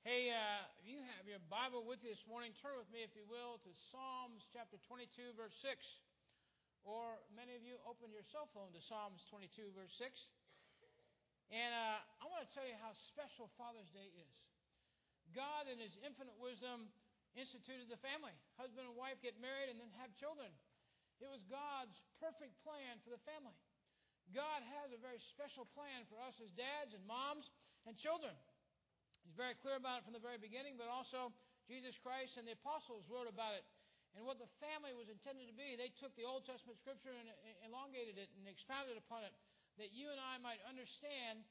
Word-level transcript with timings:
Hey, 0.00 0.32
uh, 0.32 0.64
if 0.80 0.88
you 0.88 0.96
have 1.12 1.28
your 1.28 1.44
Bible 1.52 1.84
with 1.84 2.00
you 2.00 2.08
this 2.08 2.24
morning, 2.24 2.56
turn 2.64 2.72
with 2.80 2.88
me, 2.88 3.04
if 3.04 3.12
you 3.12 3.28
will, 3.28 3.60
to 3.60 3.70
Psalms 3.92 4.48
chapter 4.48 4.80
22, 4.88 5.36
verse 5.36 5.52
6. 5.60 5.76
Or 6.88 7.20
many 7.36 7.52
of 7.52 7.60
you 7.60 7.76
open 7.84 8.08
your 8.08 8.24
cell 8.32 8.48
phone 8.56 8.72
to 8.72 8.80
Psalms 8.80 9.20
22, 9.28 9.76
verse 9.76 9.92
6. 10.00 10.08
And 11.52 11.68
uh, 11.76 12.00
I 12.00 12.24
want 12.32 12.48
to 12.48 12.52
tell 12.56 12.64
you 12.64 12.80
how 12.80 12.96
special 13.12 13.52
Father's 13.60 13.92
Day 13.92 14.08
is. 14.08 14.34
God, 15.36 15.68
in 15.68 15.76
His 15.76 15.92
infinite 16.00 16.40
wisdom, 16.40 16.88
instituted 17.36 17.92
the 17.92 18.00
family. 18.00 18.32
Husband 18.56 18.88
and 18.88 18.96
wife 18.96 19.20
get 19.20 19.36
married 19.36 19.68
and 19.68 19.76
then 19.76 19.92
have 20.00 20.16
children. 20.16 20.48
It 21.20 21.28
was 21.28 21.44
God's 21.52 22.00
perfect 22.24 22.56
plan 22.64 23.04
for 23.04 23.12
the 23.12 23.20
family. 23.28 23.52
God 24.32 24.64
has 24.80 24.96
a 24.96 25.00
very 25.04 25.20
special 25.36 25.68
plan 25.76 26.08
for 26.08 26.16
us 26.24 26.40
as 26.40 26.48
dads 26.56 26.96
and 26.96 27.04
moms 27.04 27.52
and 27.84 28.00
children. 28.00 28.32
He's 29.30 29.38
very 29.38 29.54
clear 29.62 29.78
about 29.78 30.02
it 30.02 30.10
from 30.10 30.10
the 30.10 30.18
very 30.18 30.42
beginning, 30.42 30.74
but 30.74 30.90
also 30.90 31.30
Jesus 31.70 31.94
Christ 32.02 32.34
and 32.34 32.42
the 32.50 32.58
apostles 32.58 33.06
wrote 33.06 33.30
about 33.30 33.54
it 33.54 33.62
and 34.18 34.26
what 34.26 34.42
the 34.42 34.50
family 34.58 34.90
was 34.90 35.06
intended 35.06 35.46
to 35.46 35.54
be. 35.54 35.78
They 35.78 35.94
took 36.02 36.10
the 36.18 36.26
Old 36.26 36.42
Testament 36.42 36.82
scripture 36.82 37.14
and 37.14 37.30
elongated 37.62 38.18
it 38.18 38.26
and 38.34 38.50
expounded 38.50 38.98
upon 38.98 39.22
it 39.22 39.30
that 39.78 39.94
you 39.94 40.10
and 40.10 40.18
I 40.18 40.42
might 40.42 40.58
understand 40.66 41.46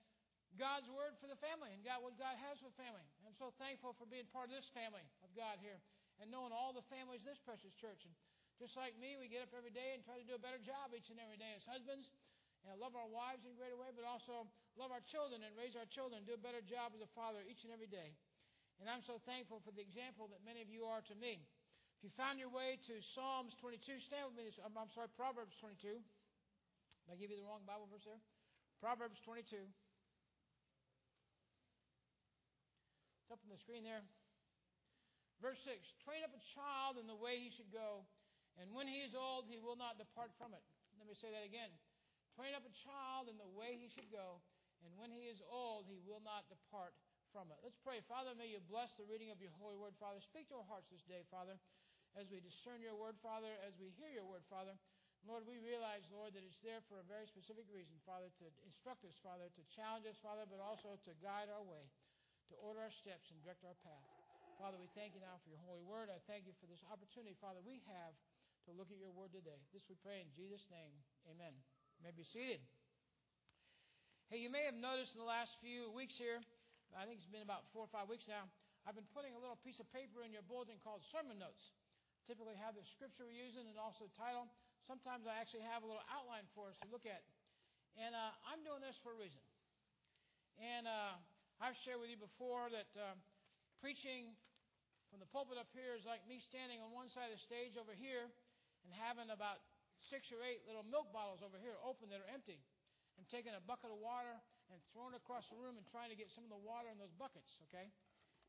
God's 0.59 0.91
word 0.91 1.16
for 1.23 1.31
the 1.31 1.39
family 1.39 1.72
and 1.72 1.80
God, 1.80 2.03
what 2.03 2.20
God 2.20 2.36
has 2.52 2.59
for 2.59 2.67
family. 2.76 3.08
I'm 3.23 3.39
so 3.39 3.55
thankful 3.55 3.95
for 3.95 4.03
being 4.03 4.27
part 4.36 4.52
of 4.52 4.59
this 4.59 4.67
family 4.75 5.08
of 5.23 5.31
God 5.31 5.64
here 5.64 5.80
and 6.20 6.27
knowing 6.27 6.52
all 6.52 6.75
the 6.75 6.84
families 6.91 7.23
in 7.23 7.31
this 7.31 7.39
precious 7.48 7.72
church. 7.80 8.03
And 8.03 8.11
just 8.59 8.75
like 8.75 8.91
me, 9.00 9.16
we 9.16 9.31
get 9.31 9.39
up 9.39 9.55
every 9.55 9.72
day 9.72 9.95
and 9.95 10.03
try 10.03 10.20
to 10.20 10.27
do 10.27 10.36
a 10.36 10.44
better 10.44 10.59
job 10.59 10.91
each 10.91 11.08
and 11.08 11.16
every 11.16 11.39
day 11.39 11.55
as 11.55 11.64
husbands 11.64 12.11
and 12.68 12.76
love 12.80 12.95
our 12.95 13.08
wives 13.08 13.48
in 13.48 13.55
a 13.55 13.58
greater 13.59 13.80
way, 13.80 13.91
but 13.95 14.04
also 14.04 14.48
love 14.76 14.91
our 14.91 15.04
children 15.08 15.44
and 15.44 15.52
raise 15.55 15.76
our 15.76 15.88
children, 15.88 16.23
do 16.27 16.36
a 16.36 16.41
better 16.41 16.63
job 16.63 16.91
as 16.95 17.02
a 17.04 17.12
father 17.16 17.40
each 17.48 17.63
and 17.63 17.72
every 17.72 17.88
day. 17.88 18.16
And 18.80 18.88
I'm 18.88 19.04
so 19.04 19.20
thankful 19.27 19.59
for 19.63 19.76
the 19.76 19.84
example 19.84 20.31
that 20.31 20.40
many 20.44 20.64
of 20.64 20.72
you 20.72 20.88
are 20.88 21.03
to 21.12 21.16
me. 21.20 21.44
If 22.00 22.08
you 22.08 22.11
found 22.16 22.39
your 22.39 22.48
way 22.48 22.80
to 22.88 23.03
Psalms 23.11 23.52
22, 23.59 24.00
stand 24.00 24.31
with 24.31 24.39
me. 24.39 24.48
I'm 24.64 24.72
sorry, 24.95 25.11
Proverbs 25.20 25.52
22. 25.59 26.00
Did 26.00 27.09
I 27.11 27.20
give 27.20 27.28
you 27.28 27.44
the 27.44 27.48
wrong 27.48 27.67
Bible 27.67 27.92
verse 27.92 28.08
there? 28.08 28.23
Proverbs 28.80 29.20
22. 29.28 29.59
It's 33.20 33.31
up 33.36 33.44
on 33.44 33.52
the 33.52 33.59
screen 33.59 33.83
there. 33.83 34.00
Verse 35.44 35.59
6 35.67 35.76
Train 36.08 36.23
up 36.23 36.31
a 36.31 36.39
child 36.55 36.95
in 36.95 37.08
the 37.08 37.20
way 37.20 37.36
he 37.39 37.52
should 37.52 37.67
go, 37.76 38.08
and 38.55 38.72
when 38.72 38.88
he 38.88 39.03
is 39.03 39.11
old, 39.11 39.52
he 39.52 39.59
will 39.59 39.76
not 39.76 40.00
depart 40.00 40.31
from 40.39 40.55
it. 40.55 40.64
Let 40.95 41.08
me 41.08 41.16
say 41.20 41.28
that 41.36 41.44
again. 41.44 41.72
Train 42.40 42.56
up 42.56 42.64
a 42.64 42.72
child 42.88 43.28
in 43.28 43.36
the 43.36 43.52
way 43.52 43.76
he 43.76 43.92
should 43.92 44.08
go, 44.16 44.40
and 44.80 44.95
when 44.95 45.12
he 45.12 45.28
is 45.28 45.44
old, 45.44 45.84
he 45.92 46.00
will 46.08 46.23
not 46.23 46.48
depart 46.48 46.95
from 47.36 47.52
it. 47.52 47.59
Let's 47.59 47.76
pray. 47.84 48.00
Father, 48.08 48.32
may 48.32 48.48
you 48.48 48.64
bless 48.64 48.95
the 48.95 49.04
reading 49.12 49.28
of 49.28 49.44
your 49.44 49.52
holy 49.59 49.76
word, 49.76 49.92
Father. 50.00 50.23
Speak 50.23 50.48
to 50.48 50.56
our 50.56 50.64
hearts 50.72 50.88
this 50.88 51.04
day, 51.04 51.28
Father, 51.28 51.60
as 52.16 52.32
we 52.32 52.40
discern 52.40 52.80
your 52.80 52.95
word, 52.95 53.20
Father, 53.20 53.52
as 53.67 53.76
we 53.76 53.92
hear 53.92 54.08
your 54.08 54.23
word, 54.23 54.48
Father. 54.48 54.72
Lord, 55.28 55.44
we 55.44 55.60
realize, 55.60 56.08
Lord, 56.16 56.32
that 56.32 56.48
it's 56.48 56.64
there 56.64 56.80
for 56.88 57.04
a 57.04 57.12
very 57.12 57.28
specific 57.28 57.67
reason, 57.67 58.00
Father, 58.08 58.32
to 58.40 58.48
instruct 58.64 59.04
us, 59.04 59.20
Father, 59.20 59.52
to 59.52 59.64
challenge 59.76 60.08
us, 60.08 60.16
Father, 60.23 60.48
but 60.48 60.64
also 60.64 60.95
to 60.95 61.12
guide 61.20 61.52
our 61.52 61.67
way, 61.67 61.92
to 62.48 62.56
order 62.64 62.80
our 62.80 62.95
steps 62.95 63.36
and 63.36 63.44
direct 63.44 63.67
our 63.67 63.76
path. 63.84 64.08
Father, 64.56 64.80
we 64.80 64.88
thank 64.95 65.12
you 65.12 65.20
now 65.20 65.44
for 65.44 65.52
your 65.52 65.60
holy 65.67 65.84
word. 65.84 66.08
I 66.08 66.23
thank 66.23 66.48
you 66.48 66.56
for 66.64 66.72
this 66.72 66.88
opportunity, 66.88 67.36
Father, 67.44 67.60
we 67.60 67.84
have 67.92 68.16
to 68.64 68.72
look 68.72 68.88
at 68.95 68.95
your 68.95 69.12
word 69.12 69.36
today. 69.36 69.60
This 69.76 69.84
we 69.92 70.00
pray 70.00 70.23
in 70.23 70.32
Jesus' 70.32 70.64
name. 70.72 70.95
Amen. 71.28 71.52
You 72.00 72.08
may 72.08 72.16
be 72.16 72.23
seated. 72.31 72.64
Hey, 74.31 74.39
you 74.39 74.47
may 74.47 74.64
have 74.64 74.80
noticed 74.80 75.11
in 75.11 75.19
the 75.19 75.28
last 75.28 75.52
few 75.59 75.92
weeks 75.92 76.16
here, 76.16 76.39
I 76.95 77.03
think 77.03 77.19
it's 77.19 77.28
been 77.28 77.44
about 77.44 77.67
four 77.75 77.83
or 77.83 77.92
five 77.92 78.08
weeks 78.08 78.23
now, 78.23 78.47
I've 78.88 78.95
been 78.95 79.11
putting 79.11 79.36
a 79.36 79.39
little 79.44 79.59
piece 79.67 79.83
of 79.83 79.88
paper 79.92 80.23
in 80.23 80.31
your 80.31 80.39
bulletin 80.47 80.80
called 80.80 81.03
sermon 81.11 81.36
notes. 81.36 81.59
Typically 82.23 82.55
have 82.55 82.80
the 82.80 82.88
scripture 82.95 83.27
we're 83.27 83.36
using 83.36 83.67
and 83.67 83.75
also 83.75 84.08
the 84.08 84.16
title. 84.16 84.47
Sometimes 84.88 85.27
I 85.27 85.36
actually 85.44 85.67
have 85.67 85.83
a 85.83 85.92
little 85.92 86.08
outline 86.08 86.48
for 86.55 86.71
us 86.71 86.80
to 86.80 86.87
look 86.87 87.04
at. 87.04 87.20
And 87.99 88.16
uh, 88.16 88.31
I'm 88.48 88.64
doing 88.64 88.80
this 88.80 88.95
for 89.04 89.11
a 89.11 89.20
reason. 89.20 89.43
And 90.55 90.87
uh, 90.87 91.20
I've 91.60 91.76
shared 91.83 91.99
with 91.99 92.08
you 92.08 92.16
before 92.16 92.71
that 92.71 92.87
uh, 92.95 93.20
preaching 93.83 94.39
from 95.11 95.20
the 95.20 95.27
pulpit 95.36 95.60
up 95.60 95.67
here 95.76 95.99
is 95.99 96.08
like 96.08 96.23
me 96.31 96.39
standing 96.48 96.80
on 96.80 96.95
one 96.95 97.11
side 97.11 97.27
of 97.27 97.36
the 97.36 97.43
stage 97.43 97.76
over 97.76 97.92
here 97.92 98.31
and 98.87 98.95
having 98.95 99.27
about 99.36 99.60
six 100.08 100.32
or 100.32 100.39
eight 100.45 100.64
little 100.64 100.86
milk 100.87 101.11
bottles 101.11 101.43
over 101.43 101.60
here 101.60 101.76
open 101.83 102.08
that 102.14 102.23
are 102.23 102.32
empty 102.32 102.61
and 103.20 103.27
taking 103.27 103.52
a 103.52 103.64
bucket 103.64 103.92
of 103.92 103.99
water 103.99 104.39
and 104.71 104.77
throwing 104.93 105.17
it 105.17 105.20
across 105.20 105.49
the 105.52 105.58
room 105.60 105.76
and 105.76 105.83
trying 105.89 106.14
to 106.14 106.17
get 106.17 106.32
some 106.32 106.45
of 106.45 106.52
the 106.54 106.61
water 106.61 106.87
in 106.87 106.95
those 107.02 107.11
buckets, 107.17 107.60
okay? 107.67 107.89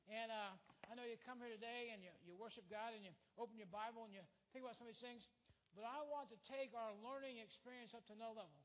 And 0.06 0.30
uh, 0.30 0.54
I 0.86 0.94
know 0.94 1.06
you 1.06 1.18
come 1.22 1.42
here 1.42 1.50
today 1.50 1.90
and 1.94 2.02
you, 2.02 2.12
you 2.22 2.32
worship 2.38 2.66
God 2.70 2.94
and 2.94 3.02
you 3.02 3.10
open 3.40 3.58
your 3.58 3.70
Bible 3.70 4.06
and 4.06 4.12
you 4.14 4.22
think 4.54 4.62
about 4.62 4.78
some 4.78 4.86
of 4.86 4.92
these 4.94 5.02
things, 5.02 5.26
but 5.74 5.86
I 5.86 6.02
want 6.06 6.30
to 6.34 6.38
take 6.46 6.74
our 6.74 6.92
learning 7.02 7.38
experience 7.38 7.94
up 7.94 8.02
to 8.10 8.14
another 8.14 8.46
level. 8.46 8.60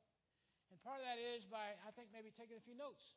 And 0.74 0.82
part 0.82 1.02
of 1.02 1.06
that 1.06 1.22
is 1.22 1.46
by, 1.46 1.78
I 1.86 1.94
think, 1.94 2.10
maybe 2.10 2.34
taking 2.34 2.58
a 2.58 2.64
few 2.66 2.74
notes. 2.74 3.14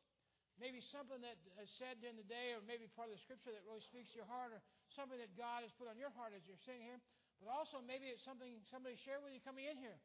Maybe 0.61 0.83
something 0.83 1.23
that 1.23 1.39
is 1.63 1.71
said 1.71 2.03
during 2.03 2.19
the 2.19 2.27
day, 2.27 2.51
or 2.51 2.59
maybe 2.67 2.85
part 2.91 3.07
of 3.07 3.15
the 3.15 3.23
scripture 3.23 3.55
that 3.55 3.63
really 3.63 3.81
speaks 3.81 4.11
to 4.11 4.19
your 4.19 4.27
heart, 4.27 4.51
or 4.51 4.59
something 4.91 5.15
that 5.17 5.31
God 5.39 5.63
has 5.63 5.71
put 5.71 5.87
on 5.87 5.95
your 5.95 6.11
heart 6.11 6.35
as 6.35 6.43
you're 6.43 6.59
sitting 6.59 6.83
here. 6.83 6.99
But 7.39 7.55
also, 7.55 7.79
maybe 7.79 8.11
it's 8.11 8.23
something 8.27 8.59
somebody 8.67 8.99
shared 8.99 9.23
with 9.23 9.31
you 9.31 9.39
coming 9.39 9.63
in 9.63 9.79
here. 9.79 9.95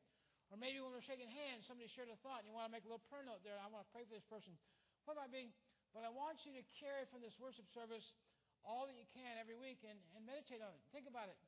Or 0.52 0.56
maybe 0.60 0.78
when 0.78 0.94
we're 0.94 1.02
shaking 1.02 1.26
hands, 1.26 1.66
somebody 1.66 1.90
shared 1.90 2.06
a 2.12 2.18
thought 2.22 2.46
and 2.46 2.46
you 2.46 2.54
want 2.54 2.70
to 2.70 2.74
make 2.74 2.86
a 2.86 2.90
little 2.90 3.02
prayer 3.10 3.26
note 3.26 3.42
there. 3.42 3.58
I 3.58 3.66
want 3.66 3.82
to 3.86 3.90
pray 3.90 4.06
for 4.06 4.14
this 4.14 4.26
person. 4.30 4.54
What 5.02 5.18
might 5.18 5.34
be? 5.34 5.50
But 5.90 6.06
I 6.06 6.10
want 6.14 6.46
you 6.46 6.54
to 6.54 6.62
carry 6.78 7.06
from 7.10 7.22
this 7.22 7.34
worship 7.42 7.66
service 7.74 8.14
all 8.62 8.86
that 8.86 8.96
you 8.96 9.06
can 9.12 9.34
every 9.36 9.58
week 9.58 9.82
and, 9.84 9.98
and 10.16 10.22
meditate 10.24 10.62
on 10.62 10.72
it. 10.72 10.80
Think 10.94 11.10
about 11.10 11.28
it. 11.28 11.38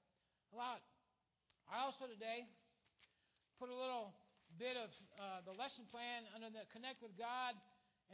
Allow 0.53 0.79
it. 0.79 0.85
I 1.67 1.83
also 1.83 2.07
today 2.07 2.47
put 3.59 3.73
a 3.73 3.79
little 3.79 4.15
bit 4.61 4.79
of 4.79 4.91
uh, 5.19 5.43
the 5.43 5.55
lesson 5.57 5.89
plan 5.91 6.29
under 6.35 6.53
the 6.53 6.63
Connect 6.71 7.03
with 7.03 7.17
God 7.19 7.59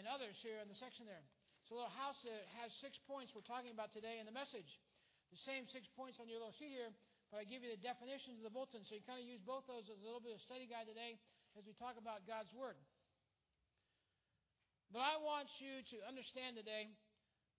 and 0.00 0.08
others 0.08 0.40
here 0.40 0.56
in 0.62 0.68
the 0.72 0.78
section 0.78 1.04
there. 1.04 1.20
It's 1.62 1.70
a 1.70 1.76
little 1.76 1.92
house 1.92 2.16
that 2.24 2.48
has 2.62 2.72
six 2.80 2.96
points 3.04 3.36
we're 3.36 3.44
talking 3.44 3.70
about 3.70 3.92
today 3.92 4.16
in 4.18 4.24
the 4.24 4.34
message. 4.34 4.80
The 5.30 5.40
same 5.40 5.68
six 5.68 5.84
points 5.92 6.16
on 6.20 6.28
your 6.32 6.40
little 6.40 6.56
sheet 6.56 6.72
here 6.72 6.92
but 7.32 7.40
I 7.40 7.48
give 7.48 7.64
you 7.64 7.72
the 7.72 7.80
definitions 7.80 8.36
of 8.36 8.44
the 8.44 8.52
bulletin, 8.52 8.84
so 8.84 8.92
you 8.92 9.00
kind 9.00 9.16
of 9.16 9.24
use 9.24 9.40
both 9.40 9.64
those 9.64 9.88
as 9.88 9.96
a 9.96 10.04
little 10.04 10.20
bit 10.20 10.36
of 10.36 10.40
study 10.44 10.68
guide 10.68 10.84
today 10.84 11.16
as 11.56 11.64
we 11.64 11.72
talk 11.72 11.96
about 11.96 12.28
God's 12.28 12.52
Word. 12.52 12.76
But 14.92 15.00
I 15.00 15.16
want 15.16 15.48
you 15.56 15.80
to 15.96 15.96
understand 16.04 16.60
today 16.60 16.92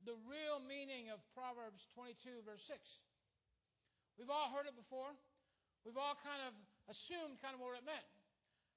the 0.05 0.13
real 0.29 0.61
meaning 0.61 1.09
of 1.09 1.17
Proverbs 1.33 1.81
22, 1.97 2.45
verse 2.45 2.61
6. 2.69 2.77
We've 4.21 4.29
all 4.29 4.53
heard 4.53 4.69
it 4.69 4.77
before. 4.77 5.09
We've 5.81 5.97
all 5.97 6.13
kind 6.21 6.45
of 6.45 6.53
assumed 6.93 7.41
kind 7.41 7.57
of 7.57 7.59
what 7.65 7.73
it 7.73 7.81
meant. 7.81 8.05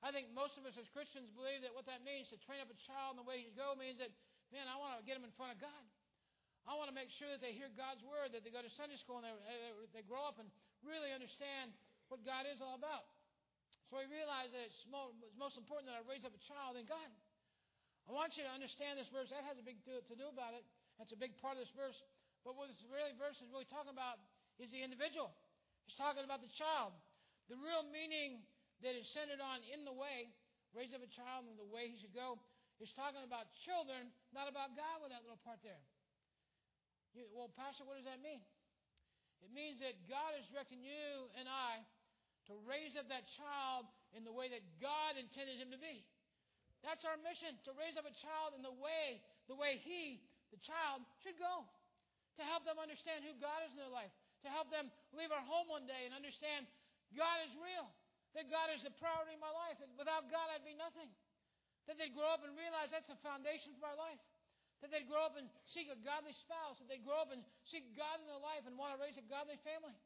I 0.00 0.16
think 0.16 0.32
most 0.32 0.56
of 0.56 0.64
us 0.64 0.80
as 0.80 0.88
Christians 0.96 1.28
believe 1.36 1.60
that 1.60 1.76
what 1.76 1.84
that 1.92 2.00
means 2.08 2.32
to 2.32 2.40
train 2.40 2.64
up 2.64 2.72
a 2.72 2.78
child 2.88 3.16
in 3.16 3.20
the 3.20 3.28
way 3.28 3.44
he 3.44 3.52
should 3.52 3.60
go 3.60 3.76
means 3.76 4.00
that, 4.00 4.08
man, 4.48 4.64
I 4.64 4.80
want 4.80 4.96
to 4.96 5.04
get 5.04 5.20
him 5.20 5.28
in 5.28 5.34
front 5.36 5.52
of 5.52 5.60
God. 5.60 5.84
I 6.64 6.74
want 6.74 6.88
to 6.88 6.96
make 6.96 7.12
sure 7.14 7.28
that 7.28 7.44
they 7.44 7.52
hear 7.52 7.68
God's 7.76 8.02
word, 8.02 8.32
that 8.32 8.42
they 8.42 8.50
go 8.50 8.64
to 8.64 8.72
Sunday 8.72 8.98
school 8.98 9.20
and 9.20 9.28
they, 9.28 10.00
they 10.00 10.04
grow 10.08 10.24
up 10.24 10.40
and 10.40 10.48
really 10.86 11.10
understand 11.12 11.74
what 12.08 12.22
God 12.22 12.46
is 12.46 12.62
all 12.62 12.78
about. 12.78 13.04
So 13.90 13.98
we 13.98 14.06
realize 14.10 14.50
that 14.50 14.66
it's, 14.66 14.82
most 15.38 15.58
important 15.58 15.90
that 15.90 15.98
I 15.98 16.02
raise 16.06 16.26
up 16.26 16.34
a 16.34 16.42
child 16.42 16.74
in 16.74 16.86
God. 16.90 17.10
I 18.06 18.14
want 18.14 18.38
you 18.38 18.46
to 18.46 18.50
understand 18.50 18.98
this 18.98 19.10
verse. 19.10 19.30
That 19.34 19.46
has 19.46 19.58
a 19.58 19.66
big 19.66 19.82
deal 19.82 20.02
to 20.02 20.16
do 20.18 20.26
about 20.30 20.54
it. 20.54 20.62
That's 20.98 21.10
a 21.14 21.18
big 21.18 21.34
part 21.42 21.58
of 21.58 21.66
this 21.66 21.74
verse. 21.74 21.98
But 22.46 22.54
what 22.54 22.70
this 22.70 22.78
really 22.86 23.14
verse 23.18 23.38
is 23.42 23.50
really 23.50 23.66
talking 23.66 23.90
about 23.90 24.22
is 24.62 24.70
the 24.70 24.82
individual. 24.82 25.34
It's 25.90 25.98
talking 25.98 26.22
about 26.22 26.42
the 26.42 26.50
child. 26.54 26.94
The 27.50 27.58
real 27.58 27.86
meaning 27.90 28.42
that 28.82 28.94
is 28.94 29.06
centered 29.10 29.42
on 29.42 29.62
in 29.70 29.86
the 29.86 29.94
way, 29.94 30.30
raise 30.74 30.90
up 30.94 31.02
a 31.02 31.10
child 31.10 31.46
in 31.50 31.54
the 31.58 31.66
way 31.66 31.90
he 31.90 31.98
should 31.98 32.14
go, 32.14 32.38
is 32.82 32.90
talking 32.94 33.22
about 33.22 33.50
children, 33.66 34.10
not 34.34 34.50
about 34.50 34.74
God 34.74 35.02
with 35.02 35.14
that 35.14 35.22
little 35.22 35.40
part 35.46 35.62
there. 35.62 35.82
You, 37.14 37.24
well, 37.32 37.50
Pastor, 37.54 37.86
what 37.86 37.96
does 37.96 38.06
that 38.06 38.20
mean? 38.20 38.42
It 39.44 39.52
means 39.52 39.80
that 39.84 39.96
God 40.08 40.36
is 40.38 40.46
directing 40.48 40.80
you 40.80 41.28
and 41.36 41.48
I 41.48 41.84
to 42.48 42.54
raise 42.62 42.94
up 42.94 43.10
that 43.10 43.26
child 43.34 43.90
in 44.14 44.22
the 44.22 44.32
way 44.32 44.46
that 44.46 44.62
God 44.78 45.18
intended 45.18 45.58
him 45.58 45.74
to 45.74 45.80
be. 45.80 46.06
That's 46.86 47.02
our 47.02 47.18
mission, 47.18 47.58
to 47.66 47.74
raise 47.74 47.98
up 47.98 48.06
a 48.06 48.14
child 48.14 48.54
in 48.54 48.62
the 48.62 48.74
way, 48.74 49.18
the 49.50 49.58
way 49.58 49.82
he, 49.82 50.22
the 50.54 50.60
child, 50.62 51.02
should 51.26 51.34
go. 51.40 51.66
To 52.38 52.42
help 52.44 52.68
them 52.68 52.76
understand 52.76 53.24
who 53.24 53.32
God 53.40 53.64
is 53.64 53.72
in 53.72 53.80
their 53.80 53.90
life. 53.90 54.12
To 54.44 54.48
help 54.52 54.68
them 54.68 54.92
leave 55.16 55.32
our 55.32 55.42
home 55.42 55.72
one 55.72 55.88
day 55.88 56.04
and 56.04 56.12
understand 56.12 56.68
God 57.16 57.42
is 57.48 57.52
real. 57.56 57.88
That 58.36 58.52
God 58.52 58.68
is 58.76 58.84
the 58.84 58.92
priority 59.00 59.32
in 59.34 59.40
my 59.40 59.50
life. 59.50 59.80
That 59.80 59.88
without 59.96 60.28
God, 60.28 60.52
I'd 60.52 60.62
be 60.62 60.76
nothing. 60.76 61.08
That 61.88 61.96
they'd 61.96 62.12
grow 62.12 62.28
up 62.28 62.44
and 62.44 62.52
realize 62.52 62.92
that's 62.92 63.08
the 63.08 63.18
foundation 63.24 63.72
for 63.74 63.88
my 63.88 63.96
life. 63.96 64.20
That 64.84 64.92
they'd 64.92 65.08
grow 65.08 65.24
up 65.24 65.40
and 65.40 65.48
seek 65.72 65.88
a 65.88 65.96
godly 66.04 66.36
spouse. 66.36 66.76
That 66.80 66.88
they'd 66.92 67.04
grow 67.04 67.16
up 67.20 67.32
and 67.32 67.40
seek 67.64 67.96
God 67.96 68.20
in 68.20 68.28
their 68.28 68.40
life 68.40 68.68
and 68.68 68.76
want 68.76 68.96
to 68.96 69.00
raise 69.00 69.16
a 69.16 69.24
godly 69.24 69.56
family. 69.64 69.96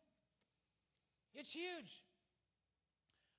It's 1.34 1.50
huge. 1.50 1.90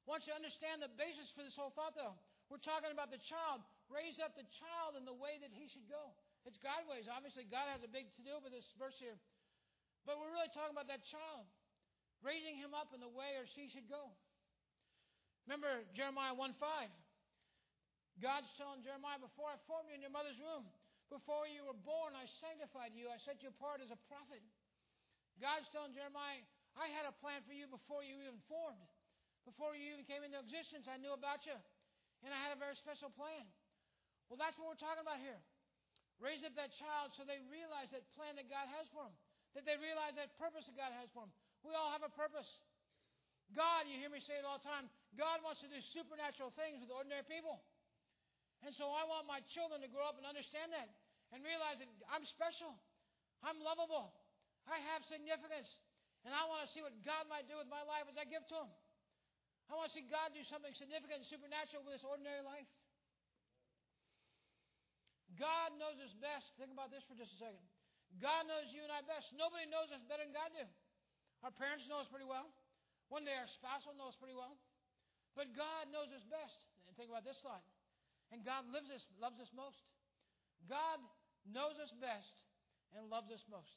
I 0.03 0.05
want 0.07 0.27
you 0.27 0.35
to 0.35 0.39
understand 0.39 0.83
the 0.83 0.91
basis 0.99 1.31
for 1.31 1.45
this 1.45 1.55
whole 1.55 1.71
thought, 1.71 1.95
though. 1.95 2.17
We're 2.51 2.63
talking 2.63 2.91
about 2.91 3.15
the 3.15 3.21
child. 3.31 3.63
Raise 3.87 4.19
up 4.19 4.35
the 4.35 4.47
child 4.59 4.99
in 4.99 5.07
the 5.07 5.15
way 5.15 5.39
that 5.39 5.55
he 5.55 5.71
should 5.71 5.87
go. 5.87 6.11
It's 6.43 6.59
God 6.59 6.83
ways. 6.89 7.07
Obviously, 7.07 7.47
God 7.47 7.69
has 7.71 7.83
a 7.85 7.91
big 7.91 8.11
to 8.19 8.21
do 8.25 8.35
with 8.43 8.51
this 8.51 8.67
verse 8.75 8.97
here. 8.99 9.15
But 10.03 10.17
we're 10.17 10.33
really 10.33 10.49
talking 10.51 10.73
about 10.73 10.89
that 10.89 11.05
child, 11.05 11.45
raising 12.25 12.57
him 12.57 12.73
up 12.73 12.91
in 12.97 12.99
the 12.99 13.11
way 13.11 13.37
or 13.37 13.45
she 13.45 13.69
should 13.69 13.85
go. 13.85 14.09
Remember 15.45 15.85
Jeremiah 15.93 16.33
1 16.33 16.57
5. 16.57 16.89
God's 18.19 18.49
telling 18.57 18.81
Jeremiah, 18.81 19.21
Before 19.21 19.49
I 19.49 19.57
formed 19.69 19.89
you 19.89 19.97
in 19.97 20.03
your 20.03 20.13
mother's 20.13 20.37
womb, 20.41 20.65
before 21.11 21.43
you 21.43 21.67
were 21.67 21.75
born, 21.75 22.15
I 22.15 22.23
sanctified 22.39 22.95
you. 22.95 23.11
I 23.11 23.19
set 23.19 23.43
you 23.43 23.51
apart 23.51 23.83
as 23.83 23.91
a 23.91 23.99
prophet. 24.07 24.39
God's 25.43 25.67
telling 25.75 25.91
Jeremiah, 25.91 26.39
I 26.79 26.87
had 26.87 27.03
a 27.03 27.11
plan 27.19 27.43
for 27.43 27.51
you 27.51 27.67
before 27.67 27.99
you 27.99 28.15
even 28.23 28.39
formed. 28.47 28.87
Before 29.43 29.75
you 29.75 29.91
even 29.91 30.07
came 30.07 30.23
into 30.23 30.39
existence, 30.39 30.87
I 30.87 30.95
knew 30.95 31.11
about 31.11 31.43
you. 31.43 31.57
And 32.23 32.31
I 32.31 32.39
had 32.39 32.55
a 32.55 32.59
very 32.59 32.79
special 32.79 33.11
plan. 33.11 33.43
Well, 34.31 34.39
that's 34.39 34.55
what 34.55 34.71
we're 34.71 34.79
talking 34.79 35.03
about 35.03 35.19
here. 35.19 35.35
Raise 36.23 36.45
up 36.47 36.55
that 36.55 36.71
child 36.77 37.11
so 37.17 37.27
they 37.27 37.41
realize 37.49 37.91
that 37.91 38.07
plan 38.15 38.37
that 38.37 38.47
God 38.47 38.69
has 38.71 38.87
for 38.93 39.03
them, 39.03 39.15
that 39.57 39.65
they 39.65 39.75
realize 39.81 40.15
that 40.15 40.37
purpose 40.37 40.69
that 40.69 40.77
God 40.77 40.93
has 40.95 41.09
for 41.11 41.27
them. 41.27 41.33
We 41.65 41.73
all 41.73 41.91
have 41.91 42.05
a 42.05 42.13
purpose. 42.13 42.47
God, 43.57 43.89
you 43.89 43.97
hear 43.97 44.13
me 44.13 44.21
say 44.23 44.37
it 44.37 44.45
all 44.45 44.61
the 44.61 44.69
time, 44.69 44.87
God 45.17 45.43
wants 45.43 45.65
to 45.65 45.67
do 45.67 45.81
supernatural 45.81 46.53
things 46.55 46.79
with 46.79 46.93
ordinary 46.93 47.25
people. 47.25 47.59
And 48.61 48.71
so 48.77 48.93
I 48.93 49.03
want 49.09 49.25
my 49.25 49.41
children 49.49 49.81
to 49.81 49.89
grow 49.89 50.05
up 50.05 50.21
and 50.21 50.23
understand 50.29 50.69
that 50.77 50.93
and 51.31 51.43
realize 51.43 51.79
that 51.79 51.89
I'm 52.11 52.27
special. 52.27 52.75
I'm 53.41 53.57
lovable. 53.63 54.11
I 54.69 54.77
have 54.93 55.01
significance. 55.07 55.67
And 56.21 56.35
I 56.35 56.45
want 56.45 56.61
to 56.61 56.69
see 56.69 56.85
what 56.85 56.93
God 57.01 57.25
might 57.31 57.49
do 57.49 57.57
with 57.57 57.65
my 57.71 57.81
life 57.81 58.05
as 58.05 58.19
I 58.19 58.29
give 58.29 58.45
to 58.53 58.57
Him. 58.61 58.71
I 59.71 59.79
want 59.79 59.89
to 59.89 59.95
see 59.95 60.05
God 60.05 60.35
do 60.35 60.43
something 60.45 60.75
significant 60.75 61.25
and 61.25 61.27
supernatural 61.27 61.81
with 61.87 61.97
this 61.97 62.05
ordinary 62.05 62.43
life. 62.43 62.67
God 65.39 65.73
knows 65.79 65.97
us 66.03 66.11
best. 66.19 66.51
Think 66.59 66.75
about 66.75 66.91
this 66.91 67.01
for 67.07 67.15
just 67.15 67.33
a 67.33 67.39
second. 67.39 67.63
God 68.19 68.45
knows 68.51 68.67
you 68.75 68.83
and 68.83 68.91
I 68.91 68.99
best. 69.07 69.31
Nobody 69.33 69.63
knows 69.71 69.87
us 69.95 70.03
better 70.03 70.27
than 70.27 70.35
God 70.35 70.51
do. 70.51 70.67
Our 71.47 71.55
parents 71.55 71.87
know 71.87 72.03
us 72.03 72.11
pretty 72.11 72.27
well. 72.27 72.51
One 73.07 73.23
day 73.23 73.33
our 73.33 73.47
spouse 73.47 73.87
will 73.87 73.95
know 73.95 74.11
us 74.11 74.19
pretty 74.19 74.35
well. 74.35 74.59
But 75.33 75.55
God 75.55 75.87
knows 75.89 76.11
us 76.11 76.21
best. 76.27 76.67
And 76.85 76.93
think 76.99 77.07
about 77.07 77.23
this 77.23 77.39
slide. 77.39 77.63
And 78.35 78.43
God 78.43 78.67
lives 78.75 78.91
us, 78.91 79.07
loves 79.17 79.39
us 79.39 79.49
most. 79.55 79.79
God 80.67 80.99
knows 81.47 81.77
us 81.81 81.91
best 81.97 82.33
and 82.93 83.09
loves 83.09 83.31
us 83.31 83.43
most. 83.49 83.73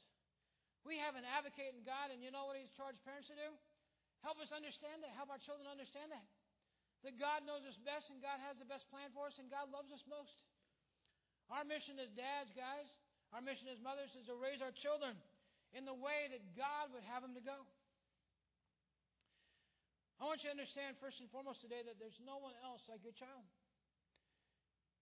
We 0.84 1.00
have 1.00 1.16
an 1.16 1.24
advocate 1.24 1.72
in 1.72 1.80
God, 1.84 2.12
and 2.12 2.20
you 2.20 2.28
know 2.28 2.44
what 2.44 2.60
He's 2.60 2.72
charged 2.76 3.00
parents 3.08 3.32
to 3.32 3.36
do? 3.36 3.48
Help 4.20 4.36
us 4.40 4.52
understand 4.52 5.00
that. 5.00 5.12
Help 5.16 5.32
our 5.32 5.40
children 5.40 5.64
understand 5.68 6.12
that. 6.12 6.26
That 7.08 7.16
God 7.20 7.44
knows 7.44 7.64
us 7.64 7.76
best, 7.80 8.12
and 8.12 8.20
God 8.20 8.40
has 8.44 8.56
the 8.60 8.68
best 8.68 8.88
plan 8.92 9.08
for 9.12 9.28
us, 9.28 9.36
and 9.40 9.48
God 9.48 9.72
loves 9.72 9.88
us 9.92 10.04
most. 10.08 10.44
Our 11.52 11.64
mission 11.64 12.00
as 12.00 12.12
dads, 12.12 12.52
guys, 12.56 12.88
our 13.32 13.44
mission 13.44 13.68
as 13.68 13.80
mothers 13.80 14.12
is 14.16 14.28
to 14.28 14.36
raise 14.36 14.64
our 14.64 14.72
children 14.72 15.16
in 15.76 15.84
the 15.84 15.96
way 15.96 16.32
that 16.32 16.40
God 16.56 16.92
would 16.92 17.04
have 17.04 17.20
them 17.20 17.36
to 17.36 17.44
go. 17.44 17.64
I 20.20 20.24
want 20.24 20.40
you 20.40 20.48
to 20.48 20.56
understand, 20.56 20.96
first 21.00 21.20
and 21.20 21.28
foremost, 21.28 21.60
today, 21.60 21.84
that 21.84 22.00
there's 22.00 22.16
no 22.22 22.40
one 22.40 22.56
else 22.64 22.80
like 22.88 23.04
your 23.04 23.16
child. 23.16 23.44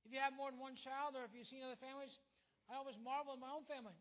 If 0.03 0.11
you 0.11 0.19
have 0.19 0.35
more 0.35 0.51
than 0.51 0.59
one 0.59 0.75
child, 0.75 1.15
or 1.15 1.23
if 1.23 1.31
you've 1.31 1.47
seen 1.47 1.63
other 1.63 1.79
families, 1.79 2.17
I 2.73 2.81
always 2.81 2.97
marvel 2.97 3.37
in 3.37 3.41
my 3.45 3.53
own 3.53 3.69
family. 3.69 3.95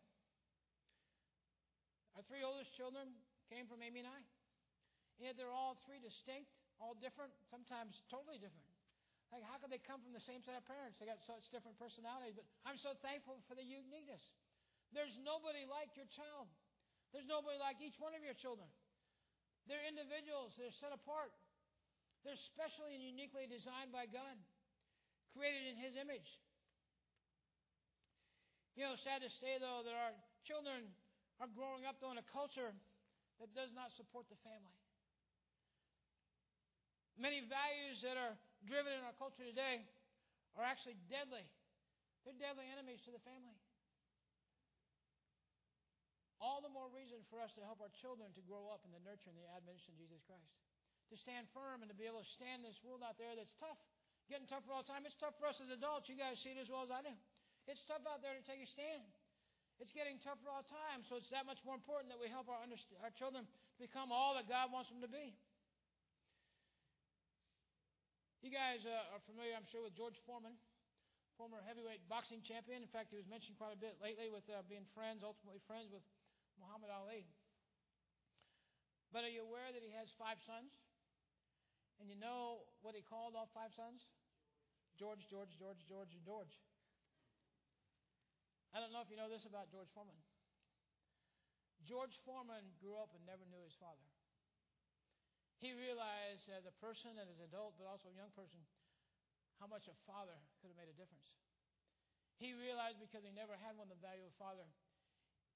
Our 2.15 2.23
three 2.23 2.39
oldest 2.39 2.71
children 2.71 3.11
came 3.51 3.67
from 3.67 3.83
Amy 3.83 4.07
and 4.07 4.07
I. 4.07 4.19
And 5.19 5.27
yet 5.27 5.35
they're 5.35 5.51
all 5.51 5.75
three 5.83 5.99
distinct, 5.99 6.47
all 6.79 6.95
different, 6.95 7.35
sometimes 7.51 7.99
totally 8.07 8.39
different. 8.39 8.63
Like, 9.31 9.43
how 9.43 9.59
could 9.59 9.71
they 9.71 9.79
come 9.79 9.99
from 9.99 10.15
the 10.15 10.23
same 10.23 10.43
set 10.43 10.55
of 10.55 10.63
parents? 10.67 10.99
They 10.99 11.07
got 11.07 11.19
such 11.23 11.51
different 11.51 11.79
personalities. 11.79 12.35
But 12.35 12.47
I'm 12.63 12.79
so 12.79 12.95
thankful 12.99 13.43
for 13.47 13.55
the 13.59 13.63
uniqueness. 13.63 14.23
There's 14.91 15.15
nobody 15.23 15.63
like 15.67 15.95
your 15.95 16.07
child. 16.11 16.51
There's 17.15 17.27
nobody 17.27 17.59
like 17.59 17.79
each 17.79 17.95
one 17.99 18.15
of 18.15 18.23
your 18.23 18.35
children. 18.35 18.67
They're 19.67 19.83
individuals. 19.87 20.55
They're 20.59 20.75
set 20.75 20.91
apart. 20.91 21.31
They're 22.23 22.39
specially 22.39 22.95
and 22.95 23.03
uniquely 23.03 23.47
designed 23.47 23.95
by 23.95 24.07
God, 24.07 24.35
created 25.31 25.75
in 25.75 25.77
His 25.79 25.95
image. 25.95 26.27
You 28.75 28.87
know, 28.87 28.95
sad 29.03 29.21
to 29.21 29.31
say, 29.43 29.59
though, 29.59 29.83
that 29.83 29.93
our 29.93 30.15
children 30.47 30.87
are 31.41 31.49
growing 31.57 31.89
up 31.89 31.97
though 31.97 32.13
in 32.13 32.21
a 32.21 32.29
culture 32.29 32.69
that 33.41 33.49
does 33.57 33.73
not 33.73 33.89
support 33.97 34.29
the 34.29 34.37
family. 34.45 34.77
Many 37.17 37.41
values 37.49 38.05
that 38.05 38.15
are 38.15 38.37
driven 38.69 38.93
in 38.93 39.01
our 39.01 39.17
culture 39.17 39.41
today 39.41 39.81
are 40.53 40.65
actually 40.65 41.01
deadly. 41.09 41.43
They're 42.21 42.37
deadly 42.37 42.69
enemies 42.69 43.01
to 43.09 43.11
the 43.11 43.21
family. 43.25 43.57
All 46.37 46.61
the 46.61 46.73
more 46.73 46.89
reason 46.89 47.21
for 47.29 47.41
us 47.41 47.53
to 47.57 47.61
help 47.65 47.81
our 47.81 47.93
children 48.01 48.33
to 48.33 48.41
grow 48.45 48.69
up 48.69 48.81
in 48.85 48.93
the 48.93 49.01
nurture 49.01 49.29
and 49.29 49.37
the 49.37 49.45
admonition 49.53 49.93
of 49.93 49.97
Jesus 50.01 50.21
Christ. 50.25 50.53
To 51.13 51.15
stand 51.17 51.49
firm 51.53 51.85
and 51.85 51.89
to 51.89 51.97
be 51.97 52.09
able 52.09 52.21
to 52.21 52.31
stand 52.37 52.65
this 52.65 52.77
world 52.81 53.05
out 53.05 53.17
there 53.21 53.33
that's 53.33 53.53
tough. 53.61 53.77
Getting 54.29 54.49
tougher 54.49 54.73
all 54.73 54.81
the 54.81 54.89
time. 54.89 55.05
It's 55.05 55.17
tough 55.17 55.37
for 55.37 55.49
us 55.49 55.57
as 55.61 55.69
adults. 55.73 56.09
You 56.09 56.17
guys 56.17 56.41
see 56.41 56.53
it 56.53 56.61
as 56.61 56.69
well 56.69 56.85
as 56.85 56.93
I 56.93 57.01
do. 57.05 57.13
It's 57.69 57.81
tough 57.85 58.05
out 58.09 58.25
there 58.25 58.33
to 58.33 58.43
take 58.45 58.61
a 58.61 58.69
stand. 58.69 59.05
It's 59.81 59.93
getting 59.93 60.21
tougher 60.21 60.45
all 60.45 60.61
the 60.61 60.69
time, 60.69 61.01
so 61.09 61.17
it's 61.17 61.33
that 61.33 61.49
much 61.49 61.57
more 61.65 61.73
important 61.73 62.13
that 62.13 62.21
we 62.21 62.29
help 62.29 62.45
our, 62.45 62.61
our 62.61 63.13
children 63.17 63.49
become 63.81 64.13
all 64.13 64.37
that 64.37 64.45
God 64.45 64.69
wants 64.69 64.93
them 64.93 65.01
to 65.01 65.09
be. 65.09 65.33
You 68.45 68.53
guys 68.53 68.85
uh, 68.85 69.13
are 69.13 69.21
familiar, 69.25 69.57
I'm 69.57 69.65
sure, 69.69 69.81
with 69.81 69.97
George 69.97 70.17
Foreman, 70.25 70.53
former 71.37 71.61
heavyweight 71.65 72.05
boxing 72.05 72.45
champion. 72.45 72.85
In 72.85 72.89
fact, 72.93 73.09
he 73.09 73.17
was 73.17 73.25
mentioned 73.25 73.57
quite 73.57 73.73
a 73.73 73.81
bit 73.81 73.97
lately 74.01 74.29
with 74.29 74.45
uh, 74.49 74.61
being 74.69 74.85
friends, 74.93 75.25
ultimately 75.25 75.61
friends 75.65 75.89
with 75.89 76.05
Muhammad 76.61 76.93
Ali. 76.93 77.25
But 79.09 79.25
are 79.25 79.33
you 79.33 79.45
aware 79.45 79.69
that 79.73 79.81
he 79.81 79.93
has 79.97 80.13
five 80.17 80.37
sons? 80.45 80.73
And 82.01 82.09
you 82.09 82.17
know 82.17 82.65
what 82.81 82.97
he 82.97 83.05
called 83.05 83.37
all 83.37 83.49
five 83.53 83.73
sons? 83.73 84.05
George, 84.97 85.25
George, 85.29 85.53
George, 85.57 85.81
George, 85.85 86.13
and 86.13 86.25
George. 86.25 86.53
I 88.71 88.79
don't 88.79 88.95
know 88.95 89.03
if 89.03 89.11
you 89.11 89.19
know 89.19 89.27
this 89.27 89.43
about 89.43 89.67
George 89.67 89.91
Foreman. 89.91 90.15
George 91.83 92.15
Foreman 92.23 92.63
grew 92.79 92.95
up 92.95 93.11
and 93.11 93.19
never 93.27 93.43
knew 93.51 93.59
his 93.67 93.75
father. 93.75 94.07
He 95.59 95.75
realized 95.75 96.47
as 96.49 96.63
a 96.63 96.73
person 96.79 97.19
and 97.19 97.27
as 97.27 97.37
an 97.37 97.51
adult, 97.51 97.75
but 97.75 97.85
also 97.85 98.07
a 98.07 98.15
young 98.15 98.31
person, 98.31 98.63
how 99.59 99.67
much 99.67 99.91
a 99.91 99.97
father 100.07 100.39
could 100.63 100.71
have 100.71 100.79
made 100.79 100.89
a 100.89 100.95
difference. 100.95 101.35
He 102.39 102.55
realized 102.57 102.97
because 102.97 103.21
he 103.21 103.29
never 103.35 103.53
had 103.59 103.77
one 103.77 103.91
the 103.91 103.99
value 103.99 104.25
of 104.25 104.33
a 104.33 104.39
father. 104.41 104.65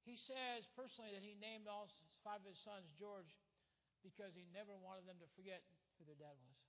He 0.05 0.19
says 0.19 0.69
personally 0.77 1.15
that 1.15 1.25
he 1.25 1.33
named 1.39 1.65
all 1.65 1.89
five 2.21 2.43
of 2.45 2.51
his 2.51 2.61
sons 2.61 2.85
George 2.99 3.33
because 4.05 4.37
he 4.37 4.45
never 4.53 4.75
wanted 4.77 5.09
them 5.09 5.17
to 5.23 5.27
forget 5.33 5.65
who 5.97 6.05
their 6.05 6.19
dad 6.19 6.37
was. 6.37 6.59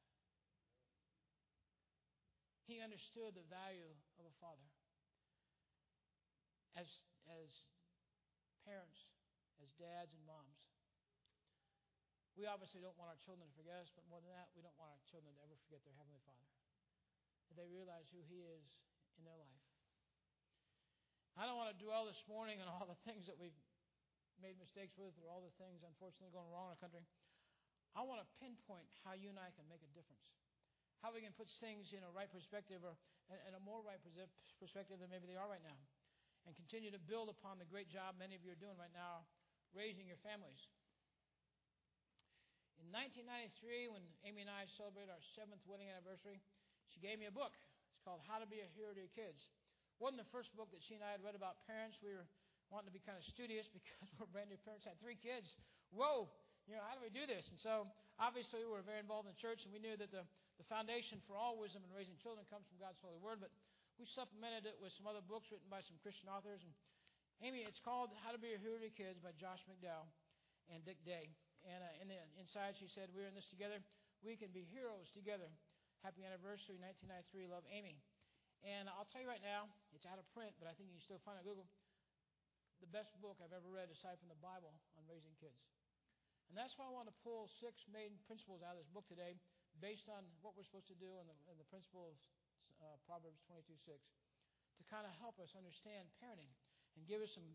He 2.65 2.81
understood 2.81 3.37
the 3.37 3.45
value 3.53 3.93
of 4.17 4.25
a 4.25 4.35
father 4.41 4.65
as, 6.77 6.89
as 7.33 7.49
parents, 8.69 9.09
as 9.65 9.73
dads 9.81 10.13
and 10.13 10.23
moms, 10.29 10.61
we 12.37 12.45
obviously 12.45 12.85
don't 12.85 12.97
want 13.01 13.09
our 13.09 13.21
children 13.25 13.49
to 13.49 13.55
forget 13.57 13.81
us, 13.81 13.89
but 13.97 14.05
more 14.13 14.21
than 14.21 14.29
that, 14.37 14.53
we 14.53 14.61
don't 14.61 14.77
want 14.77 14.93
our 14.93 15.01
children 15.09 15.33
to 15.33 15.41
ever 15.41 15.57
forget 15.65 15.81
their 15.89 15.97
Heavenly 15.97 16.21
Father. 16.29 16.45
That 17.49 17.57
they 17.57 17.65
realize 17.73 18.13
who 18.13 18.21
He 18.29 18.45
is 18.45 18.69
in 19.17 19.25
their 19.25 19.41
life. 19.41 19.65
I 21.41 21.49
don't 21.49 21.57
want 21.57 21.73
to 21.73 21.81
dwell 21.81 22.05
this 22.05 22.21
morning 22.29 22.61
on 22.61 22.69
all 22.69 22.85
the 22.85 23.01
things 23.09 23.25
that 23.25 23.41
we've 23.41 23.57
made 24.37 24.61
mistakes 24.61 25.01
with 25.01 25.17
or 25.17 25.33
all 25.33 25.41
the 25.41 25.57
things, 25.57 25.81
unfortunately, 25.81 26.37
going 26.37 26.53
wrong 26.53 26.69
in 26.69 26.77
our 26.77 26.83
country. 26.85 27.01
I 27.97 28.05
want 28.05 28.21
to 28.21 28.29
pinpoint 28.37 28.93
how 29.01 29.17
you 29.17 29.33
and 29.33 29.41
I 29.41 29.49
can 29.57 29.65
make 29.73 29.81
a 29.81 29.89
difference. 29.97 30.29
How 31.01 31.17
we 31.17 31.25
can 31.25 31.33
put 31.33 31.49
things 31.65 31.97
in 31.97 32.05
a 32.05 32.13
right 32.13 32.29
perspective 32.29 32.85
or 32.85 32.93
in 33.33 33.57
a 33.57 33.63
more 33.65 33.81
right 33.81 34.01
perspective 34.61 35.01
than 35.01 35.09
maybe 35.09 35.25
they 35.25 35.41
are 35.41 35.49
right 35.49 35.65
now 35.65 35.81
and 36.47 36.55
continue 36.55 36.95
to 36.95 37.03
build 37.03 37.27
upon 37.27 37.59
the 37.59 37.67
great 37.67 37.91
job 37.91 38.15
many 38.17 38.39
of 38.39 38.43
you 38.47 38.55
are 38.55 38.63
doing 38.63 38.79
right 38.79 38.95
now 38.95 39.27
raising 39.75 40.07
your 40.07 40.21
families. 40.23 40.63
In 42.81 42.89
1993, 42.95 43.91
when 43.91 44.05
Amy 44.23 44.47
and 44.47 44.53
I 44.53 44.65
celebrated 44.79 45.11
our 45.11 45.21
seventh 45.35 45.61
wedding 45.67 45.91
anniversary, 45.91 46.39
she 46.95 47.03
gave 47.03 47.19
me 47.19 47.27
a 47.27 47.35
book. 47.35 47.53
It's 47.93 48.05
called 48.07 48.23
How 48.25 48.39
to 48.39 48.47
Be 48.47 48.63
a 48.63 48.69
Hero 48.79 48.95
to 48.95 49.01
Your 49.01 49.11
Kids. 49.13 49.43
It 49.43 50.01
wasn't 50.01 50.23
the 50.23 50.31
first 50.31 50.55
book 50.55 50.71
that 50.71 50.81
she 50.87 50.95
and 50.95 51.03
I 51.03 51.13
had 51.17 51.25
read 51.25 51.35
about 51.35 51.59
parents. 51.67 51.99
We 51.99 52.15
were 52.15 52.29
wanting 52.71 52.93
to 52.93 52.95
be 52.95 53.03
kind 53.03 53.19
of 53.19 53.25
studious 53.27 53.67
because 53.77 54.07
we're 54.17 54.31
brand 54.31 54.53
new 54.53 54.61
parents, 54.63 54.87
had 54.87 55.01
three 55.03 55.19
kids. 55.19 55.57
Whoa, 55.91 56.31
you 56.69 56.77
know, 56.77 56.85
how 56.85 56.95
do 56.95 57.03
we 57.03 57.11
do 57.11 57.25
this? 57.27 57.49
And 57.51 57.59
so 57.59 57.91
obviously 58.21 58.63
we 58.63 58.71
were 58.71 58.85
very 58.85 59.01
involved 59.03 59.27
in 59.27 59.33
the 59.35 59.41
church 59.41 59.65
and 59.65 59.73
we 59.73 59.81
knew 59.81 59.97
that 59.97 60.13
the, 60.13 60.23
the 60.61 60.67
foundation 60.69 61.19
for 61.25 61.35
all 61.35 61.57
wisdom 61.57 61.83
in 61.87 61.91
raising 61.95 62.19
children 62.21 62.45
comes 62.53 62.69
from 62.69 62.79
God's 62.79 63.01
holy 63.01 63.19
word. 63.19 63.41
But 63.41 63.51
we 63.97 64.05
supplemented 64.05 64.69
it 64.69 64.77
with 64.77 64.93
some 64.93 65.09
other 65.09 65.25
books 65.25 65.49
written 65.49 65.69
by 65.73 65.81
some 65.81 65.97
Christian 66.05 66.29
authors. 66.29 66.61
And 66.61 66.73
Amy, 67.41 67.65
it's 67.65 67.81
called 67.81 68.13
How 68.25 68.33
to 68.33 68.41
Be 68.41 68.53
a 68.53 68.61
Hero 68.61 68.77
to 68.77 68.93
Kids 68.93 69.21
by 69.21 69.33
Josh 69.41 69.65
McDowell 69.65 70.09
and 70.69 70.85
Dick 70.85 71.01
Day. 71.05 71.33
And 71.65 71.81
uh, 71.81 72.03
in 72.05 72.07
the 72.13 72.21
inside, 72.37 72.77
she 72.77 72.89
said, 72.93 73.09
We're 73.17 73.29
in 73.29 73.33
this 73.33 73.49
together. 73.49 73.81
We 74.21 74.37
can 74.37 74.53
be 74.53 74.69
heroes 74.69 75.09
together. 75.17 75.49
Happy 76.05 76.29
anniversary, 76.29 76.77
1993. 76.79 77.49
Love 77.49 77.65
Amy. 77.73 77.97
And 78.65 78.89
I'll 78.93 79.09
tell 79.09 79.25
you 79.25 79.29
right 79.29 79.43
now, 79.43 79.69
It's 79.97 80.05
out 80.05 80.21
of 80.21 80.29
print, 80.37 80.53
but 80.61 80.69
I 80.69 80.77
think 80.77 80.93
you 80.93 80.97
can 81.01 81.05
still 81.05 81.23
find 81.25 81.41
it 81.41 81.45
on 81.45 81.49
Google. 81.49 81.69
The 82.85 82.93
best 82.93 83.17
book 83.25 83.41
I've 83.41 83.57
ever 83.57 83.73
read, 83.73 83.89
aside 83.89 84.21
from 84.21 84.29
the 84.29 84.37
Bible, 84.45 84.77
on 85.01 85.09
raising 85.09 85.33
kids. 85.41 85.57
And 86.53 86.55
that's 86.55 86.77
why 86.77 86.85
I 86.87 86.93
want 86.93 87.09
to 87.09 87.17
pull 87.25 87.49
six 87.49 87.89
main 87.89 88.21
principles 88.29 88.61
out 88.61 88.77
of 88.77 88.85
this 88.85 88.93
book 88.93 89.09
today, 89.09 89.41
based 89.81 90.13
on 90.13 90.29
what 90.45 90.53
we're 90.53 90.69
supposed 90.69 90.93
to 90.93 90.99
do 91.01 91.09
and 91.17 91.27
the, 91.27 91.37
and 91.49 91.57
the 91.57 91.67
principle 91.73 92.13
of 92.13 92.15
uh, 92.83 92.97
Proverbs 93.09 93.41
22 93.49 93.77
6, 93.79 93.97
to 93.97 94.83
kind 94.89 95.05
of 95.05 95.13
help 95.21 95.41
us 95.41 95.57
understand 95.57 96.09
parenting 96.21 96.53
and 96.97 97.05
give 97.09 97.21
us 97.21 97.33
some 97.33 97.47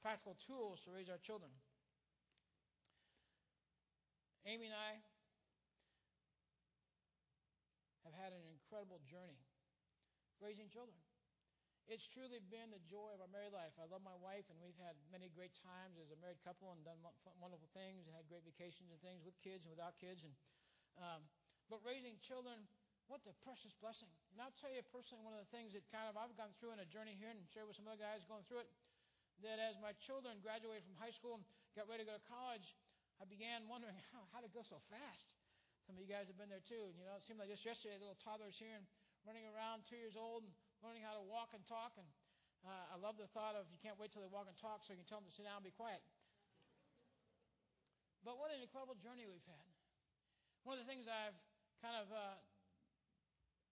practical 0.00 0.36
tools 0.44 0.80
to 0.84 0.92
raise 0.92 1.08
our 1.08 1.20
children. 1.20 1.50
Amy 4.46 4.70
and 4.70 4.76
I 4.78 5.02
have 8.06 8.14
had 8.14 8.30
an 8.30 8.46
incredible 8.46 9.02
journey 9.10 9.42
raising 10.38 10.70
children. 10.70 10.94
It's 11.86 12.06
truly 12.10 12.42
been 12.50 12.74
the 12.74 12.82
joy 12.86 13.14
of 13.14 13.22
our 13.22 13.30
married 13.30 13.54
life. 13.54 13.74
I 13.78 13.86
love 13.86 14.02
my 14.02 14.14
wife, 14.18 14.46
and 14.50 14.58
we've 14.58 14.78
had 14.82 14.98
many 15.06 15.30
great 15.30 15.54
times 15.54 15.98
as 16.02 16.10
a 16.10 16.18
married 16.18 16.42
couple 16.42 16.74
and 16.74 16.82
done 16.82 16.98
wonderful 17.38 17.70
things 17.74 18.06
and 18.06 18.14
had 18.14 18.26
great 18.26 18.42
vacations 18.42 18.90
and 18.90 18.98
things 18.98 19.22
with 19.22 19.38
kids 19.38 19.62
and 19.66 19.70
without 19.70 19.94
kids. 20.02 20.26
And 20.26 20.34
um, 20.98 21.22
but 21.68 21.82
raising 21.82 22.16
children, 22.22 22.66
what 23.06 23.22
a 23.26 23.34
precious 23.46 23.70
blessing. 23.78 24.10
And 24.34 24.42
I'll 24.42 24.54
tell 24.58 24.70
you 24.70 24.82
personally, 24.90 25.22
one 25.22 25.34
of 25.34 25.42
the 25.42 25.50
things 25.54 25.74
that 25.78 25.86
kind 25.94 26.10
of 26.10 26.18
I've 26.18 26.34
gone 26.34 26.50
through 26.58 26.74
in 26.74 26.82
a 26.82 26.88
journey 26.90 27.14
here 27.14 27.30
and 27.30 27.38
shared 27.54 27.70
with 27.70 27.78
some 27.78 27.86
other 27.86 28.02
guys 28.02 28.26
going 28.26 28.42
through 28.50 28.66
it, 28.66 28.70
that 29.46 29.62
as 29.62 29.78
my 29.78 29.94
children 30.02 30.42
graduated 30.42 30.82
from 30.82 30.96
high 30.98 31.14
school 31.14 31.38
and 31.38 31.44
got 31.78 31.86
ready 31.86 32.02
to 32.02 32.08
go 32.08 32.16
to 32.18 32.26
college, 32.26 32.74
I 33.22 33.24
began 33.28 33.64
wondering 33.70 33.94
how, 34.10 34.26
how 34.34 34.40
it 34.42 34.50
go 34.50 34.66
so 34.66 34.82
fast. 34.90 35.32
Some 35.86 35.94
of 35.94 36.02
you 36.02 36.10
guys 36.10 36.26
have 36.26 36.34
been 36.34 36.50
there 36.50 36.64
too. 36.66 36.90
You 36.98 37.06
know, 37.06 37.14
it 37.14 37.22
seemed 37.22 37.38
like 37.38 37.52
just 37.52 37.62
yesterday, 37.62 37.94
little 37.94 38.18
toddlers 38.18 38.58
here 38.58 38.74
and 38.74 38.82
running 39.22 39.46
around, 39.46 39.86
two 39.86 39.98
years 39.98 40.18
old, 40.18 40.42
and 40.42 40.52
learning 40.82 41.06
how 41.06 41.14
to 41.14 41.22
walk 41.22 41.54
and 41.54 41.62
talk. 41.62 41.94
And 41.94 42.08
uh, 42.66 42.94
I 42.94 42.96
love 42.98 43.14
the 43.14 43.30
thought 43.30 43.54
of 43.54 43.70
you 43.70 43.78
can't 43.78 43.94
wait 43.94 44.10
till 44.10 44.20
they 44.20 44.32
walk 44.32 44.50
and 44.50 44.58
talk 44.58 44.82
so 44.82 44.90
you 44.90 44.98
can 44.98 45.06
tell 45.06 45.22
them 45.22 45.30
to 45.30 45.34
sit 45.34 45.46
down 45.46 45.62
and 45.62 45.66
be 45.66 45.74
quiet. 45.74 46.02
But 48.26 48.42
what 48.42 48.50
an 48.50 48.58
incredible 48.58 48.98
journey 48.98 49.30
we've 49.30 49.46
had. 49.46 49.66
One 50.66 50.74
of 50.74 50.82
the 50.82 50.90
things 50.90 51.06
I've 51.06 51.38
kind 51.78 51.94
of 52.02 52.10
uh, 52.10 52.34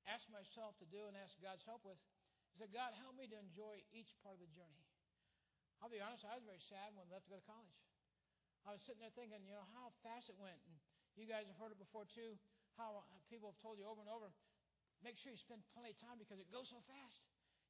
asked 0.08 0.28
myself 0.32 0.76
to 0.80 0.87
do 0.88 1.08
and 1.08 1.14
asked 1.16 1.40
God's 1.40 1.64
help 1.64 1.84
with 1.84 1.99
is 2.54 2.62
that 2.62 2.70
God 2.70 2.94
help 2.96 3.18
me 3.18 3.26
to 3.28 3.38
enjoy 3.38 3.82
each 3.90 4.14
part 4.23 4.38
of 4.38 4.42
the 4.44 4.52
journey. 4.54 4.84
I'll 5.82 5.90
be 5.90 5.99
honest, 6.00 6.23
I 6.25 6.38
was 6.38 6.46
very 6.46 6.62
sad 6.62 6.94
when 6.94 7.04
I 7.04 7.08
left 7.11 7.26
to 7.28 7.34
go 7.34 7.40
to 7.42 7.49
college. 7.50 7.76
I 8.64 8.73
was 8.73 8.80
sitting 8.87 9.02
there 9.02 9.12
thinking, 9.12 9.42
you 9.44 9.52
know, 9.52 9.66
how 9.75 9.92
fast 10.06 10.32
it 10.32 10.38
went. 10.40 10.56
And 10.70 10.76
you 11.18 11.28
guys 11.28 11.44
have 11.44 11.58
heard 11.61 11.75
it 11.75 11.80
before 11.82 12.08
too, 12.08 12.38
how 12.78 13.04
uh, 13.04 13.18
people 13.28 13.52
have 13.52 13.61
told 13.61 13.76
you 13.76 13.84
over 13.84 14.00
and 14.00 14.08
over, 14.08 14.32
Make 15.04 15.20
sure 15.20 15.28
you 15.28 15.37
spend 15.37 15.61
plenty 15.76 15.92
of 15.92 16.00
time 16.00 16.16
because 16.16 16.40
it 16.40 16.49
goes 16.49 16.73
so 16.73 16.80
fast. 16.88 17.20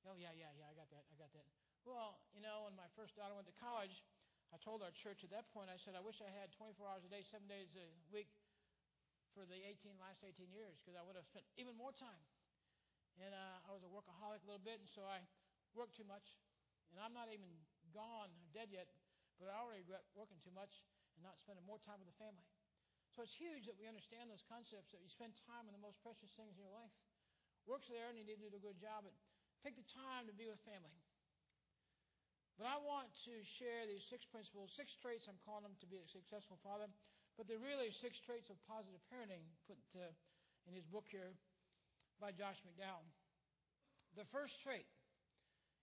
Oh, 0.07 0.15
yeah, 0.15 0.31
yeah, 0.39 0.55
yeah, 0.55 0.71
I 0.71 0.75
got 0.79 0.87
that. 0.95 1.03
I 1.11 1.19
got 1.19 1.35
that. 1.35 1.51
Well, 1.83 2.23
you 2.31 2.39
know, 2.39 2.71
when 2.71 2.79
my 2.79 2.87
first 2.95 3.19
daughter 3.19 3.35
went 3.35 3.51
to 3.51 3.57
college, 3.59 4.07
I 4.55 4.57
told 4.63 4.87
our 4.87 4.95
church 4.95 5.27
at 5.27 5.35
that 5.35 5.51
point, 5.51 5.67
I 5.67 5.75
said, 5.75 5.99
I 5.99 6.05
wish 6.05 6.23
I 6.23 6.31
had 6.31 6.55
24 6.55 6.87
hours 6.87 7.03
a 7.03 7.11
day, 7.11 7.27
seven 7.27 7.51
days 7.51 7.75
a 7.75 7.91
week 8.15 8.31
for 9.35 9.45
the 9.45 9.59
18 9.59 9.99
last 9.99 10.23
18 10.23 10.49
years 10.55 10.79
because 10.81 10.95
I 10.95 11.03
would 11.03 11.19
have 11.19 11.27
spent 11.27 11.45
even 11.59 11.75
more 11.75 11.93
time. 11.93 12.23
And 13.19 13.35
uh, 13.35 13.67
I 13.67 13.71
was 13.71 13.83
a 13.83 13.91
workaholic 13.91 14.43
a 14.43 14.49
little 14.49 14.63
bit, 14.63 14.79
and 14.79 14.91
so 14.91 15.07
I 15.07 15.23
worked 15.75 15.95
too 15.95 16.07
much. 16.07 16.35
And 16.91 17.03
I'm 17.03 17.15
not 17.15 17.31
even 17.31 17.47
gone 17.91 18.31
or 18.31 18.47
dead 18.55 18.71
yet, 18.71 18.91
but 19.39 19.51
I 19.51 19.59
already 19.59 19.83
regret 19.87 20.07
working 20.15 20.39
too 20.43 20.55
much 20.55 20.83
and 21.15 21.23
not 21.23 21.39
spending 21.39 21.63
more 21.67 21.79
time 21.83 21.99
with 22.03 22.11
the 22.11 22.19
family. 22.19 22.47
So 23.15 23.23
it's 23.23 23.35
huge 23.35 23.71
that 23.71 23.79
we 23.79 23.87
understand 23.87 24.31
those 24.31 24.43
concepts, 24.47 24.91
that 24.95 25.03
you 25.03 25.11
spend 25.11 25.39
time 25.47 25.71
on 25.71 25.75
the 25.75 25.83
most 25.83 26.03
precious 26.03 26.35
things 26.35 26.55
in 26.59 26.63
your 26.67 26.75
life 26.75 26.91
works 27.65 27.89
there 27.89 28.13
and 28.13 28.17
you 28.21 28.25
need 28.25 28.41
to 28.41 28.53
do 28.53 28.61
a 28.61 28.65
good 28.65 28.81
job, 28.81 29.09
but 29.09 29.17
take 29.65 29.77
the 29.77 29.89
time 29.93 30.29
to 30.29 30.35
be 30.37 30.49
with 30.49 30.61
family. 30.69 30.93
But 32.61 32.71
I 32.71 32.79
want 32.79 33.11
to 33.27 33.35
share 33.59 33.83
these 33.89 34.05
six 34.07 34.23
principles, 34.31 34.71
six 34.79 34.95
traits 35.03 35.27
I'm 35.27 35.41
calling 35.43 35.67
them 35.67 35.75
to 35.83 35.89
be 35.91 35.99
a 35.99 36.07
successful 36.07 36.61
father, 36.63 36.87
but 37.35 37.51
they're 37.51 37.63
really 37.63 37.91
six 37.91 38.19
traits 38.23 38.47
of 38.51 38.57
positive 38.67 39.03
parenting 39.11 39.43
put 39.67 39.81
uh, 39.99 40.11
in 40.71 40.73
his 40.75 40.87
book 40.87 41.05
here 41.11 41.35
by 42.23 42.31
Josh 42.31 42.59
McDowell. 42.63 43.03
The 44.15 44.27
first 44.31 44.55
trait 44.63 44.87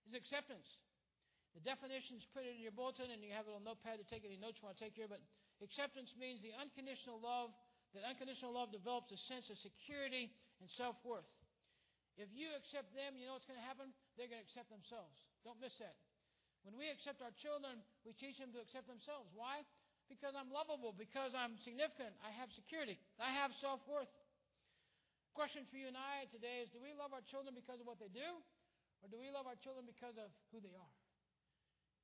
is 0.08 0.16
acceptance. 0.16 0.64
The 1.52 1.60
definition 1.60 2.16
is 2.16 2.24
put 2.32 2.48
in 2.48 2.56
your 2.56 2.72
bulletin, 2.72 3.12
and 3.12 3.20
you 3.20 3.36
have 3.36 3.44
a 3.44 3.52
little 3.52 3.64
notepad 3.64 4.00
to 4.00 4.06
take 4.08 4.24
any 4.24 4.40
notes 4.40 4.56
you 4.56 4.64
want 4.64 4.80
to 4.80 4.82
take 4.88 4.96
here. 4.96 5.08
But 5.08 5.20
acceptance 5.60 6.16
means 6.16 6.40
the 6.40 6.56
unconditional 6.56 7.20
love. 7.20 7.52
That 7.92 8.08
unconditional 8.08 8.56
love 8.56 8.72
develops 8.72 9.12
a 9.12 9.20
sense 9.28 9.52
of 9.52 9.60
security 9.60 10.32
and 10.64 10.68
self 10.80 10.96
worth. 11.04 11.28
If 12.16 12.32
you 12.32 12.48
accept 12.56 12.92
them, 12.96 13.20
you 13.20 13.28
know 13.28 13.36
what's 13.36 13.44
going 13.44 13.60
to 13.60 13.68
happen? 13.68 13.92
They're 14.16 14.32
going 14.32 14.40
to 14.40 14.48
accept 14.48 14.72
themselves. 14.72 15.12
Don't 15.44 15.60
miss 15.60 15.76
that. 15.80 15.96
When 16.64 16.76
we 16.80 16.88
accept 16.88 17.20
our 17.20 17.32
children, 17.36 17.84
we 18.08 18.16
teach 18.16 18.40
them 18.40 18.52
to 18.56 18.60
accept 18.64 18.88
themselves. 18.88 19.28
Why? 19.36 19.64
Because 20.12 20.36
I'm 20.36 20.52
lovable, 20.52 20.92
because 20.92 21.32
I'm 21.32 21.56
significant, 21.64 22.12
I 22.20 22.28
have 22.36 22.52
security, 22.52 23.00
I 23.16 23.32
have 23.32 23.48
self 23.64 23.80
worth. 23.88 24.12
Question 25.32 25.64
for 25.72 25.80
you 25.80 25.88
and 25.88 25.96
I 25.96 26.28
today 26.28 26.60
is 26.60 26.68
do 26.68 26.76
we 26.84 26.92
love 26.92 27.16
our 27.16 27.24
children 27.24 27.56
because 27.56 27.80
of 27.80 27.88
what 27.88 27.96
they 27.96 28.12
do, 28.12 28.28
or 29.00 29.08
do 29.08 29.16
we 29.16 29.32
love 29.32 29.48
our 29.48 29.56
children 29.64 29.88
because 29.88 30.20
of 30.20 30.28
who 30.52 30.60
they 30.60 30.76
are? 30.76 30.92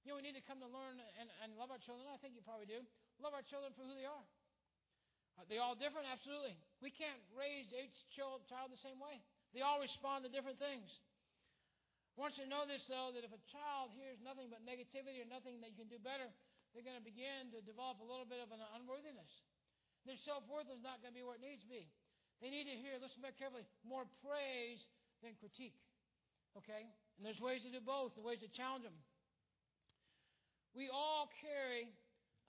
You 0.09 0.17
know, 0.17 0.17
we 0.17 0.25
need 0.25 0.41
to 0.41 0.47
come 0.49 0.57
to 0.65 0.71
learn 0.73 0.97
and, 1.21 1.29
and 1.45 1.53
love 1.61 1.69
our 1.69 1.77
children. 1.85 2.09
I 2.09 2.17
think 2.17 2.33
you 2.33 2.41
probably 2.41 2.65
do. 2.65 2.81
Love 3.21 3.37
our 3.37 3.45
children 3.45 3.77
for 3.77 3.85
who 3.85 3.93
they 3.93 4.09
are. 4.09 4.25
Are 5.37 5.45
they 5.45 5.61
all 5.61 5.77
different? 5.77 6.09
Absolutely. 6.09 6.57
We 6.81 6.89
can't 6.89 7.21
raise 7.37 7.69
each 7.77 7.93
child 8.17 8.41
the 8.49 8.81
same 8.81 8.97
way. 8.97 9.21
They 9.53 9.61
all 9.61 9.85
respond 9.85 10.25
to 10.25 10.33
different 10.33 10.57
things. 10.57 10.89
I 12.17 12.25
want 12.25 12.35
you 12.41 12.49
to 12.49 12.51
know 12.51 12.65
this, 12.65 12.83
though, 12.89 13.15
that 13.15 13.23
if 13.23 13.31
a 13.31 13.43
child 13.53 13.95
hears 13.95 14.19
nothing 14.19 14.51
but 14.51 14.65
negativity 14.67 15.23
or 15.23 15.29
nothing 15.31 15.63
that 15.63 15.71
you 15.71 15.79
can 15.79 15.87
do 15.87 16.03
better, 16.03 16.27
they're 16.73 16.87
going 16.87 16.99
to 16.99 17.05
begin 17.05 17.51
to 17.57 17.61
develop 17.65 18.01
a 18.01 18.07
little 18.07 18.29
bit 18.29 18.41
of 18.41 18.53
an 18.53 18.61
unworthiness. 18.77 19.31
Their 20.05 20.21
self 20.25 20.47
worth 20.49 20.69
is 20.73 20.81
not 20.81 21.05
going 21.05 21.13
to 21.13 21.19
be 21.19 21.25
where 21.25 21.37
it 21.37 21.45
needs 21.45 21.65
to 21.65 21.71
be. 21.71 21.89
They 22.39 22.55
need 22.55 22.71
to 22.71 22.77
hear, 22.79 22.95
listen 23.03 23.19
very 23.19 23.35
carefully, 23.35 23.67
more 23.83 24.07
praise 24.23 24.79
than 25.21 25.35
critique. 25.43 25.75
Okay? 26.55 26.87
And 27.19 27.27
there's 27.27 27.43
ways 27.43 27.67
to 27.67 27.71
do 27.75 27.83
both, 27.83 28.15
the 28.15 28.23
ways 28.23 28.39
to 28.47 28.51
challenge 28.55 28.87
them. 28.87 28.95
We 30.73 30.87
all 30.87 31.27
carry 31.43 31.91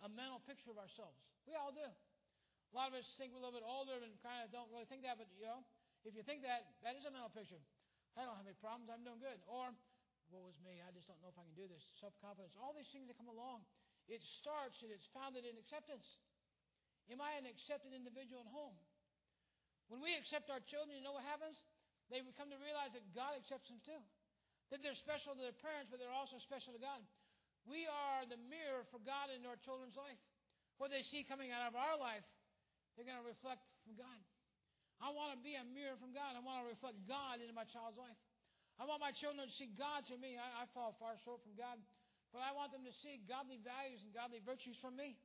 a 0.05 0.09
mental 0.11 0.39
picture 0.45 0.69
of 0.69 0.77
ourselves. 0.77 1.17
We 1.49 1.57
all 1.57 1.73
do. 1.73 1.89
A 1.89 2.73
lot 2.77 2.93
of 2.93 3.01
us 3.01 3.07
think 3.17 3.33
we're 3.33 3.41
a 3.41 3.45
little 3.49 3.57
bit 3.57 3.65
older 3.65 3.97
and 3.97 4.13
kind 4.21 4.45
of 4.45 4.53
don't 4.53 4.69
really 4.69 4.85
think 4.85 5.01
that, 5.01 5.17
but 5.17 5.25
you 5.41 5.49
know, 5.49 5.65
if 6.05 6.13
you 6.13 6.21
think 6.21 6.45
that, 6.45 6.77
that 6.85 6.93
is 6.93 7.03
a 7.03 7.11
mental 7.11 7.33
picture. 7.33 7.59
I 8.13 8.23
don't 8.23 8.37
have 8.37 8.45
any 8.45 8.57
problems. 8.61 8.93
I'm 8.93 9.01
doing 9.01 9.17
good. 9.17 9.41
Or, 9.49 9.73
woe 10.29 10.45
is 10.47 10.57
me. 10.61 10.77
I 10.85 10.93
just 10.93 11.09
don't 11.09 11.17
know 11.25 11.33
if 11.33 11.37
I 11.41 11.45
can 11.45 11.57
do 11.57 11.65
this. 11.65 11.81
Self 11.97 12.13
confidence. 12.21 12.53
All 12.61 12.77
these 12.77 12.89
things 12.93 13.09
that 13.09 13.17
come 13.17 13.29
along. 13.29 13.65
It 14.09 14.25
starts 14.41 14.81
and 14.81 14.89
it's 14.89 15.05
founded 15.13 15.45
in 15.45 15.53
acceptance. 15.61 16.05
Am 17.13 17.21
I 17.21 17.37
an 17.37 17.45
accepted 17.45 17.93
individual 17.93 18.41
at 18.41 18.49
home? 18.49 18.73
When 19.89 20.01
we 20.01 20.13
accept 20.17 20.49
our 20.49 20.61
children, 20.65 20.97
you 20.97 21.05
know 21.05 21.13
what 21.13 21.25
happens? 21.25 21.57
They 22.09 22.21
come 22.37 22.49
to 22.49 22.57
realize 22.61 22.93
that 22.97 23.05
God 23.13 23.37
accepts 23.37 23.69
them 23.69 23.81
too. 23.85 24.01
That 24.73 24.81
they're 24.81 24.97
special 24.97 25.33
to 25.33 25.41
their 25.41 25.57
parents, 25.57 25.89
but 25.89 25.97
they're 25.97 26.13
also 26.13 26.37
special 26.41 26.73
to 26.73 26.81
God. 26.81 27.01
We 27.65 27.89
are 27.89 28.25
the 28.25 28.37
mirror 28.49 28.85
for 28.89 29.01
God 29.01 29.33
in 29.33 29.45
our 29.45 29.57
children's 29.61 29.97
life. 29.97 30.17
What 30.77 30.93
they 30.93 31.05
see 31.05 31.25
coming 31.25 31.49
out 31.53 31.69
of 31.69 31.77
our 31.77 31.97
life, 31.97 32.25
they're 32.93 33.05
going 33.05 33.19
to 33.19 33.25
reflect 33.25 33.61
from 33.85 33.97
God. 33.97 34.21
I 35.01 35.09
want 35.13 35.37
to 35.37 35.39
be 35.41 35.57
a 35.57 35.65
mirror 35.65 35.97
from 35.97 36.13
God. 36.13 36.37
I 36.37 36.41
want 36.41 36.65
to 36.65 36.67
reflect 36.69 36.97
God 37.09 37.41
into 37.41 37.53
my 37.53 37.65
child's 37.69 37.97
life. 37.97 38.17
I 38.79 38.87
want 38.87 39.03
my 39.03 39.11
children 39.11 39.43
to 39.43 39.53
see 39.53 39.69
God 39.75 40.07
through 40.07 40.23
me. 40.23 40.39
I, 40.39 40.63
I 40.63 40.71
fall 40.71 40.95
far 41.01 41.17
short 41.27 41.43
from 41.43 41.55
God, 41.59 41.75
but 42.29 42.45
I 42.45 42.53
want 42.53 42.69
them 42.73 42.85
to 42.85 42.93
see 43.01 43.21
godly 43.25 43.57
values 43.61 44.05
and 44.05 44.13
godly 44.13 44.41
virtues 44.45 44.77
from 44.77 44.93
me. 44.97 45.17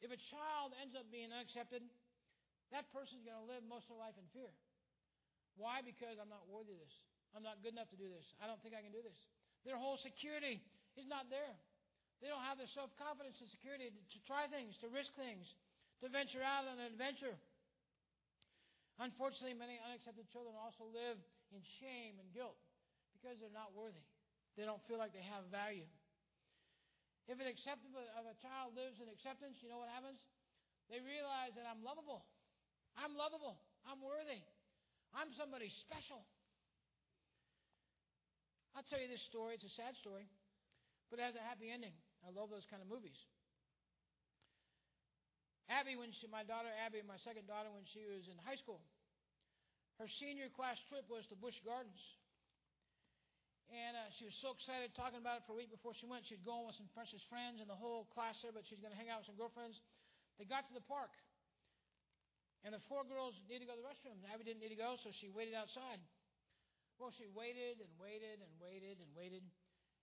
If 0.00 0.08
a 0.12 0.20
child 0.32 0.72
ends 0.80 0.96
up 0.96 1.08
being 1.12 1.28
unaccepted, 1.28 1.84
that 2.72 2.88
person's 2.92 3.24
going 3.24 3.36
to 3.36 3.48
live 3.48 3.64
most 3.68 3.88
of 3.88 3.96
their 3.96 4.02
life 4.04 4.16
in 4.16 4.24
fear. 4.32 4.48
Why? 5.60 5.84
Because 5.84 6.16
I'm 6.16 6.32
not 6.32 6.48
worthy 6.48 6.72
of 6.72 6.80
this. 6.80 6.96
I'm 7.36 7.44
not 7.44 7.60
good 7.60 7.76
enough 7.76 7.92
to 7.92 7.98
do 8.00 8.08
this. 8.08 8.24
I 8.40 8.48
don't 8.48 8.58
think 8.64 8.72
I 8.72 8.82
can 8.82 8.94
do 8.94 9.04
this. 9.04 9.16
Their 9.68 9.76
whole 9.76 10.00
security 10.00 10.58
is 10.96 11.04
not 11.04 11.28
there. 11.28 11.52
They 12.24 12.28
don't 12.28 12.44
have 12.44 12.60
the 12.60 12.68
self 12.72 12.92
confidence 13.00 13.40
and 13.40 13.48
security 13.48 13.92
to, 13.92 14.00
to 14.00 14.18
try 14.28 14.48
things, 14.48 14.76
to 14.84 14.88
risk 14.92 15.12
things, 15.16 15.44
to 16.04 16.08
venture 16.08 16.44
out 16.44 16.68
on 16.68 16.80
an 16.80 16.92
adventure. 16.92 17.36
Unfortunately, 19.00 19.56
many 19.56 19.80
unaccepted 19.80 20.28
children 20.28 20.52
also 20.56 20.84
live 20.92 21.16
in 21.52 21.60
shame 21.80 22.20
and 22.20 22.28
guilt 22.36 22.56
because 23.16 23.40
they're 23.40 23.52
not 23.52 23.72
worthy. 23.72 24.04
They 24.60 24.68
don't 24.68 24.84
feel 24.84 25.00
like 25.00 25.16
they 25.16 25.24
have 25.32 25.48
value. 25.48 25.88
If 27.24 27.40
an 27.40 27.48
acceptance 27.48 27.96
of 27.96 28.28
a 28.28 28.36
child 28.44 28.76
lives 28.76 29.00
in 29.00 29.08
acceptance, 29.08 29.56
you 29.64 29.72
know 29.72 29.80
what 29.80 29.88
happens? 29.88 30.20
They 30.92 31.00
realize 31.00 31.56
that 31.56 31.64
I'm 31.64 31.80
lovable. 31.80 32.28
I'm 32.92 33.16
lovable. 33.16 33.56
I'm 33.88 34.04
worthy. 34.04 34.44
I'm 35.16 35.32
somebody 35.32 35.72
special. 35.88 36.20
I'll 38.76 38.84
tell 38.84 39.00
you 39.00 39.08
this 39.08 39.24
story. 39.32 39.56
It's 39.56 39.64
a 39.64 39.72
sad 39.80 39.96
story, 39.96 40.28
but 41.08 41.16
it 41.16 41.24
has 41.24 41.40
a 41.40 41.44
happy 41.48 41.72
ending. 41.72 41.96
I 42.20 42.28
love 42.28 42.52
those 42.52 42.68
kind 42.68 42.84
of 42.84 42.88
movies. 42.92 43.16
Abby, 45.72 45.96
when 45.96 46.12
she, 46.20 46.28
my 46.28 46.44
daughter 46.44 46.68
Abby, 46.84 47.00
my 47.00 47.16
second 47.24 47.48
daughter, 47.48 47.72
when 47.72 47.88
she 47.96 48.04
was 48.04 48.28
in 48.28 48.36
high 48.44 48.60
school, 48.60 48.84
her 49.96 50.10
senior 50.20 50.52
class 50.52 50.76
trip 50.92 51.08
was 51.08 51.24
to 51.32 51.36
Busch 51.40 51.56
Gardens. 51.64 52.04
And 53.70 53.94
uh, 53.94 54.10
she 54.18 54.26
was 54.26 54.34
so 54.42 54.50
excited 54.50 54.90
talking 54.98 55.22
about 55.22 55.38
it 55.38 55.46
for 55.46 55.54
a 55.54 55.58
week 55.62 55.70
before 55.70 55.94
she 55.94 56.02
went. 56.02 56.26
She'd 56.26 56.42
go 56.42 56.66
with 56.66 56.74
some 56.74 56.90
precious 56.90 57.22
friends 57.30 57.62
and 57.62 57.70
the 57.70 57.78
whole 57.78 58.10
class 58.10 58.34
there, 58.42 58.50
but 58.50 58.66
she's 58.66 58.82
going 58.82 58.90
to 58.90 58.98
hang 58.98 59.06
out 59.06 59.22
with 59.22 59.30
some 59.30 59.38
girlfriends. 59.38 59.78
They 60.42 60.46
got 60.46 60.66
to 60.66 60.74
the 60.74 60.82
park. 60.82 61.14
And 62.66 62.74
the 62.74 62.82
four 62.90 63.06
girls 63.06 63.38
needed 63.46 63.64
to 63.64 63.70
go 63.70 63.78
to 63.78 63.80
the 63.80 63.86
restroom. 63.86 64.18
Abby 64.26 64.42
didn't 64.42 64.58
need 64.58 64.74
to 64.74 64.80
go, 64.80 64.98
so 64.98 65.14
she 65.14 65.30
waited 65.30 65.54
outside. 65.54 66.02
Well, 66.98 67.14
she 67.14 67.30
waited 67.30 67.78
and 67.78 67.88
waited 67.96 68.42
and 68.42 68.50
waited 68.58 68.98
and 68.98 69.08
waited, 69.14 69.46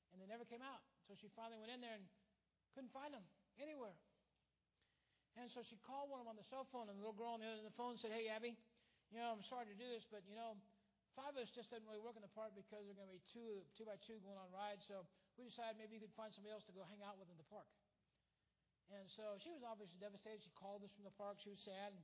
and 0.10 0.18
they 0.18 0.26
never 0.32 0.48
came 0.48 0.64
out. 0.64 0.82
So 1.06 1.14
she 1.20 1.28
finally 1.36 1.60
went 1.60 1.76
in 1.76 1.84
there 1.84 1.94
and 1.94 2.08
couldn't 2.72 2.96
find 2.96 3.12
them 3.12 3.22
anywhere. 3.60 3.94
And 5.38 5.52
so 5.52 5.62
she 5.62 5.78
called 5.84 6.10
one 6.10 6.24
of 6.24 6.26
them 6.26 6.34
on 6.34 6.40
the 6.40 6.48
cell 6.50 6.66
phone, 6.72 6.90
and 6.90 6.98
the 6.98 7.04
little 7.04 7.20
girl 7.20 7.36
on 7.36 7.44
the 7.44 7.52
other 7.52 7.62
end 7.62 7.68
of 7.68 7.70
the 7.70 7.78
phone 7.78 8.00
said, 8.00 8.16
Hey, 8.16 8.32
Abby, 8.32 8.58
you 9.12 9.20
know, 9.20 9.36
I'm 9.36 9.46
sorry 9.46 9.70
to 9.70 9.78
do 9.78 9.86
this, 9.86 10.08
but, 10.10 10.26
you 10.26 10.34
know, 10.34 10.58
five 11.18 11.34
of 11.34 11.42
us 11.42 11.50
just 11.50 11.74
doesn't 11.74 11.90
really 11.90 12.00
work 12.06 12.14
in 12.14 12.22
the 12.22 12.30
park 12.38 12.54
because 12.54 12.86
there 12.86 12.94
are 12.94 13.02
going 13.02 13.10
to 13.10 13.18
be 13.18 13.26
two, 13.26 13.66
two 13.74 13.90
by 13.90 13.98
two 14.06 14.22
going 14.22 14.38
on 14.38 14.54
rides. 14.54 14.86
So 14.86 15.02
we 15.34 15.50
decided 15.50 15.82
maybe 15.82 15.98
you 15.98 16.04
could 16.06 16.14
find 16.14 16.30
somebody 16.30 16.54
else 16.54 16.62
to 16.70 16.76
go 16.78 16.86
hang 16.86 17.02
out 17.02 17.18
with 17.18 17.26
in 17.34 17.42
the 17.42 17.50
park. 17.50 17.66
And 18.94 19.10
so 19.10 19.42
she 19.42 19.50
was 19.50 19.66
obviously 19.66 19.98
devastated. 19.98 20.46
She 20.46 20.54
called 20.54 20.86
us 20.86 20.94
from 20.94 21.10
the 21.10 21.18
park. 21.18 21.42
She 21.42 21.50
was 21.50 21.60
sad. 21.60 21.98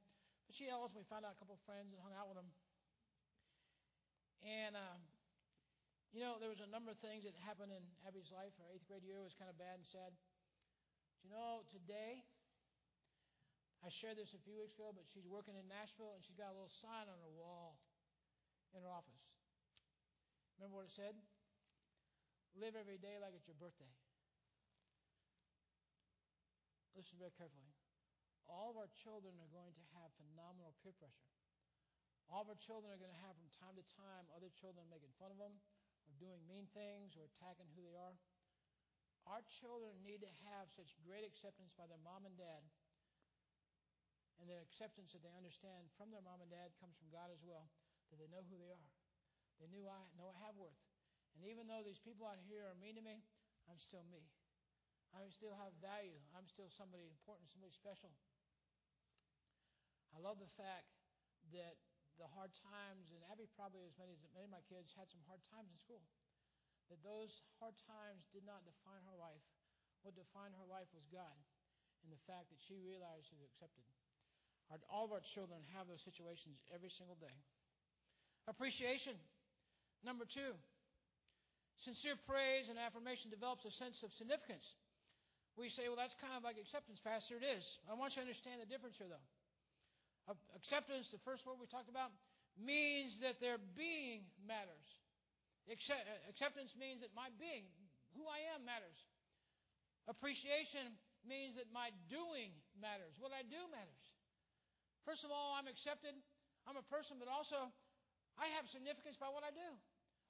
But 0.50 0.58
she 0.58 0.65
ultimately 0.74 1.05
found 1.05 1.29
out 1.29 1.38
a 1.38 1.39
couple 1.39 1.53
of 1.53 1.62
friends 1.63 1.93
and 1.93 2.01
hung 2.01 2.17
out 2.17 2.25
with 2.27 2.41
them. 2.41 2.50
And, 4.43 4.74
uh, 4.75 4.98
you 6.12 6.20
know, 6.20 6.41
there 6.41 6.51
was 6.51 6.60
a 6.60 6.67
number 6.67 6.91
of 6.91 7.00
things 7.00 7.24
that 7.24 7.38
happened 7.39 7.72
in 7.72 7.86
Abby's 8.03 8.34
life. 8.34 8.51
Her 8.60 8.67
eighth 8.74 8.84
grade 8.89 9.05
year 9.05 9.22
was 9.22 9.38
kind 9.38 9.48
of 9.48 9.55
bad 9.55 9.79
and 9.79 9.88
sad. 9.88 10.12
But, 10.12 10.25
you 11.24 11.32
know, 11.32 11.63
today, 11.72 12.25
I 13.79 13.88
shared 13.93 14.20
this 14.20 14.36
a 14.36 14.41
few 14.41 14.60
weeks 14.60 14.75
ago, 14.75 14.91
but 14.91 15.08
she's 15.15 15.29
working 15.29 15.55
in 15.55 15.63
Nashville 15.70 16.17
and 16.17 16.22
she's 16.25 16.36
got 16.36 16.51
a 16.51 16.55
little 16.58 16.74
sign 16.84 17.08
on 17.08 17.15
her 17.24 17.34
wall 17.39 17.79
in 18.74 18.82
her 18.82 18.92
office. 18.92 19.24
Remember 20.58 20.82
what 20.82 20.89
it 20.89 20.96
said? 20.98 21.13
Live 22.53 22.77
every 22.77 23.01
day 23.01 23.18
like 23.18 23.34
it's 23.34 23.50
your 23.50 23.58
birthday. 23.58 23.89
Listen 26.94 27.18
very 27.18 27.34
carefully. 27.34 27.65
All 28.46 28.70
of 28.70 28.77
our 28.77 28.89
children 29.01 29.34
are 29.42 29.50
going 29.50 29.74
to 29.74 29.86
have 29.98 30.13
phenomenal 30.13 30.77
peer 30.86 30.94
pressure. 30.94 31.25
All 32.30 32.46
of 32.46 32.50
our 32.53 32.60
children 32.62 32.94
are 32.94 33.01
going 33.01 33.13
to 33.13 33.24
have 33.25 33.34
from 33.34 33.50
time 33.58 33.75
to 33.77 33.86
time 33.98 34.30
other 34.34 34.53
children 34.53 34.86
making 34.94 35.10
fun 35.18 35.34
of 35.34 35.42
them 35.42 35.58
or 36.06 36.13
doing 36.22 36.38
mean 36.46 36.70
things 36.77 37.18
or 37.18 37.25
attacking 37.25 37.70
who 37.74 37.82
they 37.82 37.98
are. 37.98 38.13
Our 39.25 39.42
children 39.63 39.96
need 40.03 40.22
to 40.22 40.32
have 40.51 40.68
such 40.70 40.94
great 41.01 41.24
acceptance 41.24 41.72
by 41.74 41.88
their 41.88 42.01
mom 42.03 42.27
and 42.27 42.36
dad. 42.36 42.62
And 44.42 44.51
the 44.51 44.60
acceptance 44.60 45.15
that 45.15 45.24
they 45.24 45.32
understand 45.32 45.88
from 45.96 46.12
their 46.12 46.25
mom 46.25 46.44
and 46.44 46.51
dad 46.51 46.75
comes 46.84 47.00
from 47.00 47.08
God 47.13 47.32
as 47.32 47.39
well, 47.42 47.72
they 48.17 48.29
know 48.29 48.46
who 48.48 48.58
they 48.58 48.72
are. 48.72 48.89
They 49.62 49.70
knew 49.70 49.86
I 49.86 50.00
know 50.17 50.34
I 50.34 50.38
have 50.43 50.58
worth. 50.58 50.77
And 51.38 51.46
even 51.50 51.65
though 51.65 51.82
these 51.82 52.01
people 52.01 52.29
out 52.29 52.41
here 52.46 52.70
are 52.70 52.77
mean 52.77 52.98
to 52.98 53.03
me, 53.03 53.22
I'm 53.65 53.79
still 53.79 54.05
me. 54.12 54.22
I 55.13 55.22
still 55.29 55.53
have 55.58 55.74
value. 55.77 56.17
I'm 56.34 56.50
still 56.50 56.74
somebody 56.74 57.05
important, 57.05 57.50
somebody 57.53 57.74
special. 57.74 58.10
I 60.13 60.22
love 60.22 60.41
the 60.41 60.50
fact 60.58 60.89
that 61.53 61.77
the 62.22 62.29
hard 62.29 62.53
times, 62.53 63.10
and 63.10 63.22
Abby 63.29 63.50
probably 63.58 63.86
as 63.89 63.98
many 63.98 64.13
as 64.13 64.34
many 64.34 64.46
of 64.46 64.53
my 64.53 64.65
kids 64.70 64.93
had 64.93 65.10
some 65.10 65.22
hard 65.25 65.41
times 65.50 65.70
in 65.70 65.77
school. 65.82 66.05
That 66.93 67.01
those 67.01 67.41
hard 67.58 67.74
times 67.89 68.29
did 68.29 68.46
not 68.46 68.67
define 68.67 69.01
her 69.10 69.17
life. 69.17 69.41
What 70.05 70.13
defined 70.13 70.53
her 70.60 70.67
life 70.67 70.91
was 70.93 71.08
God, 71.10 71.38
and 72.03 72.12
the 72.12 72.22
fact 72.27 72.51
that 72.51 72.60
she 72.60 72.77
realized 72.77 73.32
she 73.32 73.39
was 73.39 73.48
accepted. 73.48 73.88
Our, 74.70 74.77
all 74.91 75.08
of 75.08 75.15
our 75.15 75.24
children 75.24 75.63
have 75.74 75.88
those 75.88 76.03
situations 76.03 76.60
every 76.70 76.91
single 76.91 77.17
day. 77.17 77.38
Appreciation. 78.47 79.15
Number 80.03 80.27
two, 80.27 80.51
sincere 81.88 82.19
praise 82.27 82.67
and 82.67 82.75
affirmation 82.75 83.31
develops 83.31 83.63
a 83.63 83.71
sense 83.79 84.03
of 84.03 84.12
significance. 84.19 84.67
We 85.55 85.71
say, 85.71 85.88
well, 85.88 85.95
that's 85.95 86.17
kind 86.19 86.35
of 86.35 86.43
like 86.43 86.59
acceptance, 86.59 87.00
Pastor. 87.00 87.39
It 87.39 87.45
is. 87.45 87.63
I 87.88 87.95
want 87.95 88.18
you 88.18 88.25
to 88.25 88.27
understand 88.27 88.59
the 88.59 88.68
difference 88.68 89.00
here, 89.00 89.07
though. 89.07 89.27
Acceptance, 90.59 91.07
the 91.11 91.22
first 91.24 91.44
word 91.48 91.59
we 91.59 91.70
talked 91.72 91.91
about, 91.91 92.11
means 92.59 93.15
that 93.24 93.39
their 93.39 93.59
being 93.75 94.27
matters. 94.44 94.87
Uh, 95.68 95.75
acceptance 96.27 96.75
means 96.75 97.00
that 97.00 97.11
my 97.15 97.31
being, 97.39 97.63
who 98.15 98.27
I 98.27 98.44
am, 98.55 98.68
matters. 98.68 98.96
Appreciation 100.11 100.96
means 101.24 101.55
that 101.55 101.72
my 101.72 101.96
doing 102.11 102.51
matters. 102.75 103.15
What 103.24 103.31
I 103.31 103.48
do 103.48 103.59
matters. 103.72 104.03
First 105.07 105.24
of 105.24 105.31
all, 105.31 105.55
I'm 105.55 105.68
accepted. 105.68 106.15
I'm 106.68 106.79
a 106.79 106.87
person, 106.87 107.20
but 107.20 107.31
also 107.31 107.72
I 108.37 108.50
have 108.57 108.65
significance 108.69 109.17
by 109.17 109.29
what 109.29 109.46
I 109.46 109.53
do. 109.53 109.69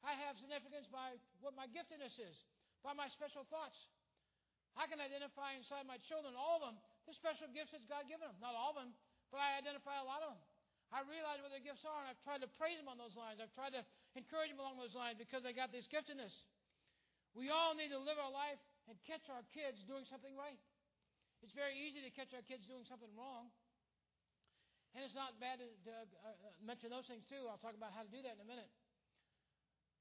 I 0.03 0.15
have 0.27 0.35
significance 0.35 0.87
by 0.91 1.15
what 1.39 1.55
my 1.55 1.67
giftedness 1.71 2.19
is, 2.19 2.35
by 2.83 2.91
my 2.91 3.07
special 3.07 3.47
thoughts. 3.47 3.79
I 4.75 4.89
can 4.89 4.99
identify 4.99 5.55
inside 5.55 5.87
my 5.87 6.01
children, 6.03 6.35
all 6.35 6.59
of 6.59 6.63
them, 6.65 6.77
the 7.07 7.15
special 7.15 7.47
gifts 7.53 7.71
that 7.71 7.85
God 7.87 8.09
given 8.09 8.25
them. 8.25 8.35
Not 8.43 8.57
all 8.57 8.75
of 8.75 8.79
them, 8.83 8.91
but 9.31 9.39
I 9.39 9.55
identify 9.55 9.95
a 10.01 10.07
lot 10.07 10.25
of 10.25 10.35
them. 10.35 10.41
I 10.93 11.01
realize 11.09 11.41
what 11.41 11.49
their 11.49 11.63
gifts 11.63 11.87
are, 11.87 11.99
and 12.03 12.09
I've 12.11 12.21
tried 12.21 12.45
to 12.45 12.49
praise 12.59 12.77
them 12.77 12.85
on 12.85 13.01
those 13.01 13.17
lines. 13.17 13.41
I've 13.41 13.53
tried 13.57 13.73
to 13.73 13.81
encourage 14.13 14.53
them 14.53 14.61
along 14.61 14.77
those 14.77 14.93
lines 14.93 15.17
because 15.17 15.41
they 15.41 15.55
got 15.55 15.73
this 15.73 15.89
giftedness. 15.89 16.33
We 17.33 17.49
all 17.49 17.73
need 17.73 17.89
to 17.89 17.97
live 17.97 18.21
our 18.21 18.29
life 18.29 18.61
and 18.85 18.93
catch 19.09 19.25
our 19.31 19.41
kids 19.55 19.81
doing 19.89 20.05
something 20.05 20.37
right. 20.37 20.59
It's 21.41 21.55
very 21.55 21.73
easy 21.73 22.05
to 22.05 22.13
catch 22.13 22.29
our 22.37 22.45
kids 22.45 22.69
doing 22.69 22.85
something 22.85 23.09
wrong. 23.17 23.49
And 24.93 25.01
it's 25.01 25.17
not 25.17 25.41
bad 25.41 25.58
to, 25.58 25.67
to 25.89 25.93
uh, 26.21 26.38
mention 26.62 26.93
those 26.93 27.10
things 27.10 27.25
too. 27.25 27.49
I'll 27.49 27.62
talk 27.62 27.73
about 27.73 27.97
how 27.97 28.06
to 28.06 28.12
do 28.13 28.21
that 28.21 28.38
in 28.38 28.41
a 28.45 28.49
minute. 28.49 28.69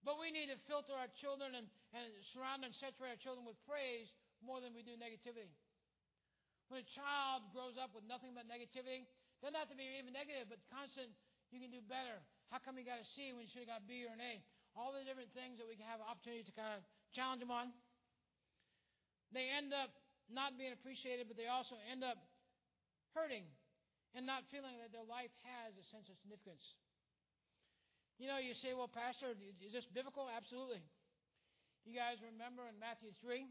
But 0.05 0.20
we 0.20 0.28
need 0.28 0.52
to 0.52 0.59
filter 0.68 0.92
our 0.92 1.09
children 1.16 1.57
and, 1.57 1.66
and 1.96 2.07
surround 2.35 2.66
and 2.66 2.74
saturate 2.76 3.16
our 3.16 3.22
children 3.22 3.48
with 3.48 3.57
praise 3.64 4.12
more 4.44 4.61
than 4.61 4.76
we 4.76 4.85
do 4.85 4.98
negativity. 4.98 5.48
When 6.68 6.83
a 6.83 6.88
child 6.92 7.48
grows 7.55 7.78
up 7.78 7.96
with 7.96 8.05
nothing 8.05 8.37
but 8.37 8.44
negativity, 8.50 9.09
doesn't 9.40 9.57
have 9.57 9.70
to 9.72 9.78
be 9.78 9.87
even 9.96 10.12
negative, 10.12 10.50
but 10.50 10.61
constant, 10.68 11.11
you 11.55 11.59
can 11.62 11.70
do 11.72 11.81
better. 11.85 12.20
How 12.50 12.61
come 12.61 12.76
you 12.76 12.85
got 12.85 13.00
a 13.00 13.07
C 13.16 13.33
when 13.33 13.46
you 13.46 13.50
should 13.50 13.64
have 13.64 13.81
got 13.81 13.83
a 13.85 13.88
B 13.88 14.05
or 14.05 14.12
an 14.12 14.22
A? 14.22 14.42
All 14.76 14.92
the 14.92 15.07
different 15.07 15.33
things 15.33 15.57
that 15.57 15.68
we 15.68 15.78
can 15.78 15.88
have 15.88 16.02
an 16.02 16.09
opportunity 16.09 16.44
to 16.44 16.55
kind 16.55 16.76
of 16.76 16.83
challenge 17.14 17.40
them 17.40 17.52
on. 17.52 17.72
They 19.33 19.48
end 19.48 19.72
up 19.72 19.92
not 20.28 20.57
being 20.57 20.72
appreciated, 20.72 21.28
but 21.28 21.37
they 21.37 21.48
also 21.48 21.76
end 21.88 22.05
up 22.05 22.20
hurting 23.16 23.44
and 24.12 24.29
not 24.29 24.44
feeling 24.53 24.77
that 24.81 24.92
their 24.92 25.07
life 25.07 25.33
has 25.44 25.72
a 25.77 25.85
sense 25.88 26.09
of 26.12 26.16
significance. 26.20 26.62
You 28.20 28.29
know, 28.29 28.38
you 28.38 28.53
say, 28.53 28.77
well, 28.77 28.90
Pastor, 28.90 29.33
is 29.64 29.72
this 29.72 29.88
biblical? 29.88 30.29
Absolutely. 30.29 30.85
You 31.83 31.96
guys 31.96 32.20
remember 32.22 32.62
in 32.68 32.77
Matthew 32.79 33.11
3, 33.18 33.48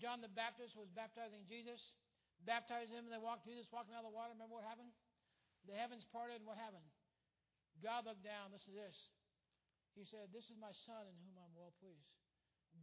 John 0.00 0.24
the 0.24 0.32
Baptist 0.32 0.74
was 0.74 0.90
baptizing 0.90 1.46
Jesus 1.46 1.78
baptized 2.44 2.94
him, 2.94 3.08
and 3.08 3.12
they 3.12 3.18
walked 3.18 3.48
Jesus 3.48 3.66
walking 3.72 3.94
out 3.96 4.06
of 4.06 4.12
the 4.12 4.14
water. 4.14 4.34
Remember 4.36 4.60
what 4.60 4.66
happened? 4.66 4.92
The 5.66 5.74
heavens 5.74 6.06
parted, 6.06 6.44
and 6.44 6.46
what 6.46 6.60
happened? 6.60 6.86
God 7.82 8.06
looked 8.06 8.22
down. 8.22 8.54
Listen 8.54 8.74
to 8.74 8.78
this. 8.78 8.98
He 9.94 10.06
said, 10.06 10.30
This 10.30 10.46
is 10.50 10.58
my 10.58 10.70
son 10.86 11.06
in 11.06 11.16
whom 11.22 11.34
I'm 11.38 11.54
well 11.58 11.74
pleased. 11.82 12.06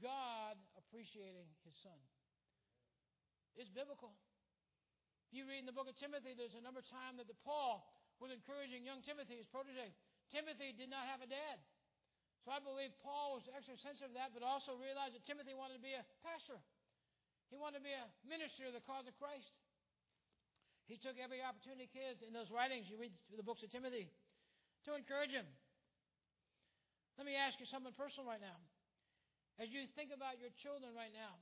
God 0.03 0.59
appreciating 0.75 1.47
his 1.63 1.75
son. 1.79 1.95
It's 3.55 3.71
biblical. 3.71 4.11
If 5.29 5.37
you 5.37 5.43
read 5.49 5.65
in 5.65 5.69
the 5.69 5.75
book 5.75 5.89
of 5.89 5.97
Timothy, 5.97 6.37
there's 6.37 6.55
a 6.55 6.63
number 6.63 6.79
of 6.81 6.87
times 6.87 7.17
that 7.17 7.27
the 7.27 7.37
Paul 7.41 7.85
was 8.21 8.31
encouraging 8.31 8.85
young 8.85 9.03
Timothy, 9.03 9.41
his 9.41 9.49
protege. 9.49 9.91
Timothy 10.31 10.73
did 10.73 10.89
not 10.89 11.05
have 11.09 11.21
a 11.21 11.29
dad. 11.29 11.57
So 12.45 12.53
I 12.53 12.61
believe 12.61 12.93
Paul 13.01 13.41
was 13.41 13.49
extra 13.49 13.73
sensitive 13.73 14.13
to 14.13 14.17
that, 14.21 14.31
but 14.37 14.45
also 14.45 14.77
realized 14.77 15.17
that 15.17 15.25
Timothy 15.25 15.57
wanted 15.57 15.81
to 15.81 15.83
be 15.83 15.97
a 15.97 16.05
pastor. 16.21 16.61
He 17.49 17.57
wanted 17.57 17.81
to 17.81 17.85
be 17.85 17.93
a 17.93 18.05
minister 18.25 18.69
of 18.69 18.77
the 18.77 18.85
cause 18.85 19.09
of 19.09 19.17
Christ. 19.17 19.49
He 20.85 21.01
took 21.01 21.17
every 21.17 21.41
opportunity 21.41 21.89
he 21.89 21.93
could 21.93 22.21
in 22.21 22.29
those 22.29 22.53
writings. 22.53 22.85
You 22.85 23.01
read 23.01 23.17
the 23.33 23.41
books 23.41 23.65
of 23.65 23.73
Timothy 23.73 24.13
to 24.85 24.93
encourage 24.93 25.33
him. 25.33 25.45
Let 27.17 27.25
me 27.25 27.33
ask 27.33 27.57
you 27.57 27.65
something 27.65 27.95
personal 27.97 28.29
right 28.29 28.41
now. 28.41 28.61
As 29.57 29.73
you 29.73 29.87
think 29.97 30.13
about 30.13 30.37
your 30.37 30.53
children 30.61 30.93
right 30.93 31.13
now, 31.15 31.41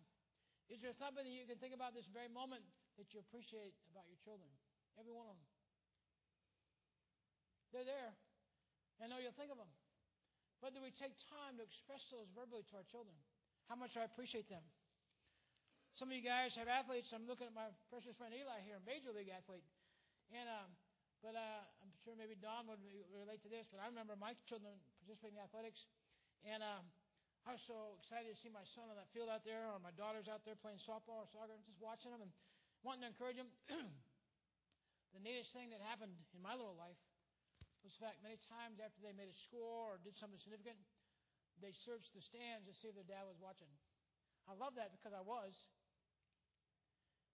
is 0.72 0.80
there 0.80 0.96
something 0.96 1.26
that 1.26 1.36
you 1.36 1.44
can 1.44 1.60
think 1.60 1.76
about 1.76 1.92
this 1.92 2.08
very 2.08 2.32
moment 2.32 2.64
that 2.98 3.12
you 3.12 3.20
appreciate 3.22 3.74
about 3.90 4.06
your 4.10 4.20
children? 4.22 4.50
Every 4.98 5.14
one 5.14 5.26
of 5.26 5.36
them. 5.38 5.50
They're 7.74 7.90
there. 7.90 8.14
I 9.02 9.10
know 9.10 9.18
you'll 9.18 9.36
think 9.36 9.50
of 9.50 9.58
them. 9.58 9.72
But 10.62 10.78
do 10.78 10.80
we 10.80 10.94
take 10.96 11.18
time 11.28 11.60
to 11.60 11.64
express 11.66 12.06
those 12.14 12.30
verbally 12.32 12.64
to 12.72 12.74
our 12.80 12.88
children? 12.88 13.18
How 13.68 13.76
much 13.76 13.98
I 13.98 14.06
appreciate 14.06 14.48
them. 14.48 14.64
Some 15.98 16.10
of 16.10 16.16
you 16.16 16.24
guys 16.26 16.56
have 16.56 16.72
athletes. 16.72 17.12
I'm 17.14 17.26
looking 17.30 17.50
at 17.50 17.56
my 17.56 17.70
precious 17.90 18.16
friend 18.18 18.34
Eli 18.34 18.64
here, 18.66 18.80
major 18.86 19.14
league 19.14 19.30
athlete. 19.30 19.66
And 20.34 20.50
um, 20.50 20.70
but 21.24 21.40
uh, 21.40 21.62
I'm 21.80 21.94
sure 22.04 22.20
maybe 22.20 22.36
Don 22.36 22.68
would 22.68 22.84
relate 23.16 23.40
to 23.48 23.52
this. 23.52 23.70
But 23.72 23.80
I 23.80 23.88
remember 23.88 24.20
my 24.20 24.36
children 24.50 24.76
participating 25.00 25.40
in 25.40 25.44
athletics, 25.48 25.88
and 26.44 26.60
um, 26.60 26.84
I 27.48 27.56
was 27.56 27.64
so 27.64 27.96
excited 28.04 28.28
to 28.28 28.38
see 28.40 28.52
my 28.52 28.64
son 28.76 28.92
on 28.92 29.00
that 29.00 29.08
field 29.16 29.32
out 29.32 29.48
there, 29.48 29.72
or 29.72 29.80
my 29.80 29.96
daughters 29.96 30.28
out 30.28 30.44
there 30.44 30.60
playing 30.60 30.84
softball 30.84 31.24
or 31.24 31.30
soccer, 31.32 31.56
just 31.64 31.80
watching 31.80 32.12
them 32.12 32.24
and 32.24 32.34
wanting 32.84 33.08
to 33.08 33.10
encourage 33.10 33.40
them. 33.40 33.50
the 35.16 35.24
neatest 35.24 35.56
thing 35.56 35.72
that 35.72 35.80
happened 35.80 36.14
in 36.36 36.40
my 36.44 36.54
little 36.54 36.76
life 36.76 37.00
was 37.84 37.96
the 37.96 38.02
fact 38.04 38.20
many 38.24 38.40
times 38.48 38.80
after 38.80 39.00
they 39.00 39.16
made 39.16 39.32
a 39.32 39.38
score 39.48 39.96
or 39.96 40.04
did 40.04 40.16
something 40.16 40.40
significant, 40.40 40.80
they 41.60 41.72
searched 41.72 42.12
the 42.16 42.24
stands 42.24 42.68
to 42.68 42.74
see 42.76 42.92
if 42.92 42.96
their 42.96 43.08
dad 43.08 43.24
was 43.28 43.40
watching. 43.40 43.72
I 44.48 44.56
love 44.56 44.76
that 44.76 44.92
because 44.92 45.16
I 45.16 45.24
was. 45.24 45.72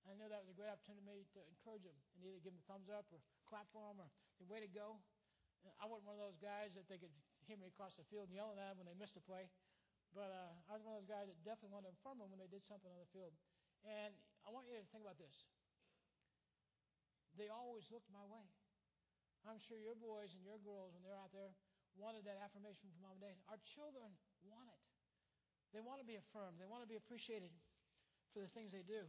I 0.05 0.17
know 0.17 0.29
that 0.29 0.41
was 0.41 0.49
a 0.49 0.57
great 0.57 0.69
opportunity 0.69 1.25
to 1.38 1.39
encourage 1.45 1.85
them 1.85 1.97
and 2.17 2.25
either 2.25 2.41
give 2.41 2.53
them 2.53 2.62
a 2.62 2.67
thumbs 2.69 2.89
up 2.89 3.05
or 3.13 3.21
clap 3.45 3.69
for 3.69 3.93
them 3.93 4.01
or 4.01 4.09
the 4.41 4.49
way 4.49 4.57
to 4.57 4.69
go. 4.69 4.97
I 5.77 5.85
wasn't 5.85 6.09
one 6.09 6.17
of 6.17 6.23
those 6.23 6.39
guys 6.41 6.73
that 6.73 6.89
they 6.89 6.97
could 6.97 7.13
hear 7.45 7.59
me 7.59 7.69
across 7.69 7.99
the 7.99 8.07
field 8.07 8.31
yelling 8.33 8.57
at 8.57 8.73
them 8.73 8.81
when 8.81 8.88
they 8.89 8.97
missed 8.97 9.19
a 9.19 9.23
play. 9.25 9.51
But 10.15 10.33
uh, 10.33 10.53
I 10.65 10.73
was 10.73 10.81
one 10.81 10.97
of 10.97 11.05
those 11.05 11.12
guys 11.12 11.29
that 11.29 11.38
definitely 11.45 11.77
wanted 11.77 11.93
to 11.93 11.95
affirm 12.01 12.17
them 12.17 12.33
when 12.33 12.41
they 12.41 12.49
did 12.49 12.65
something 12.65 12.89
on 12.89 12.97
the 12.97 13.12
field. 13.13 13.35
And 13.87 14.11
I 14.43 14.51
want 14.51 14.67
you 14.67 14.75
to 14.75 14.87
think 14.91 15.03
about 15.03 15.19
this. 15.19 15.35
They 17.37 17.47
always 17.47 17.87
looked 17.93 18.09
my 18.11 18.23
way. 18.27 18.43
I'm 19.47 19.61
sure 19.69 19.79
your 19.79 19.95
boys 19.95 20.35
and 20.35 20.43
your 20.43 20.59
girls, 20.59 20.91
when 20.91 21.01
they're 21.05 21.15
out 21.15 21.31
there, 21.31 21.55
wanted 21.95 22.27
that 22.27 22.39
affirmation 22.43 22.91
from 22.91 22.99
mom 23.03 23.15
and 23.19 23.31
dad. 23.31 23.37
Our 23.47 23.59
children 23.75 24.11
want 24.43 24.67
it. 24.67 24.81
They 25.71 25.79
want 25.79 26.03
to 26.03 26.07
be 26.07 26.19
affirmed. 26.19 26.59
They 26.59 26.67
want 26.67 26.83
to 26.83 26.89
be 26.89 26.99
appreciated 26.99 27.53
for 28.35 28.43
the 28.43 28.51
things 28.51 28.75
they 28.75 28.83
do. 28.83 29.05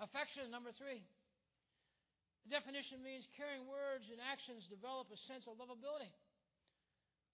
Affection, 0.00 0.48
number 0.48 0.72
three. 0.72 1.04
The 2.48 2.56
definition 2.56 3.04
means 3.04 3.28
caring 3.36 3.68
words 3.68 4.08
and 4.08 4.16
actions 4.16 4.64
develop 4.72 5.12
a 5.12 5.18
sense 5.28 5.44
of 5.44 5.60
lovability. 5.60 6.08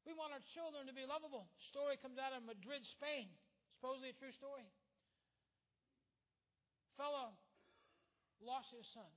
We 0.02 0.14
want 0.14 0.34
our 0.34 0.42
children 0.54 0.90
to 0.90 0.94
be 0.94 1.06
lovable. 1.06 1.46
Story 1.70 1.98
comes 1.98 2.18
out 2.18 2.34
of 2.34 2.42
Madrid, 2.42 2.82
Spain. 2.98 3.30
Supposedly 3.78 4.10
a 4.14 4.18
true 4.18 4.34
story. 4.34 4.66
Fellow 6.96 7.36
lost 8.40 8.72
his 8.72 8.88
son. 8.92 9.08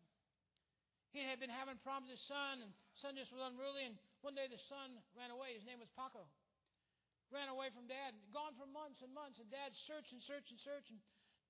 He 1.16 1.26
had 1.26 1.42
been 1.42 1.50
having 1.50 1.82
problems 1.82 2.14
with 2.14 2.22
his 2.22 2.28
son, 2.30 2.62
and 2.62 2.72
son 2.94 3.18
just 3.18 3.34
was 3.34 3.42
unruly. 3.42 3.90
And 3.90 3.98
one 4.22 4.38
day 4.38 4.46
the 4.46 4.62
son 4.70 4.94
ran 5.18 5.34
away. 5.34 5.58
His 5.58 5.66
name 5.66 5.82
was 5.82 5.90
Paco. 5.98 6.30
Ran 7.34 7.50
away 7.50 7.74
from 7.74 7.90
dad, 7.90 8.14
gone 8.30 8.54
for 8.58 8.70
months 8.70 9.02
and 9.02 9.10
months. 9.14 9.42
And 9.42 9.50
dad 9.50 9.74
searched 9.74 10.14
and 10.14 10.22
searched 10.22 10.54
and 10.54 10.62
searched. 10.62 10.94
And 10.94 11.02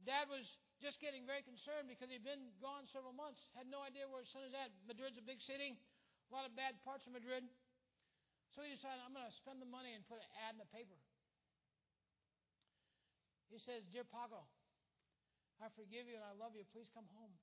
dad 0.08 0.32
was 0.32 0.48
just 0.80 1.04
getting 1.04 1.28
very 1.28 1.44
concerned 1.44 1.92
because 1.92 2.08
he'd 2.08 2.24
been 2.24 2.56
gone 2.64 2.88
several 2.88 3.12
months. 3.12 3.44
Had 3.52 3.68
no 3.68 3.84
idea 3.84 4.08
where 4.08 4.24
his 4.24 4.32
son 4.32 4.48
is 4.48 4.56
at. 4.56 4.72
Madrid's 4.88 5.20
a 5.20 5.26
big 5.26 5.44
city, 5.44 5.76
a 5.76 6.32
lot 6.32 6.48
of 6.48 6.56
bad 6.56 6.80
parts 6.88 7.04
of 7.04 7.12
Madrid. 7.12 7.44
So 8.56 8.64
he 8.64 8.72
decided, 8.72 9.04
I'm 9.04 9.12
going 9.12 9.28
to 9.28 9.36
spend 9.36 9.60
the 9.60 9.68
money 9.68 9.92
and 9.92 10.08
put 10.08 10.24
an 10.24 10.30
ad 10.48 10.56
in 10.56 10.60
the 10.64 10.72
paper. 10.72 10.96
He 13.52 13.60
says, 13.60 13.84
Dear 13.92 14.08
Paco, 14.08 14.46
I 15.60 15.68
forgive 15.76 16.08
you 16.08 16.16
and 16.16 16.24
I 16.24 16.32
love 16.40 16.56
you. 16.56 16.64
Please 16.72 16.88
come 16.92 17.08
home. 17.20 17.36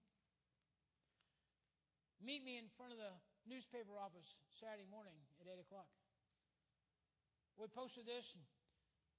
Meet 2.25 2.41
me 2.43 2.57
in 2.57 2.73
front 2.81 2.97
of 2.97 2.99
the 2.99 3.13
newspaper 3.45 4.01
office 4.01 4.25
Saturday 4.57 4.89
morning 4.89 5.15
at 5.37 5.47
8 5.47 5.61
o'clock. 5.61 5.89
We 7.61 7.69
posted 7.73 8.09
this, 8.09 8.33
and 8.37 8.45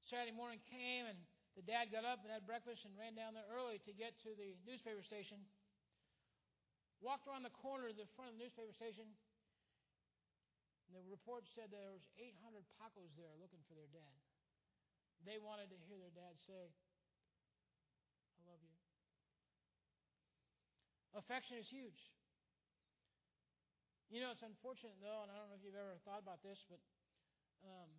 Saturday 0.05 0.33
morning 0.33 0.61
came, 0.69 1.09
and 1.09 1.17
the 1.57 1.65
dad 1.65 1.89
got 1.89 2.05
up 2.05 2.21
and 2.21 2.29
had 2.29 2.45
breakfast 2.45 2.85
and 2.85 2.93
ran 2.97 3.17
down 3.17 3.33
there 3.33 3.45
early 3.49 3.81
to 3.85 3.93
get 3.93 4.17
to 4.25 4.33
the 4.37 4.53
newspaper 4.65 5.01
station. 5.01 5.41
Walked 7.01 7.29
around 7.29 7.45
the 7.45 7.53
corner 7.53 7.89
of 7.89 7.97
the 7.97 8.09
front 8.17 8.33
of 8.33 8.37
the 8.37 8.41
newspaper 8.41 8.73
station, 8.73 9.09
and 10.89 10.93
the 10.93 11.05
report 11.09 11.45
said 11.49 11.69
there 11.69 11.93
was 11.93 12.05
800 12.17 12.65
Pacos 12.77 13.13
there 13.17 13.33
looking 13.37 13.61
for 13.65 13.73
their 13.73 13.89
dad. 13.89 14.17
They 15.25 15.41
wanted 15.41 15.73
to 15.73 15.77
hear 15.85 15.97
their 15.97 16.13
dad 16.13 16.37
say, 16.45 16.73
I 18.37 18.41
love 18.45 18.61
you. 18.61 18.77
Affection 21.15 21.57
is 21.59 21.67
huge. 21.69 22.11
You 24.07 24.23
know, 24.23 24.31
it's 24.31 24.43
unfortunate, 24.43 24.95
though, 25.03 25.23
and 25.23 25.29
I 25.31 25.35
don't 25.35 25.51
know 25.51 25.59
if 25.59 25.63
you've 25.67 25.75
ever 25.75 25.99
thought 26.07 26.23
about 26.23 26.39
this, 26.39 26.63
but 26.71 26.79
um, 27.63 27.91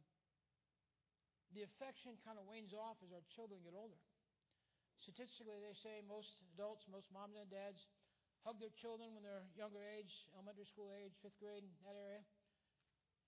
the 1.52 1.68
affection 1.68 2.16
kind 2.24 2.40
of 2.40 2.48
wanes 2.48 2.72
off 2.72 2.96
as 3.04 3.12
our 3.12 3.24
children 3.32 3.60
get 3.60 3.76
older. 3.76 4.00
Statistically, 4.96 5.60
they 5.60 5.76
say 5.76 6.00
most 6.04 6.40
adults, 6.56 6.88
most 6.88 7.12
moms 7.12 7.36
and 7.36 7.48
dads, 7.52 7.86
hug 8.42 8.56
their 8.56 8.72
children 8.72 9.12
when 9.12 9.20
they're 9.20 9.44
younger 9.52 9.84
age, 9.84 10.26
elementary 10.32 10.64
school 10.64 10.90
age, 10.96 11.12
fifth 11.20 11.36
grade, 11.36 11.64
that 11.84 11.94
area. 11.94 12.24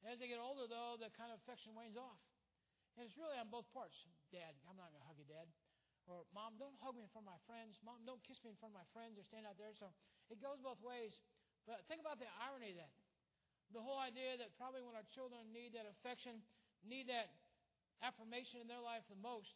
And 0.00 0.08
as 0.08 0.16
they 0.16 0.32
get 0.32 0.40
older, 0.40 0.64
though, 0.64 0.96
the 0.96 1.12
kind 1.12 1.28
of 1.28 1.38
affection 1.44 1.76
wanes 1.76 2.00
off. 2.00 2.24
And 2.96 3.04
it's 3.04 3.20
really 3.20 3.36
on 3.36 3.52
both 3.52 3.68
parts. 3.76 4.08
Dad, 4.32 4.56
I'm 4.64 4.80
not 4.80 4.88
going 4.90 5.04
to 5.04 5.08
hug 5.08 5.20
you, 5.20 5.28
Dad. 5.28 5.46
Or, 6.10 6.26
Mom, 6.34 6.58
don't 6.58 6.74
hug 6.82 6.98
me 6.98 7.06
in 7.06 7.10
front 7.14 7.30
of 7.30 7.38
my 7.38 7.42
friends. 7.46 7.78
Mom, 7.86 8.02
don't 8.02 8.18
kiss 8.26 8.42
me 8.42 8.50
in 8.50 8.58
front 8.58 8.74
of 8.74 8.82
my 8.82 8.88
friends. 8.90 9.14
They're 9.14 9.30
standing 9.30 9.46
out 9.46 9.54
there. 9.54 9.70
So 9.78 9.94
it 10.26 10.42
goes 10.42 10.58
both 10.58 10.82
ways. 10.82 11.22
But 11.70 11.86
think 11.86 12.02
about 12.02 12.18
the 12.18 12.26
irony 12.42 12.74
of 12.74 12.82
that. 12.82 12.90
The 13.70 13.78
whole 13.78 14.02
idea 14.02 14.34
that 14.42 14.50
probably 14.58 14.82
when 14.82 14.98
our 14.98 15.06
children 15.14 15.54
need 15.54 15.78
that 15.78 15.86
affection, 15.86 16.42
need 16.82 17.06
that 17.06 17.30
affirmation 18.02 18.58
in 18.58 18.66
their 18.66 18.82
life 18.82 19.06
the 19.06 19.20
most, 19.22 19.54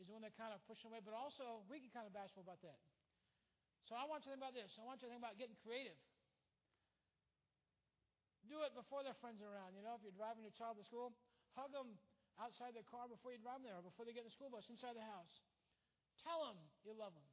is 0.00 0.08
when 0.08 0.24
they're 0.24 0.32
kind 0.40 0.56
of 0.56 0.64
pushing 0.64 0.88
away. 0.88 1.04
But 1.04 1.12
also, 1.12 1.60
we 1.68 1.84
get 1.84 1.92
kind 1.92 2.08
of 2.08 2.16
bashful 2.16 2.40
about 2.40 2.64
that. 2.64 2.80
So 3.84 3.92
I 3.92 4.08
want 4.08 4.24
you 4.24 4.32
to 4.32 4.40
think 4.40 4.40
about 4.40 4.56
this. 4.56 4.80
I 4.80 4.88
want 4.88 5.04
you 5.04 5.10
to 5.10 5.12
think 5.12 5.20
about 5.20 5.36
getting 5.36 5.60
creative. 5.60 6.00
Do 8.48 8.64
it 8.64 8.72
before 8.72 9.04
their 9.04 9.18
friends 9.20 9.44
are 9.44 9.52
around. 9.52 9.76
You 9.76 9.84
know, 9.84 10.00
if 10.00 10.00
you're 10.00 10.16
driving 10.16 10.48
your 10.48 10.56
child 10.56 10.80
to 10.80 10.84
school, 10.86 11.12
hug 11.52 11.76
them 11.76 12.00
outside 12.40 12.72
their 12.72 12.88
car 12.88 13.04
before 13.04 13.36
you 13.36 13.40
drive 13.44 13.60
them 13.60 13.68
there, 13.68 13.76
or 13.76 13.84
before 13.84 14.08
they 14.08 14.16
get 14.16 14.24
in 14.24 14.32
the 14.32 14.34
school 14.34 14.48
bus, 14.48 14.64
inside 14.72 14.96
the 14.96 15.04
house. 15.04 15.44
Tell 16.24 16.44
them 16.46 16.58
you 16.84 16.92
love 16.92 17.16
them. 17.16 17.28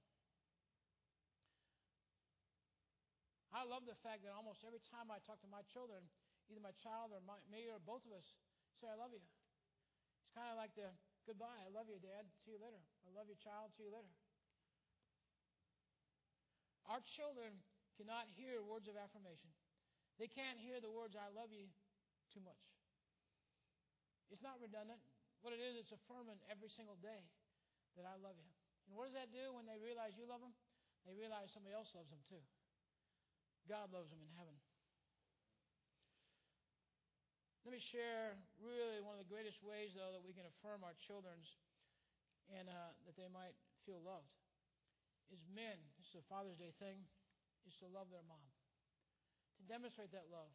I 3.51 3.63
love 3.63 3.87
the 3.87 3.97
fact 4.03 4.27
that 4.27 4.35
almost 4.35 4.61
every 4.67 4.83
time 4.91 5.07
I 5.09 5.23
talk 5.23 5.39
to 5.41 5.49
my 5.49 5.63
children, 5.71 6.03
either 6.51 6.61
my 6.61 6.75
child 6.83 7.15
or 7.15 7.23
my, 7.23 7.39
me 7.47 7.67
or 7.71 7.79
both 7.79 8.03
of 8.05 8.11
us 8.13 8.27
say, 8.77 8.91
I 8.91 8.95
love 8.99 9.15
you. 9.15 9.23
It's 9.23 10.31
kind 10.35 10.51
of 10.51 10.59
like 10.59 10.75
the 10.75 10.91
goodbye. 11.25 11.59
I 11.63 11.71
love 11.71 11.87
you, 11.89 11.97
Dad. 11.99 12.27
See 12.43 12.53
you 12.55 12.61
later. 12.61 12.79
I 13.07 13.09
love 13.15 13.27
you, 13.31 13.39
child. 13.39 13.73
See 13.75 13.87
you 13.87 13.93
later. 13.95 14.11
Our 16.87 17.03
children 17.03 17.51
cannot 17.99 18.31
hear 18.31 18.63
words 18.63 18.87
of 18.87 18.95
affirmation. 18.95 19.51
They 20.15 20.31
can't 20.31 20.57
hear 20.57 20.79
the 20.79 20.89
words, 20.89 21.13
I 21.13 21.29
love 21.29 21.51
you, 21.53 21.67
too 22.33 22.41
much. 22.41 22.61
It's 24.33 24.41
not 24.41 24.57
redundant. 24.57 24.97
What 25.45 25.53
it 25.53 25.61
is, 25.61 25.77
it's 25.77 25.93
affirming 25.93 26.41
every 26.49 26.71
single 26.73 26.97
day 26.97 27.21
that 27.99 28.05
I 28.07 28.17
love 28.17 28.33
you. 28.39 28.56
And 28.87 28.95
what 28.95 29.11
does 29.11 29.17
that 29.19 29.35
do 29.35 29.51
when 29.51 29.67
they 29.67 29.77
realize 29.77 30.15
you 30.15 30.25
love 30.25 30.39
them? 30.39 30.55
They 31.03 31.15
realize 31.15 31.51
somebody 31.51 31.75
else 31.75 31.91
loves 31.95 32.11
them 32.11 32.23
too. 32.27 32.43
God 33.67 33.91
loves 33.91 34.11
them 34.11 34.23
in 34.23 34.31
heaven. 34.39 34.55
Let 37.67 37.75
me 37.75 37.83
share 37.83 38.39
really 38.63 39.03
one 39.03 39.19
of 39.19 39.21
the 39.23 39.27
greatest 39.27 39.59
ways, 39.59 39.91
though, 39.91 40.15
that 40.15 40.23
we 40.23 40.31
can 40.31 40.47
affirm 40.47 40.87
our 40.87 40.95
children's 41.03 41.51
and 42.47 42.71
uh, 42.71 42.95
that 43.03 43.19
they 43.19 43.27
might 43.27 43.59
feel 43.83 43.99
loved 43.99 44.31
is 45.31 45.43
men. 45.51 45.75
This 45.99 46.15
is 46.15 46.23
a 46.23 46.27
Father's 46.31 46.55
Day 46.55 46.71
thing, 46.79 47.03
is 47.67 47.75
to 47.83 47.87
love 47.91 48.07
their 48.07 48.23
mom, 48.23 48.47
to 49.59 49.63
demonstrate 49.67 50.15
that 50.15 50.31
love. 50.31 50.51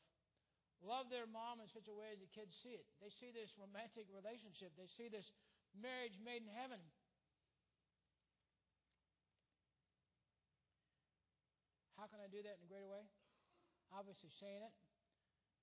Love 0.82 1.12
their 1.12 1.28
mom 1.30 1.62
in 1.62 1.68
such 1.70 1.86
a 1.86 1.94
way 1.94 2.10
as 2.10 2.18
the 2.18 2.32
kids 2.32 2.58
see 2.58 2.74
it. 2.74 2.88
They 2.98 3.12
see 3.12 3.30
this 3.30 3.54
romantic 3.54 4.10
relationship. 4.10 4.74
They 4.74 4.90
see 4.90 5.06
this 5.06 5.30
marriage 5.78 6.18
made 6.18 6.42
in 6.42 6.50
heaven. 6.50 6.82
How 11.94 12.10
can 12.10 12.18
I 12.18 12.21
do 12.32 12.40
that 12.40 12.56
in 12.56 12.64
a 12.64 12.70
greater 12.72 12.88
way? 12.88 13.04
Obviously, 13.92 14.32
saying 14.40 14.64
it. 14.64 14.72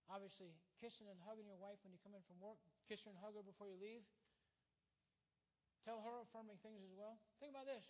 Obviously, 0.05 0.53
kissing 0.77 1.09
and 1.09 1.17
hugging 1.25 1.49
your 1.49 1.57
wife 1.57 1.81
when 1.81 1.89
you 1.89 1.97
come 2.05 2.13
in 2.13 2.21
from 2.29 2.37
work. 2.37 2.61
Kiss 2.85 3.01
her 3.05 3.09
and 3.09 3.17
hug 3.17 3.33
her 3.33 3.41
before 3.41 3.65
you 3.65 3.77
leave. 3.81 4.05
Tell 5.81 6.05
her 6.05 6.21
affirming 6.21 6.61
things 6.61 6.85
as 6.85 6.93
well. 6.93 7.17
Think 7.41 7.49
about 7.49 7.65
this. 7.65 7.81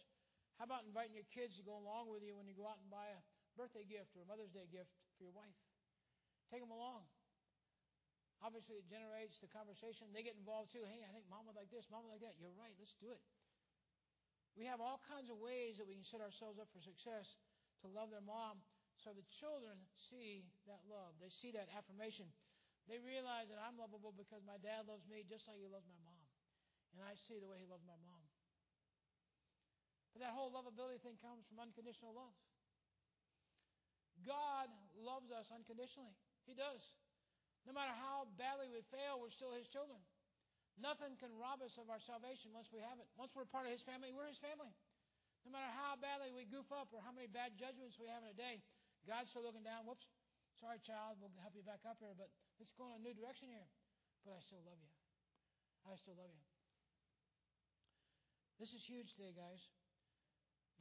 How 0.55 0.67
about 0.67 0.87
inviting 0.87 1.15
your 1.15 1.27
kids 1.31 1.59
to 1.59 1.63
go 1.63 1.75
along 1.75 2.11
with 2.11 2.23
you 2.23 2.35
when 2.35 2.47
you 2.47 2.55
go 2.55 2.67
out 2.67 2.79
and 2.79 2.87
buy 2.91 3.07
a 3.11 3.19
birthday 3.59 3.83
gift 3.87 4.15
or 4.15 4.23
a 4.23 4.27
Mother's 4.27 4.51
Day 4.51 4.67
gift 4.71 4.91
for 5.15 5.27
your 5.27 5.35
wife? 5.35 5.55
Take 6.51 6.63
them 6.63 6.71
along. 6.71 7.07
Obviously, 8.39 8.79
it 8.79 8.87
generates 8.87 9.39
the 9.43 9.51
conversation. 9.51 10.07
They 10.15 10.23
get 10.23 10.39
involved 10.39 10.71
too. 10.71 10.83
Hey, 10.87 11.03
I 11.03 11.11
think 11.11 11.27
mom 11.27 11.47
would 11.47 11.59
like 11.59 11.71
this, 11.71 11.87
mom 11.91 12.07
would 12.07 12.15
like 12.15 12.23
that. 12.23 12.39
You're 12.39 12.55
right, 12.55 12.71
let's 12.79 12.95
do 12.99 13.11
it. 13.11 13.23
We 14.55 14.67
have 14.67 14.83
all 14.83 14.99
kinds 15.07 15.31
of 15.31 15.39
ways 15.39 15.79
that 15.79 15.87
we 15.87 15.95
can 15.95 16.07
set 16.07 16.19
ourselves 16.23 16.59
up 16.59 16.67
for 16.71 16.79
success 16.83 17.27
to 17.83 17.87
love 17.89 18.11
their 18.11 18.23
mom. 18.23 18.61
So 18.99 19.15
the 19.15 19.23
children 19.39 19.79
see 19.95 20.43
that 20.67 20.83
love. 20.91 21.15
They 21.23 21.31
see 21.31 21.55
that 21.55 21.71
affirmation. 21.71 22.27
They 22.91 22.99
realize 22.99 23.47
that 23.53 23.61
I'm 23.61 23.79
lovable 23.79 24.11
because 24.11 24.43
my 24.43 24.59
dad 24.59 24.89
loves 24.89 25.05
me 25.07 25.23
just 25.23 25.47
like 25.47 25.61
he 25.61 25.69
loves 25.69 25.87
my 25.87 25.99
mom. 26.03 26.23
And 26.97 27.05
I 27.05 27.15
see 27.15 27.37
the 27.39 27.47
way 27.47 27.61
he 27.61 27.69
loves 27.69 27.85
my 27.85 27.95
mom. 28.01 28.23
But 30.11 30.25
that 30.25 30.33
whole 30.33 30.49
lovability 30.49 30.99
thing 30.99 31.15
comes 31.21 31.45
from 31.45 31.61
unconditional 31.61 32.17
love. 32.17 32.33
God 34.27 34.67
loves 34.99 35.31
us 35.31 35.47
unconditionally. 35.53 36.17
He 36.43 36.57
does. 36.57 36.81
No 37.63 37.71
matter 37.71 37.93
how 37.93 38.27
badly 38.35 38.67
we 38.71 38.81
fail, 38.89 39.21
we're 39.21 39.31
still 39.31 39.53
His 39.53 39.69
children. 39.69 39.99
Nothing 40.79 41.19
can 41.19 41.31
rob 41.35 41.59
us 41.59 41.75
of 41.75 41.91
our 41.91 41.99
salvation 41.99 42.55
once 42.55 42.71
we 42.71 42.79
have 42.79 42.97
it. 42.99 43.07
Once 43.19 43.35
we're 43.35 43.47
part 43.47 43.67
of 43.67 43.71
His 43.75 43.83
family, 43.83 44.15
we're 44.15 44.31
His 44.31 44.39
family. 44.39 44.71
No 45.47 45.55
matter 45.55 45.71
how 45.71 45.95
badly 45.97 46.31
we 46.35 46.45
goof 46.45 46.67
up 46.69 46.91
or 46.91 46.99
how 47.01 47.15
many 47.15 47.27
bad 47.27 47.55
judgments 47.55 47.97
we 47.97 48.11
have 48.11 48.21
in 48.27 48.29
a 48.31 48.37
day, 48.37 48.61
God's 49.07 49.31
still 49.31 49.43
looking 49.43 49.63
down. 49.63 49.87
Whoops, 49.87 50.05
sorry, 50.59 50.79
child, 50.83 51.17
we'll 51.17 51.33
help 51.39 51.55
you 51.55 51.63
back 51.63 51.81
up 51.87 51.97
here, 52.03 52.13
but 52.13 52.29
let's 52.59 52.75
go 52.75 52.91
in 52.91 52.99
a 52.99 53.03
new 53.03 53.15
direction 53.15 53.47
here. 53.49 53.67
But 54.27 54.35
I 54.35 54.41
still 54.43 54.61
love 54.67 54.77
you. 54.77 54.91
I 55.87 55.95
still 55.95 56.19
love 56.19 56.29
you. 56.29 56.43
This 58.59 58.75
is 58.75 58.83
huge 58.83 59.15
today, 59.15 59.31
guys. 59.31 59.63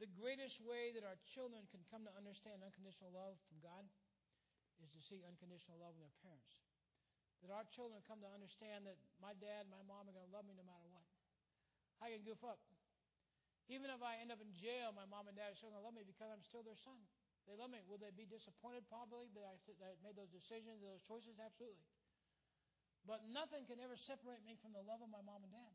The 0.03 0.11
greatest 0.11 0.59
way 0.59 0.91
that 0.95 1.07
our 1.07 1.15
children 1.31 1.63
can 1.71 1.83
come 1.87 2.03
to 2.03 2.11
understand 2.15 2.59
unconditional 2.59 3.11
love 3.11 3.39
from 3.47 3.63
God 3.63 3.87
is 4.83 4.91
to 4.95 5.01
see 5.03 5.23
unconditional 5.23 5.79
love 5.79 5.95
in 5.95 6.03
their 6.03 6.15
parents. 6.23 6.59
That 7.43 7.55
our 7.55 7.63
children 7.71 8.03
come 8.03 8.19
to 8.19 8.31
understand 8.31 8.83
that 8.87 8.99
my 9.23 9.31
dad 9.39 9.67
and 9.67 9.71
my 9.71 9.83
mom 9.87 10.11
are 10.11 10.15
going 10.15 10.27
to 10.27 10.35
love 10.35 10.43
me 10.43 10.55
no 10.55 10.67
matter 10.67 10.87
what. 10.91 11.07
I 12.03 12.11
can 12.11 12.23
goof 12.23 12.43
up. 12.43 12.59
Even 13.69 13.93
if 13.93 14.01
I 14.01 14.17
end 14.17 14.33
up 14.33 14.41
in 14.41 14.49
jail, 14.57 14.89
my 14.97 15.05
mom 15.05 15.29
and 15.29 15.37
dad 15.37 15.53
are 15.53 15.57
still 15.57 15.69
going 15.69 15.81
to 15.81 15.85
love 15.85 15.93
me 15.93 16.01
because 16.01 16.25
I'm 16.25 16.41
still 16.41 16.65
their 16.65 16.77
son. 16.81 16.97
They 17.45 17.53
love 17.53 17.69
me. 17.69 17.81
Will 17.85 18.01
they 18.01 18.09
be 18.09 18.25
disappointed 18.25 18.85
probably 18.89 19.29
that 19.37 19.45
I, 19.45 19.53
that 19.69 19.77
I 19.81 19.93
made 20.01 20.17
those 20.17 20.33
decisions, 20.33 20.81
those 20.81 21.01
choices? 21.05 21.37
Absolutely. 21.37 21.85
But 23.05 23.25
nothing 23.29 23.69
can 23.69 23.77
ever 23.81 23.95
separate 23.95 24.41
me 24.41 24.57
from 24.57 24.73
the 24.73 24.81
love 24.81 25.01
of 25.01 25.09
my 25.09 25.21
mom 25.21 25.45
and 25.45 25.53
dad. 25.53 25.73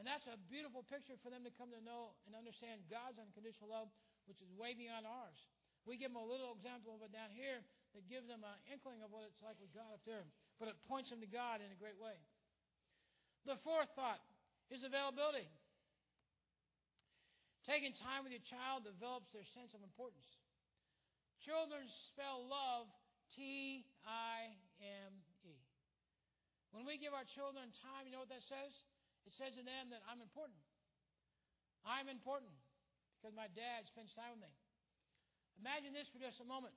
And 0.00 0.08
that's 0.08 0.24
a 0.24 0.40
beautiful 0.48 0.80
picture 0.88 1.20
for 1.20 1.28
them 1.28 1.44
to 1.44 1.52
come 1.52 1.68
to 1.72 1.80
know 1.84 2.16
and 2.24 2.32
understand 2.32 2.88
God's 2.88 3.20
unconditional 3.20 3.68
love, 3.68 3.92
which 4.24 4.40
is 4.40 4.48
way 4.56 4.72
beyond 4.72 5.04
ours. 5.04 5.36
We 5.84 6.00
give 6.00 6.14
them 6.14 6.20
a 6.20 6.24
little 6.24 6.56
example 6.56 6.96
of 6.96 7.04
it 7.04 7.12
down 7.12 7.28
here 7.32 7.60
that 7.92 8.08
gives 8.08 8.24
them 8.24 8.40
an 8.40 8.56
inkling 8.72 9.04
of 9.04 9.12
what 9.12 9.28
it's 9.28 9.44
like 9.44 9.60
with 9.60 9.68
God 9.76 9.92
up 9.92 10.00
there, 10.08 10.24
but 10.56 10.72
it 10.72 10.76
points 10.88 11.12
them 11.12 11.20
to 11.20 11.28
God 11.28 11.60
in 11.60 11.68
a 11.68 11.76
great 11.76 11.98
way. 12.00 12.16
The 13.44 13.58
fourth 13.60 13.90
thought 13.92 14.22
is 14.72 14.80
availability. 14.86 15.50
Taking 17.62 17.94
time 17.94 18.26
with 18.26 18.34
your 18.34 18.42
child 18.50 18.82
develops 18.82 19.30
their 19.30 19.46
sense 19.54 19.70
of 19.70 19.80
importance. 19.86 20.26
Children 21.46 21.86
spell 22.10 22.42
love 22.46 22.90
T 23.38 23.86
I 24.02 24.50
M 24.82 25.12
E. 25.46 25.54
When 26.74 26.82
we 26.86 26.98
give 26.98 27.14
our 27.14 27.26
children 27.38 27.70
time, 27.82 28.06
you 28.06 28.12
know 28.14 28.22
what 28.22 28.32
that 28.34 28.42
says? 28.50 28.74
It 29.26 29.34
says 29.38 29.54
to 29.54 29.62
them 29.62 29.94
that 29.94 30.02
I'm 30.10 30.18
important. 30.18 30.58
I'm 31.86 32.10
important 32.10 32.50
because 33.18 33.34
my 33.34 33.46
dad 33.54 33.86
spends 33.86 34.10
time 34.18 34.34
with 34.34 34.42
me. 34.42 34.50
Imagine 35.62 35.94
this 35.94 36.10
for 36.10 36.18
just 36.18 36.42
a 36.42 36.48
moment. 36.48 36.74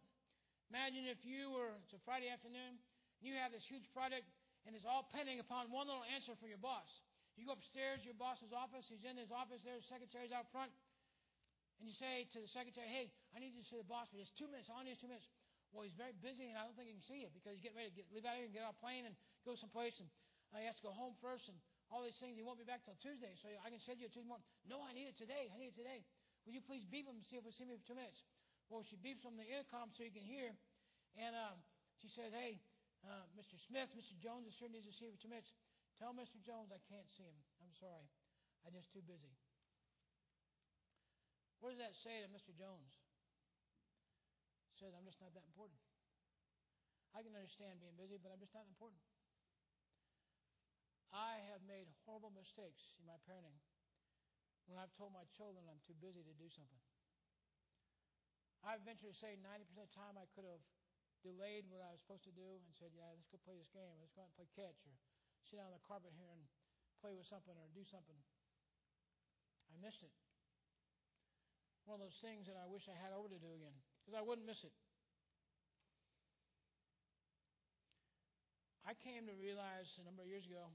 Imagine 0.69 1.09
if 1.09 1.21
you 1.25 1.53
were, 1.53 1.73
it's 1.85 1.93
a 1.93 2.01
Friday 2.05 2.29
afternoon, 2.29 2.77
and 2.77 3.23
you 3.25 3.37
have 3.37 3.53
this 3.53 3.65
huge 3.65 3.85
project, 3.93 4.25
and 4.65 4.73
it's 4.73 4.85
all 4.85 5.05
pending 5.13 5.41
upon 5.41 5.69
one 5.73 5.89
little 5.89 6.05
answer 6.13 6.33
from 6.37 6.49
your 6.49 6.61
boss. 6.61 6.89
You 7.35 7.43
go 7.43 7.55
upstairs 7.55 7.99
to 8.03 8.07
your 8.07 8.15
boss's 8.17 8.55
office, 8.55 8.87
he's 8.87 9.03
in 9.03 9.19
his 9.19 9.31
office 9.31 9.59
there, 9.67 9.75
the 9.75 9.87
secretary's 9.87 10.31
out 10.31 10.47
front, 10.55 10.71
and 11.79 11.83
you 11.83 11.91
say 11.91 12.31
to 12.31 12.39
the 12.39 12.47
secretary, 12.47 12.87
hey, 12.87 13.11
I 13.35 13.43
need 13.43 13.51
you 13.51 13.59
to 13.59 13.67
see 13.67 13.79
the 13.79 13.87
boss 13.87 14.07
for 14.07 14.15
just 14.15 14.31
two 14.39 14.47
minutes, 14.47 14.71
I 14.71 14.79
only 14.79 14.95
need 14.95 15.03
two 15.03 15.11
minutes. 15.11 15.27
Well, 15.75 15.83
he's 15.83 15.97
very 15.99 16.15
busy, 16.23 16.47
and 16.47 16.55
I 16.55 16.63
don't 16.63 16.71
think 16.79 16.87
he 16.87 16.95
can 16.95 17.03
see 17.03 17.19
you 17.27 17.29
because 17.35 17.51
he's 17.51 17.59
getting 17.59 17.75
ready 17.75 17.91
to 17.91 17.97
get, 17.99 18.07
leave 18.15 18.23
out 18.23 18.39
here 18.39 18.47
and 18.47 18.55
get 18.55 18.63
on 18.63 18.71
a 18.71 18.79
plane 18.79 19.03
and 19.03 19.11
go 19.43 19.59
someplace, 19.59 19.99
and 19.99 20.07
uh, 20.55 20.63
he 20.63 20.65
has 20.71 20.79
to 20.79 20.87
go 20.87 20.95
home 20.95 21.19
first, 21.19 21.51
and 21.51 21.59
all 21.91 21.99
these 22.01 22.15
things. 22.17 22.39
He 22.39 22.47
won't 22.47 22.57
be 22.57 22.65
back 22.65 22.87
till 22.87 22.95
Tuesday, 23.03 23.35
so 23.43 23.51
I 23.59 23.67
can 23.67 23.83
send 23.83 23.99
you 23.99 24.07
Tuesday 24.07 24.23
morning. 24.23 24.47
No, 24.65 24.79
I 24.79 24.95
need 24.95 25.11
it 25.11 25.19
today. 25.19 25.51
I 25.51 25.59
need 25.59 25.75
it 25.75 25.77
today. 25.77 26.07
Would 26.47 26.55
you 26.55 26.63
please 26.63 26.87
beep 26.87 27.05
him 27.05 27.19
and 27.19 27.25
see 27.27 27.35
if 27.35 27.43
he'll 27.43 27.53
see 27.53 27.67
me 27.67 27.75
for 27.75 27.85
two 27.85 27.97
minutes? 27.97 28.23
Well, 28.71 28.87
she 28.87 28.95
beeps 28.95 29.27
on 29.27 29.35
the 29.35 29.45
intercom 29.45 29.91
so 29.93 30.01
he 30.07 30.15
can 30.15 30.23
hear, 30.25 30.55
and 31.19 31.35
uh, 31.35 31.59
she 31.99 32.07
says, 32.07 32.31
"Hey, 32.31 32.63
uh, 33.05 33.27
Mr. 33.37 33.59
Smith, 33.67 33.91
Mr. 33.93 34.15
Jones 34.17 34.49
is 34.49 34.55
here 34.57 34.71
needs 34.71 34.87
to 34.89 34.95
see 34.95 35.05
you 35.05 35.13
for 35.13 35.21
two 35.21 35.29
minutes. 35.29 35.51
Tell 35.99 36.11
Mr. 36.11 36.39
Jones 36.43 36.71
I 36.75 36.81
can't 36.91 37.07
see 37.07 37.23
him. 37.23 37.39
I'm 37.63 37.71
sorry. 37.75 38.07
I'm 38.67 38.75
just 38.75 38.91
too 38.91 39.01
busy." 39.01 39.31
What 41.65 41.73
does 41.73 41.81
that 41.81 41.97
say 41.97 42.21
to 42.21 42.29
Mr. 42.29 42.53
Jones? 42.53 42.93
It 44.69 44.77
says, 44.77 44.93
I'm 44.93 45.07
just 45.07 45.17
not 45.23 45.33
that 45.33 45.47
important. 45.47 45.79
I 47.15 47.23
can 47.23 47.31
understand 47.31 47.79
being 47.79 47.95
busy, 47.95 48.19
but 48.19 48.29
I'm 48.29 48.43
just 48.43 48.53
not 48.53 48.67
important. 48.67 48.99
I 51.15 51.39
have 51.47 51.63
made 51.63 51.87
horrible 52.03 52.29
mistakes 52.35 52.93
in 52.99 53.07
my 53.07 53.15
parenting 53.23 53.55
when 54.67 54.75
I've 54.75 54.91
told 54.93 55.15
my 55.15 55.23
children 55.31 55.63
I'm 55.65 55.79
too 55.87 55.95
busy 55.97 56.27
to 56.27 56.35
do 56.35 56.51
something. 56.51 56.83
I've 58.61 58.83
venture 58.83 59.07
to 59.07 59.15
say 59.15 59.39
90% 59.39 59.79
of 59.79 59.87
the 59.87 59.95
time 59.95 60.19
I 60.19 60.27
could 60.35 60.43
have 60.43 60.61
delayed 61.23 61.65
what 61.71 61.81
I 61.81 61.89
was 61.89 62.03
supposed 62.03 62.29
to 62.29 62.35
do 62.35 62.61
and 62.61 62.75
said, 62.75 62.91
yeah, 62.93 63.09
let's 63.15 63.31
go 63.31 63.39
play 63.41 63.55
this 63.55 63.71
game. 63.71 63.95
Let's 64.03 64.11
go 64.11 64.21
out 64.21 64.29
and 64.35 64.37
play 64.37 64.49
catch 64.53 64.77
or 64.83 64.93
sit 65.45 65.61
down 65.61 65.69
on 65.69 65.75
the 65.77 65.85
carpet 65.85 66.11
here 66.17 66.29
and 66.29 66.41
play 66.99 67.13
with 67.13 67.29
something 67.29 67.53
or 67.53 67.65
do 67.77 67.85
something. 67.85 68.17
I 69.69 69.77
missed 69.77 70.01
it. 70.01 70.13
One 71.85 72.01
of 72.01 72.09
those 72.09 72.17
things 72.17 72.49
that 72.49 72.57
I 72.57 72.65
wish 72.65 72.89
I 72.89 72.97
had 72.97 73.13
over 73.13 73.29
to 73.29 73.37
do 73.37 73.51
again 73.53 73.77
because 74.01 74.17
I 74.17 74.25
wouldn't 74.25 74.49
miss 74.49 74.65
it. 74.65 74.73
I 78.85 78.93
came 78.93 79.25
to 79.25 79.35
realize 79.37 79.89
a 79.97 80.05
number 80.05 80.21
of 80.21 80.29
years 80.29 80.45
ago 80.45 80.69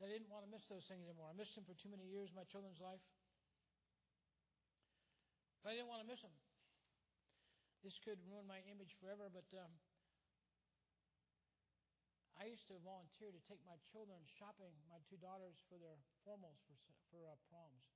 that 0.00 0.08
I 0.08 0.12
didn't 0.12 0.32
want 0.32 0.44
to 0.44 0.50
miss 0.52 0.64
those 0.68 0.84
things 0.88 1.04
anymore. 1.04 1.28
I 1.28 1.36
missed 1.36 1.56
them 1.56 1.64
for 1.68 1.76
too 1.76 1.92
many 1.92 2.04
years 2.08 2.32
in 2.32 2.36
my 2.36 2.48
children's 2.48 2.80
life. 2.80 3.00
But 5.60 5.72
I 5.72 5.80
didn't 5.80 5.92
want 5.92 6.04
to 6.04 6.08
miss 6.08 6.20
them. 6.20 6.32
This 7.84 7.96
could 8.00 8.20
ruin 8.24 8.48
my 8.48 8.60
image 8.72 8.96
forever, 9.00 9.28
but 9.28 9.48
um, 9.56 9.72
I 12.36 12.52
used 12.52 12.68
to 12.68 12.76
volunteer 12.84 13.32
to 13.32 13.40
take 13.48 13.64
my 13.64 13.80
children 13.88 14.20
shopping, 14.36 14.76
my 14.92 15.00
two 15.08 15.16
daughters, 15.16 15.56
for 15.72 15.80
their 15.80 15.96
formals 16.20 16.60
for, 16.68 16.76
for 17.08 17.20
uh, 17.24 17.32
proms. 17.48 17.88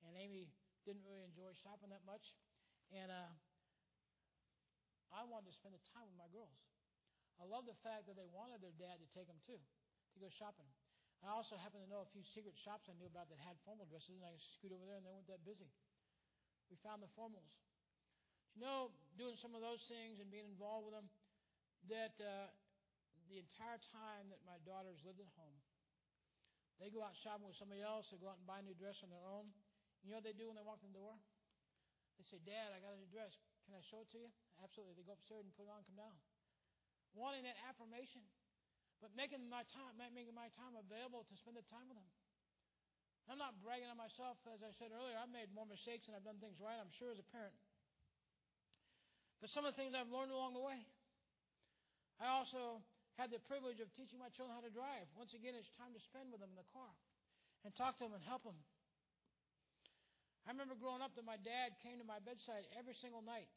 And 0.00 0.16
Amy 0.16 0.48
didn't 0.88 1.04
really 1.04 1.28
enjoy 1.28 1.52
shopping 1.60 1.92
that 1.92 2.00
much. 2.08 2.32
And 2.88 3.12
uh, 3.12 3.28
I 5.12 5.28
wanted 5.28 5.52
to 5.52 5.54
spend 5.54 5.76
the 5.76 5.84
time 5.92 6.08
with 6.08 6.16
my 6.16 6.32
girls. 6.32 6.56
I 7.36 7.44
love 7.44 7.68
the 7.68 7.76
fact 7.84 8.08
that 8.08 8.16
they 8.16 8.28
wanted 8.32 8.64
their 8.64 8.74
dad 8.80 8.96
to 8.96 9.08
take 9.12 9.28
them 9.28 9.40
too, 9.44 9.60
to 9.60 10.16
go 10.16 10.32
shopping. 10.32 10.68
I 11.20 11.28
also 11.36 11.60
happen 11.60 11.84
to 11.84 11.88
know 11.88 12.00
a 12.00 12.10
few 12.16 12.24
secret 12.24 12.56
shops 12.56 12.88
I 12.88 12.96
knew 12.96 13.08
about 13.08 13.28
that 13.28 13.36
had 13.44 13.60
formal 13.68 13.84
dresses, 13.84 14.16
and 14.16 14.24
I 14.24 14.32
scoot 14.40 14.72
over 14.72 14.88
there, 14.88 14.96
and 14.96 15.04
they 15.04 15.12
weren't 15.12 15.28
that 15.28 15.44
busy. 15.44 15.68
We 16.72 16.80
found 16.80 17.04
the 17.04 17.12
formals. 17.12 17.60
You 18.56 18.64
know, 18.64 18.88
doing 19.20 19.36
some 19.36 19.52
of 19.52 19.60
those 19.60 19.84
things 19.84 20.16
and 20.16 20.32
being 20.32 20.48
involved 20.48 20.88
with 20.88 20.96
them, 20.96 21.08
that 21.92 22.16
uh, 22.24 22.48
the 23.30 23.38
entire 23.38 23.78
time 23.94 24.28
that 24.34 24.42
my 24.42 24.58
daughters 24.66 24.98
lived 25.06 25.22
at 25.22 25.30
home, 25.38 25.58
they 26.82 26.90
go 26.90 27.00
out 27.00 27.14
shopping 27.22 27.46
with 27.46 27.56
somebody 27.56 27.80
else, 27.80 28.10
they 28.10 28.18
go 28.18 28.28
out 28.28 28.42
and 28.42 28.48
buy 28.48 28.60
a 28.60 28.66
new 28.66 28.74
dress 28.74 28.98
on 29.06 29.14
their 29.14 29.24
own. 29.24 29.48
You 30.02 30.10
know 30.10 30.18
what 30.18 30.26
they 30.26 30.36
do 30.36 30.50
when 30.50 30.58
they 30.58 30.64
walk 30.64 30.82
in 30.82 30.90
the 30.90 30.98
door? 30.98 31.14
They 32.18 32.24
say, 32.26 32.40
Dad, 32.42 32.72
I 32.74 32.80
got 32.82 32.96
a 32.96 33.00
new 33.00 33.08
dress. 33.08 33.36
Can 33.64 33.76
I 33.76 33.84
show 33.84 34.02
it 34.02 34.10
to 34.16 34.18
you? 34.18 34.28
Absolutely. 34.60 34.96
They 34.96 35.06
go 35.06 35.14
upstairs 35.14 35.44
and 35.44 35.52
put 35.54 35.68
it 35.68 35.72
on 35.72 35.84
and 35.84 35.88
come 35.88 36.00
down. 36.00 36.16
Wanting 37.12 37.44
that 37.44 37.56
affirmation 37.68 38.24
but 39.00 39.16
making 39.16 39.40
my 39.48 39.64
time, 39.72 39.96
making 40.12 40.36
my 40.36 40.52
time 40.52 40.76
available 40.76 41.24
to 41.24 41.34
spend 41.40 41.56
the 41.56 41.64
time 41.72 41.88
with 41.88 41.96
them. 41.96 42.10
I'm 43.28 43.40
not 43.40 43.56
bragging 43.64 43.88
on 43.88 43.96
myself, 43.96 44.36
as 44.52 44.60
I 44.60 44.72
said 44.76 44.92
earlier. 44.92 45.16
I've 45.16 45.32
made 45.32 45.48
more 45.56 45.64
mistakes 45.64 46.04
and 46.06 46.12
I've 46.12 46.24
done 46.24 46.36
things 46.36 46.60
right, 46.60 46.76
I'm 46.76 46.92
sure, 47.00 47.08
as 47.08 47.16
a 47.16 47.28
parent. 47.32 47.56
But 49.40 49.48
some 49.48 49.64
of 49.64 49.72
the 49.72 49.78
things 49.80 49.96
I've 49.96 50.12
learned 50.12 50.36
along 50.36 50.52
the 50.52 50.60
way. 50.60 50.84
I 52.20 52.28
also 52.28 52.84
had 53.20 53.28
the 53.28 53.44
privilege 53.44 53.84
of 53.84 53.92
teaching 53.92 54.16
my 54.16 54.32
children 54.32 54.56
how 54.56 54.64
to 54.64 54.72
drive. 54.72 55.04
Once 55.12 55.36
again, 55.36 55.52
it's 55.52 55.68
time 55.76 55.92
to 55.92 56.00
spend 56.00 56.32
with 56.32 56.40
them 56.40 56.48
in 56.48 56.56
the 56.56 56.64
car 56.72 56.88
and 57.68 57.76
talk 57.76 58.00
to 58.00 58.08
them 58.08 58.16
and 58.16 58.24
help 58.24 58.48
them. 58.48 58.56
I 60.48 60.56
remember 60.56 60.72
growing 60.72 61.04
up 61.04 61.12
that 61.20 61.28
my 61.28 61.36
dad 61.36 61.76
came 61.84 62.00
to 62.00 62.06
my 62.08 62.16
bedside 62.24 62.64
every 62.80 62.96
single 62.96 63.20
night 63.20 63.52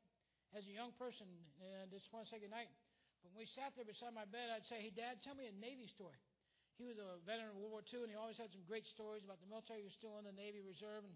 as 0.52 0.68
a 0.68 0.74
young 0.76 0.92
person 1.00 1.32
and 1.64 1.88
just 1.88 2.12
want 2.12 2.28
to 2.28 2.30
say 2.36 2.44
good 2.44 2.52
night. 2.52 2.68
But 3.24 3.32
when 3.32 3.48
we 3.48 3.48
sat 3.48 3.72
there 3.80 3.88
beside 3.88 4.12
my 4.12 4.28
bed, 4.28 4.52
I'd 4.52 4.68
say, 4.68 4.84
Hey, 4.84 4.92
Dad, 4.92 5.24
tell 5.24 5.32
me 5.32 5.48
a 5.48 5.56
Navy 5.56 5.88
story. 5.88 6.20
He 6.76 6.84
was 6.84 7.00
a 7.00 7.24
veteran 7.24 7.56
of 7.56 7.58
World 7.64 7.72
War 7.72 7.86
II, 7.88 8.04
and 8.04 8.12
he 8.12 8.20
always 8.20 8.36
had 8.36 8.52
some 8.52 8.68
great 8.68 8.84
stories 8.84 9.24
about 9.24 9.40
the 9.40 9.48
military. 9.48 9.80
He 9.80 9.88
was 9.88 9.96
still 9.96 10.20
in 10.20 10.28
the 10.28 10.36
Navy 10.36 10.60
Reserve, 10.60 11.08
and 11.08 11.16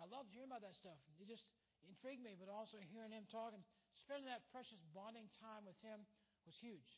I 0.00 0.08
loved 0.08 0.32
hearing 0.32 0.48
about 0.48 0.64
that 0.64 0.78
stuff. 0.80 0.96
It 1.20 1.28
just 1.28 1.44
intrigued 1.84 2.24
me, 2.24 2.40
but 2.40 2.48
also 2.48 2.80
hearing 2.88 3.12
him 3.12 3.28
talk 3.28 3.52
and 3.52 3.60
spending 4.00 4.32
that 4.32 4.48
precious 4.48 4.80
bonding 4.96 5.28
time 5.44 5.68
with 5.68 5.76
him 5.84 6.08
was 6.48 6.56
huge. 6.56 6.96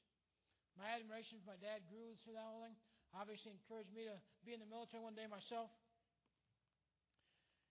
My 0.75 0.91
admiration 0.99 1.39
for 1.43 1.55
my 1.55 1.61
dad 1.63 1.87
grew 1.87 2.19
through 2.23 2.35
that 2.35 2.47
whole 2.47 2.67
thing. 2.67 2.75
Obviously, 3.15 3.55
encouraged 3.55 3.95
me 3.95 4.11
to 4.11 4.19
be 4.43 4.55
in 4.55 4.59
the 4.59 4.67
military 4.67 4.99
one 4.99 5.15
day 5.15 5.31
myself. 5.31 5.71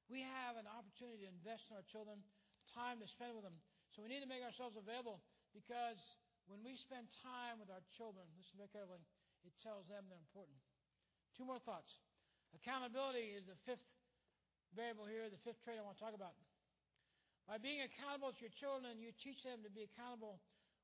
We 0.08 0.24
have 0.24 0.56
an 0.56 0.68
opportunity 0.68 1.28
to 1.28 1.32
invest 1.32 1.68
in 1.68 1.76
our 1.76 1.88
children, 1.92 2.24
time 2.72 3.04
to 3.04 3.08
spend 3.08 3.36
with 3.36 3.44
them. 3.44 3.56
So 3.92 4.04
we 4.04 4.12
need 4.12 4.24
to 4.24 4.30
make 4.30 4.44
ourselves 4.44 4.80
available 4.80 5.20
because 5.52 6.00
when 6.48 6.63
we 6.63 6.80
spend 6.80 7.12
time 7.24 7.60
with 7.60 7.68
our 7.72 7.84
children, 7.96 8.24
listen 8.39 8.56
very 8.56 8.72
carefully, 8.72 9.04
it 9.44 9.52
tells 9.60 9.88
them 9.92 10.08
they're 10.08 10.20
important. 10.20 10.56
Two 11.36 11.44
more 11.44 11.60
thoughts. 11.60 11.92
Accountability 12.56 13.36
is 13.36 13.48
the 13.50 13.58
fifth 13.68 13.84
variable 14.76 15.06
here, 15.06 15.28
the 15.28 15.42
fifth 15.44 15.60
trait 15.63 15.76
I 15.80 15.84
want 15.84 15.98
to 16.00 16.04
talk 16.04 16.16
about. 16.16 16.36
By 17.50 17.60
being 17.60 17.84
accountable 17.84 18.32
to 18.32 18.39
your 18.39 18.56
children, 18.56 19.04
you 19.04 19.12
teach 19.20 19.44
them 19.44 19.66
to 19.68 19.72
be 19.72 19.84
accountable, 19.92 20.39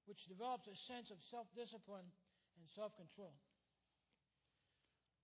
which 0.10 0.26
develops 0.26 0.66
a 0.66 0.74
sense 0.90 1.14
of 1.14 1.22
self 1.30 1.46
discipline 1.54 2.10
and 2.58 2.66
self 2.74 2.98
control. 2.98 3.38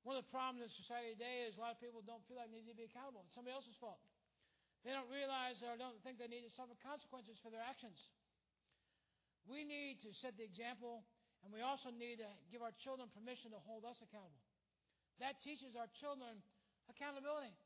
One 0.06 0.14
of 0.14 0.22
the 0.22 0.30
problems 0.30 0.62
in 0.62 0.70
society 0.70 1.18
today 1.18 1.50
is 1.50 1.58
a 1.58 1.66
lot 1.66 1.74
of 1.74 1.82
people 1.82 2.06
don't 2.06 2.22
feel 2.30 2.38
like 2.38 2.54
they 2.54 2.62
need 2.62 2.70
to 2.70 2.78
be 2.78 2.86
accountable. 2.86 3.26
It's 3.26 3.34
somebody 3.34 3.58
else's 3.58 3.74
fault. 3.82 3.98
They 4.86 4.94
don't 4.94 5.10
realize 5.10 5.66
or 5.66 5.74
don't 5.82 5.98
think 6.06 6.22
they 6.22 6.30
need 6.30 6.46
to 6.46 6.54
suffer 6.54 6.78
consequences 6.86 7.42
for 7.42 7.50
their 7.50 7.66
actions. 7.66 7.98
We 9.50 9.66
need 9.66 10.06
to 10.06 10.14
set 10.14 10.38
the 10.38 10.46
example, 10.46 11.02
and 11.42 11.50
we 11.50 11.66
also 11.66 11.90
need 11.90 12.22
to 12.22 12.30
give 12.54 12.62
our 12.62 12.74
children 12.78 13.10
permission 13.10 13.50
to 13.58 13.60
hold 13.66 13.82
us 13.82 13.98
accountable. 14.06 14.46
That 15.18 15.42
teaches 15.42 15.74
our 15.74 15.90
children 15.98 16.38
accountability. 16.86 17.58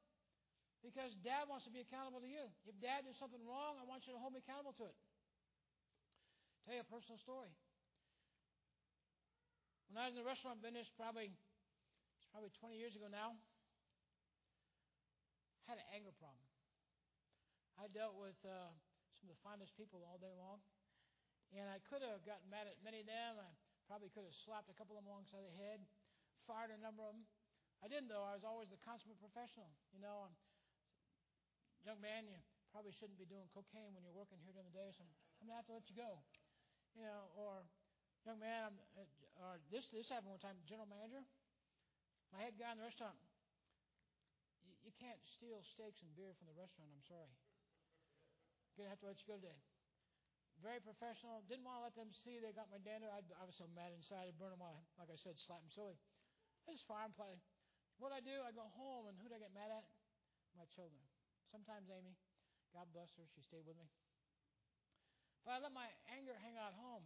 Because 0.79 1.11
dad 1.27 1.51
wants 1.51 1.67
to 1.67 1.73
be 1.75 1.83
accountable 1.83 2.23
to 2.23 2.31
you. 2.31 2.47
If 2.63 2.79
dad 2.79 3.03
does 3.03 3.19
something 3.19 3.43
wrong, 3.43 3.75
I 3.75 3.83
want 3.83 4.07
you 4.07 4.15
to 4.15 4.19
hold 4.19 4.31
me 4.31 4.39
accountable 4.39 4.71
to 4.79 4.87
it. 4.87 4.95
Tell 6.69 6.77
you 6.77 6.85
a 6.85 6.93
personal 6.93 7.17
story. 7.17 7.49
When 9.89 9.97
I 9.97 10.05
was 10.05 10.13
in 10.13 10.21
the 10.21 10.29
restaurant 10.29 10.61
business, 10.61 10.85
probably 10.93 11.33
it's 11.33 12.29
probably 12.29 12.53
20 12.61 12.77
years 12.77 12.93
ago 12.93 13.09
now, 13.09 13.33
I 15.65 15.73
had 15.73 15.81
an 15.81 15.89
anger 15.97 16.13
problem. 16.21 16.45
I 17.73 17.89
dealt 17.89 18.21
with 18.21 18.37
uh, 18.45 18.69
some 19.17 19.25
of 19.25 19.33
the 19.33 19.41
finest 19.41 19.73
people 19.81 20.05
all 20.05 20.21
day 20.21 20.29
long, 20.37 20.61
and 21.57 21.65
I 21.73 21.81
could 21.89 22.05
have 22.05 22.21
gotten 22.21 22.45
mad 22.53 22.69
at 22.69 22.77
many 22.85 23.01
of 23.01 23.09
them. 23.09 23.41
I 23.41 23.49
probably 23.89 24.13
could 24.13 24.29
have 24.29 24.37
slapped 24.37 24.69
a 24.69 24.77
couple 24.77 24.93
of 24.93 25.01
them 25.01 25.09
alongside 25.09 25.41
the 25.41 25.57
head, 25.57 25.81
fired 26.45 26.69
a 26.69 26.77
number 26.77 27.01
of 27.01 27.17
them. 27.17 27.25
I 27.81 27.89
didn't 27.89 28.13
though. 28.13 28.29
I 28.29 28.37
was 28.37 28.45
always 28.45 28.69
the 28.69 28.77
consummate 28.85 29.17
professional. 29.17 29.73
You 29.89 30.05
know, 30.05 30.29
I'm, 30.29 30.37
young 31.81 31.97
man, 31.97 32.29
you 32.29 32.37
probably 32.69 32.93
shouldn't 32.93 33.17
be 33.17 33.25
doing 33.25 33.49
cocaine 33.57 33.97
when 33.97 34.05
you're 34.05 34.13
working 34.13 34.37
here 34.45 34.53
during 34.53 34.69
the 34.69 34.77
day, 34.77 34.93
so 34.93 35.01
I'm, 35.01 35.09
I'm 35.41 35.49
gonna 35.49 35.57
have 35.57 35.69
to 35.73 35.73
let 35.73 35.89
you 35.89 35.97
go. 35.97 36.21
You 36.97 37.05
know, 37.05 37.29
or 37.37 37.63
young 38.25 38.39
man, 38.41 38.75
uh, 38.97 39.05
or 39.45 39.61
this 39.71 39.89
this 39.93 40.09
happened 40.09 40.33
one 40.35 40.41
time. 40.41 40.57
General 40.67 40.89
manager, 40.89 41.23
my 42.33 42.41
head 42.43 42.57
guy 42.59 42.73
in 42.73 42.79
the 42.81 42.85
restaurant. 42.85 43.15
You, 44.65 44.73
you 44.89 44.93
can't 44.99 45.19
steal 45.25 45.61
steaks 45.63 46.01
and 46.03 46.11
beer 46.17 46.33
from 46.35 46.49
the 46.51 46.57
restaurant. 46.57 46.91
I'm 46.91 47.05
sorry. 47.07 47.31
Gonna 48.75 48.91
have 48.91 49.01
to 49.03 49.11
let 49.11 49.19
you 49.19 49.27
go 49.27 49.35
today. 49.39 49.59
Very 50.59 50.83
professional. 50.83 51.39
Didn't 51.47 51.63
want 51.63 51.79
to 51.79 51.83
let 51.87 51.95
them 51.95 52.11
see 52.11 52.39
they 52.39 52.51
got 52.51 52.67
my 52.67 52.79
dander. 52.83 53.07
I, 53.07 53.23
I 53.39 53.43
was 53.47 53.55
so 53.55 53.67
mad 53.71 53.95
inside. 53.95 54.27
I 54.27 54.35
burned 54.35 54.59
them 54.59 54.63
all. 54.63 54.83
Like 54.99 55.07
I 55.07 55.15
said, 55.15 55.39
slap 55.39 55.63
them 55.63 55.71
silly. 55.71 55.95
I 56.67 56.75
just 56.75 56.83
fire 56.83 57.07
and 57.07 57.15
play. 57.15 57.39
What 57.99 58.15
I 58.15 58.23
do, 58.23 58.31
I 58.43 58.55
go 58.55 58.67
home, 58.79 59.11
and 59.11 59.15
who 59.19 59.27
do 59.27 59.35
I 59.35 59.43
get 59.43 59.51
mad 59.51 59.71
at? 59.71 59.83
My 60.55 60.63
children. 60.71 60.99
Sometimes 61.51 61.91
Amy, 61.91 62.15
God 62.71 62.87
bless 62.95 63.11
her, 63.19 63.27
she 63.35 63.43
stayed 63.43 63.67
with 63.67 63.75
me. 63.75 63.87
But 65.43 65.55
I 65.55 65.57
let 65.63 65.73
my 65.73 65.87
anger 66.11 66.35
hang 66.39 66.59
out 66.59 66.75
home. 66.75 67.05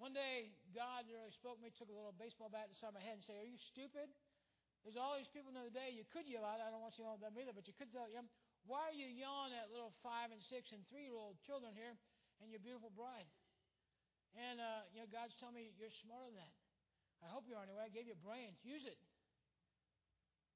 One 0.00 0.16
day, 0.16 0.56
God 0.72 1.04
really 1.12 1.28
spoke 1.28 1.60
to 1.60 1.62
me, 1.62 1.68
took 1.76 1.92
a 1.92 1.96
little 1.96 2.16
baseball 2.16 2.48
bat 2.48 2.72
inside 2.72 2.96
my 2.96 3.04
head 3.04 3.20
and 3.20 3.24
said, 3.24 3.36
Are 3.36 3.44
you 3.44 3.60
stupid? 3.60 4.08
There's 4.80 4.96
all 4.96 5.12
these 5.20 5.28
people 5.28 5.52
in 5.52 5.60
the 5.60 5.68
day 5.68 5.92
you 5.92 6.08
could 6.08 6.24
yell 6.24 6.48
at. 6.48 6.56
I 6.56 6.72
don't 6.72 6.80
want 6.80 6.96
you 6.96 7.04
to 7.04 7.12
yell 7.12 7.20
at 7.20 7.24
them 7.24 7.36
either, 7.36 7.52
but 7.52 7.68
you 7.68 7.76
could 7.76 7.92
tell 7.92 8.08
them, 8.08 8.32
Why 8.64 8.88
are 8.88 8.96
you 8.96 9.04
yelling 9.04 9.52
at 9.52 9.68
little 9.68 9.92
five 10.00 10.32
and 10.32 10.40
six 10.40 10.72
and 10.72 10.80
three 10.88 11.04
year 11.04 11.16
old 11.16 11.36
children 11.44 11.76
here 11.76 11.92
and 12.40 12.48
your 12.48 12.64
beautiful 12.64 12.88
bride? 12.96 13.28
And, 14.32 14.56
uh, 14.56 14.88
you 14.94 15.04
know, 15.04 15.08
God's 15.10 15.36
telling 15.36 15.58
me 15.58 15.68
you're 15.76 15.92
smarter 16.00 16.32
than 16.32 16.40
that. 16.40 16.54
I 17.20 17.28
hope 17.28 17.44
you 17.44 17.58
are 17.58 17.64
anyway. 17.66 17.84
I 17.84 17.92
gave 17.92 18.08
you 18.08 18.16
brains. 18.16 18.56
Use 18.64 18.88
it. 18.88 18.96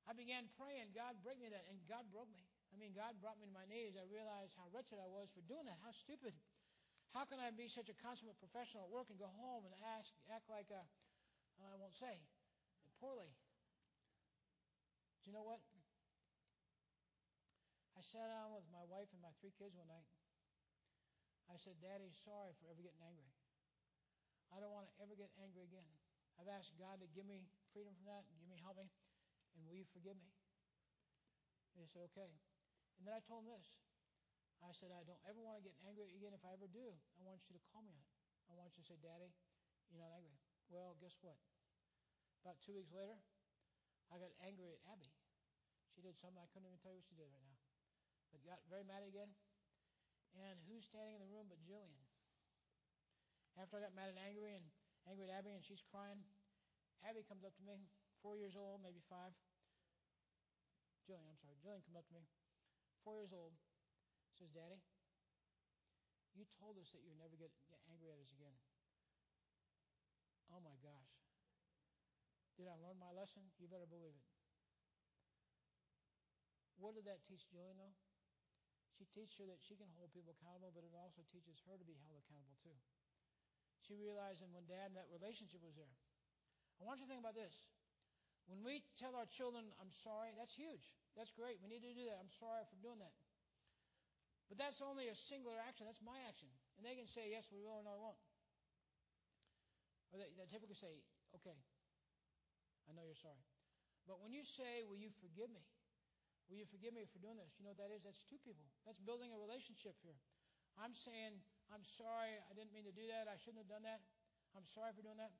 I 0.09 0.17
began 0.17 0.49
praying, 0.57 0.93
God, 0.97 1.21
break 1.21 1.37
me 1.37 1.53
that. 1.53 1.69
And 1.69 1.77
God 1.85 2.09
broke 2.09 2.33
me. 2.33 2.45
I 2.73 2.81
mean, 2.81 2.97
God 2.97 3.17
brought 3.21 3.37
me 3.37 3.45
to 3.45 3.55
my 3.55 3.69
knees. 3.69 3.93
I 3.95 4.09
realized 4.09 4.57
how 4.57 4.67
wretched 4.73 4.97
I 4.97 5.09
was 5.09 5.29
for 5.37 5.45
doing 5.45 5.69
that. 5.69 5.77
How 5.85 5.93
stupid. 5.93 6.33
How 7.14 7.22
can 7.22 7.38
I 7.38 7.55
be 7.55 7.70
such 7.70 7.87
a 7.87 7.94
consummate 8.03 8.42
professional 8.42 8.85
at 8.85 8.90
work 8.90 9.07
and 9.07 9.14
go 9.14 9.31
home 9.38 9.62
and 9.62 9.74
ask, 9.94 10.11
act 10.35 10.50
like 10.50 10.66
a, 10.74 10.83
I 11.62 11.79
won't 11.79 11.94
say, 11.94 12.18
poorly? 12.98 13.31
Do 15.22 15.31
you 15.31 15.35
know 15.38 15.46
what? 15.46 15.62
I 17.94 18.03
sat 18.03 18.27
down 18.27 18.50
with 18.50 18.66
my 18.74 18.83
wife 18.90 19.07
and 19.14 19.22
my 19.22 19.31
three 19.38 19.55
kids 19.55 19.79
one 19.79 19.87
night. 19.87 20.11
I 21.46 21.55
said, 21.62 21.79
Daddy, 21.79 22.11
sorry 22.27 22.50
for 22.59 22.66
ever 22.66 22.83
getting 22.83 23.07
angry. 23.07 23.31
I 24.50 24.59
don't 24.59 24.74
want 24.74 24.90
to 24.90 24.94
ever 24.98 25.14
get 25.14 25.31
angry 25.38 25.70
again. 25.70 25.87
I've 26.35 26.50
asked 26.50 26.74
God 26.83 26.98
to 26.98 27.07
give 27.14 27.31
me 27.31 27.46
freedom 27.70 27.94
from 27.94 28.11
that 28.11 28.27
and 28.27 28.35
give 28.42 28.50
me 28.50 28.59
help 28.59 28.74
me. 28.74 28.90
And 29.55 29.62
will 29.70 29.79
you 29.79 29.87
forgive 29.94 30.18
me? 30.18 30.35
And 31.79 31.87
he 31.87 31.88
said, 31.94 32.11
okay. 32.11 32.35
And 32.98 33.07
then 33.07 33.14
I 33.14 33.22
told 33.22 33.46
him 33.46 33.55
this. 33.55 33.84
I 34.62 34.71
said, 34.77 34.95
I 34.95 35.03
don't 35.03 35.21
ever 35.27 35.40
want 35.43 35.59
to 35.61 35.64
get 35.64 35.77
angry 35.83 36.11
again. 36.14 36.35
If 36.35 36.45
I 36.47 36.55
ever 36.55 36.71
do, 36.71 36.95
I 37.19 37.21
want 37.27 37.43
you 37.49 37.55
to 37.57 37.62
call 37.73 37.83
me 37.83 37.95
on 37.95 38.05
it. 38.05 38.11
I 38.47 38.53
want 38.55 38.77
you 38.77 38.83
to 38.85 38.88
say, 38.88 38.99
Daddy, 39.01 39.33
you're 39.90 40.03
not 40.03 40.14
angry. 40.14 40.37
Well, 40.69 40.95
guess 41.01 41.17
what? 41.21 41.37
About 42.45 42.61
two 42.61 42.77
weeks 42.77 42.93
later, 42.93 43.17
I 44.12 44.21
got 44.21 44.33
angry 44.45 44.77
at 44.77 44.81
Abby. 44.88 45.11
She 45.93 46.05
did 46.05 46.19
something 46.21 46.38
I 46.38 46.49
couldn't 46.53 46.69
even 46.69 46.81
tell 46.83 46.93
you 46.93 47.01
what 47.01 47.09
she 47.09 47.17
did 47.17 47.31
right 47.31 47.47
now. 47.47 47.59
But 48.31 48.45
got 48.45 48.61
very 48.69 48.85
mad 48.85 49.07
again. 49.07 49.33
And 50.35 50.59
who's 50.67 50.85
standing 50.85 51.17
in 51.19 51.23
the 51.23 51.31
room 51.31 51.47
but 51.47 51.62
Jillian? 51.62 52.05
After 53.55 53.79
I 53.79 53.87
got 53.87 53.95
mad 53.95 54.11
and 54.11 54.19
angry 54.19 54.59
and 54.59 54.67
angry 55.07 55.31
at 55.31 55.38
Abby 55.38 55.55
and 55.55 55.62
she's 55.62 55.85
crying, 55.87 56.27
Abby 57.07 57.23
comes 57.23 57.47
up 57.47 57.55
to 57.55 57.64
me, 57.64 57.87
four 58.19 58.35
years 58.35 58.59
old, 58.59 58.83
maybe 58.83 58.99
five. 59.07 59.31
Jillian, 61.07 61.31
I'm 61.31 61.38
sorry. 61.38 61.55
Jillian 61.62 61.85
comes 61.87 62.01
up 62.01 62.09
to 62.11 62.17
me 62.19 62.27
four 63.05 63.21
years 63.21 63.37
old, 63.37 63.53
says, 64.35 64.51
Daddy, 64.51 64.83
you 66.35 66.42
told 66.59 66.79
us 66.83 66.90
that 66.90 67.03
you'd 67.07 67.18
never 67.18 67.38
get, 67.38 67.55
get 67.70 67.79
angry 67.87 68.11
at 68.11 68.18
us 68.18 68.35
again. 68.35 68.55
Oh 70.51 70.59
my 70.61 70.75
gosh. 70.83 71.14
Did 72.59 72.70
I 72.70 72.79
learn 72.79 72.99
my 72.99 73.11
lesson? 73.14 73.42
You 73.59 73.66
better 73.66 73.87
believe 73.87 74.14
it. 74.14 74.29
What 76.79 76.99
did 76.99 77.07
that 77.07 77.23
teach 77.27 77.47
Jillian, 77.51 77.79
though? 77.79 77.94
She 78.99 79.07
teaches 79.11 79.35
her 79.42 79.47
that 79.51 79.62
she 79.62 79.75
can 79.75 79.90
hold 79.99 80.14
people 80.14 80.35
accountable, 80.35 80.70
but 80.70 80.87
it 80.87 80.94
also 80.94 81.27
teaches 81.27 81.59
her 81.66 81.75
to 81.75 81.87
be 81.87 81.99
held 82.07 82.18
accountable, 82.23 82.59
too. 82.62 82.79
She 83.83 83.99
realized 83.99 84.42
that 84.42 84.51
when 84.55 84.66
Dad, 84.70 84.94
that 84.94 85.11
relationship 85.11 85.62
was 85.62 85.75
there. 85.75 85.94
I 86.79 86.87
want 86.87 87.03
you 87.03 87.07
to 87.07 87.11
think 87.11 87.23
about 87.23 87.38
this. 87.38 87.55
When 88.47 88.62
we 88.62 88.87
tell 88.99 89.14
our 89.18 89.27
children, 89.27 89.66
I'm 89.81 89.90
sorry, 90.05 90.31
that's 90.37 90.55
huge. 90.55 90.83
That's 91.18 91.31
great. 91.35 91.59
We 91.62 91.70
need 91.70 91.83
to 91.83 91.94
do 91.94 92.07
that. 92.11 92.18
I'm 92.18 92.33
sorry 92.38 92.66
for 92.70 92.79
doing 92.83 93.01
that. 93.03 93.14
But 94.55 94.71
that's 94.71 94.79
only 94.87 95.11
a 95.11 95.19
singular 95.19 95.59
action. 95.59 95.83
That's 95.83 95.99
my 95.99 96.14
action. 96.31 96.47
And 96.79 96.87
they 96.87 96.95
can 96.95 97.11
say, 97.11 97.27
yes, 97.27 97.51
we 97.51 97.59
will, 97.59 97.83
or 97.83 97.83
no, 97.83 97.99
we 97.99 98.07
won't. 98.07 98.23
Or 100.14 100.23
they, 100.23 100.31
they 100.38 100.47
typically 100.47 100.79
say, 100.79 101.03
okay, 101.35 101.59
I 102.87 102.95
know 102.95 103.03
you're 103.03 103.19
sorry. 103.19 103.43
But 104.07 104.23
when 104.23 104.31
you 104.31 104.47
say, 104.47 104.87
will 104.87 104.95
you 104.95 105.11
forgive 105.19 105.51
me? 105.51 105.67
Will 106.47 106.62
you 106.62 106.71
forgive 106.71 106.95
me 106.95 107.03
for 107.03 107.19
doing 107.19 107.35
this? 107.35 107.51
You 107.59 107.67
know 107.67 107.75
what 107.75 107.83
that 107.83 107.90
is? 107.90 108.07
That's 108.07 108.23
two 108.31 108.38
people. 108.47 108.62
That's 108.87 109.03
building 109.03 109.35
a 109.35 109.38
relationship 109.43 109.99
here. 110.07 110.23
I'm 110.79 110.95
saying, 110.95 111.35
I'm 111.75 111.83
sorry, 111.99 112.38
I 112.47 112.55
didn't 112.55 112.71
mean 112.71 112.87
to 112.87 112.95
do 112.95 113.11
that. 113.11 113.27
I 113.27 113.35
shouldn't 113.43 113.67
have 113.67 113.73
done 113.75 113.83
that. 113.83 114.07
I'm 114.55 114.71
sorry 114.71 114.95
for 114.95 115.03
doing 115.03 115.19
that. 115.19 115.35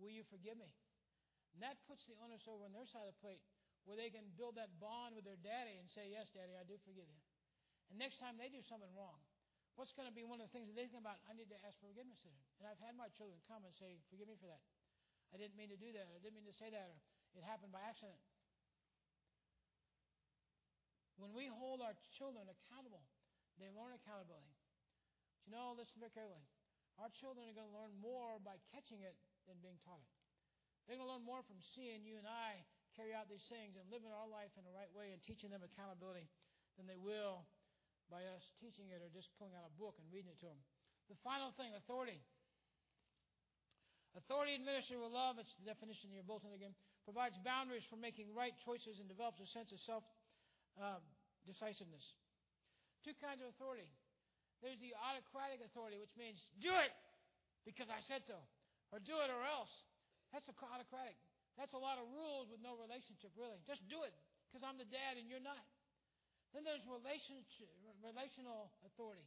Will 0.00 0.08
you 0.08 0.24
forgive 0.32 0.56
me? 0.56 0.72
And 1.52 1.60
that 1.60 1.84
puts 1.84 2.08
the 2.08 2.16
onus 2.16 2.48
over 2.48 2.64
on 2.64 2.72
their 2.72 2.88
side 2.88 3.04
of 3.04 3.12
the 3.12 3.20
plate 3.20 3.44
where 3.84 4.00
they 4.00 4.08
can 4.08 4.24
build 4.40 4.56
that 4.56 4.72
bond 4.80 5.12
with 5.12 5.28
their 5.28 5.36
daddy 5.44 5.76
and 5.76 5.84
say, 5.84 6.08
Yes, 6.08 6.32
daddy, 6.32 6.56
I 6.56 6.64
do 6.64 6.80
forgive 6.80 7.04
you. 7.04 7.20
And 7.90 8.00
next 8.00 8.20
time 8.22 8.36
they 8.40 8.48
do 8.48 8.64
something 8.64 8.90
wrong, 8.96 9.18
what's 9.76 9.92
going 9.92 10.08
to 10.08 10.14
be 10.14 10.24
one 10.24 10.40
of 10.40 10.48
the 10.48 10.54
things 10.54 10.70
that 10.70 10.76
they 10.78 10.88
think 10.88 11.02
about? 11.04 11.20
I 11.26 11.34
need 11.34 11.50
to 11.50 11.58
ask 11.66 11.76
for 11.82 11.90
forgiveness 11.90 12.22
them. 12.22 12.36
And 12.60 12.68
I've 12.70 12.80
had 12.80 12.94
my 12.94 13.10
children 13.14 13.38
come 13.44 13.66
and 13.66 13.74
say, 13.74 14.00
Forgive 14.08 14.30
me 14.30 14.38
for 14.38 14.48
that. 14.48 14.62
I 15.32 15.40
didn't 15.40 15.58
mean 15.58 15.70
to 15.74 15.78
do 15.78 15.90
that. 15.94 16.06
I 16.06 16.20
didn't 16.22 16.38
mean 16.38 16.46
to 16.46 16.54
say 16.54 16.70
that. 16.70 16.86
Or 16.90 16.96
it 17.34 17.42
happened 17.42 17.74
by 17.74 17.82
accident. 17.82 18.18
When 21.18 21.34
we 21.34 21.46
hold 21.46 21.82
our 21.82 21.94
children 22.14 22.46
accountable, 22.46 23.02
they 23.58 23.70
learn 23.70 23.94
accountability. 23.94 24.54
But 25.42 25.46
you 25.46 25.50
know, 25.54 25.74
listen 25.74 25.98
very 25.98 26.14
carefully. 26.14 26.42
Our 26.98 27.10
children 27.10 27.46
are 27.50 27.54
going 27.54 27.70
to 27.70 27.74
learn 27.74 27.94
more 27.98 28.38
by 28.42 28.58
catching 28.70 29.02
it 29.02 29.18
than 29.50 29.58
being 29.62 29.78
taught 29.82 29.98
it. 29.98 30.10
They're 30.86 30.98
going 30.98 31.06
to 31.06 31.12
learn 31.18 31.26
more 31.26 31.42
from 31.42 31.58
seeing 31.74 32.06
you 32.06 32.20
and 32.20 32.28
I 32.28 32.62
carry 32.94 33.10
out 33.10 33.26
these 33.26 33.44
things 33.50 33.74
and 33.74 33.82
living 33.90 34.14
our 34.14 34.30
life 34.30 34.54
in 34.54 34.62
the 34.62 34.74
right 34.74 34.90
way 34.94 35.10
and 35.10 35.18
teaching 35.18 35.50
them 35.50 35.66
accountability 35.66 36.30
than 36.78 36.86
they 36.86 36.98
will 36.98 37.42
by 38.12 38.24
us 38.32 38.44
teaching 38.60 38.92
it 38.92 39.00
or 39.00 39.08
just 39.12 39.32
pulling 39.36 39.56
out 39.56 39.64
a 39.64 39.74
book 39.76 39.96
and 40.00 40.06
reading 40.12 40.32
it 40.32 40.38
to 40.40 40.48
them. 40.48 40.60
The 41.08 41.18
final 41.20 41.52
thing, 41.56 41.72
authority. 41.76 42.20
Authority 44.14 44.54
administered 44.54 45.02
with 45.02 45.10
love, 45.10 45.42
it's 45.42 45.50
the 45.58 45.66
definition 45.66 46.14
in 46.14 46.14
your 46.14 46.26
bulletin 46.26 46.54
again, 46.54 46.72
provides 47.02 47.34
boundaries 47.42 47.82
for 47.90 47.98
making 47.98 48.30
right 48.30 48.54
choices 48.62 49.02
and 49.02 49.10
develops 49.10 49.42
a 49.42 49.48
sense 49.50 49.74
of 49.74 49.82
self 49.82 50.06
uh, 50.78 51.02
decisiveness. 51.44 52.14
Two 53.02 53.12
kinds 53.20 53.42
of 53.42 53.50
authority. 53.52 53.90
There's 54.62 54.80
the 54.80 54.96
autocratic 54.96 55.60
authority, 55.60 56.00
which 56.00 56.14
means 56.16 56.40
do 56.62 56.72
it 56.72 56.94
because 57.68 57.90
I 57.92 58.00
said 58.06 58.24
so, 58.24 58.38
or 58.94 59.02
do 59.02 59.18
it 59.20 59.28
or 59.28 59.42
else. 59.44 59.72
That's 60.32 60.48
autocratic. 60.48 61.18
That's 61.58 61.74
a 61.74 61.82
lot 61.82 62.00
of 62.00 62.08
rules 62.10 62.50
with 62.50 62.58
no 62.64 62.74
relationship, 62.78 63.30
really. 63.38 63.60
Just 63.66 63.84
do 63.86 64.02
it 64.02 64.14
because 64.48 64.66
I'm 64.66 64.78
the 64.78 64.88
dad 64.88 65.18
and 65.18 65.26
you're 65.30 65.42
not. 65.42 65.62
Then 66.54 66.62
there's 66.62 66.86
relational 66.86 68.70
authority. 68.86 69.26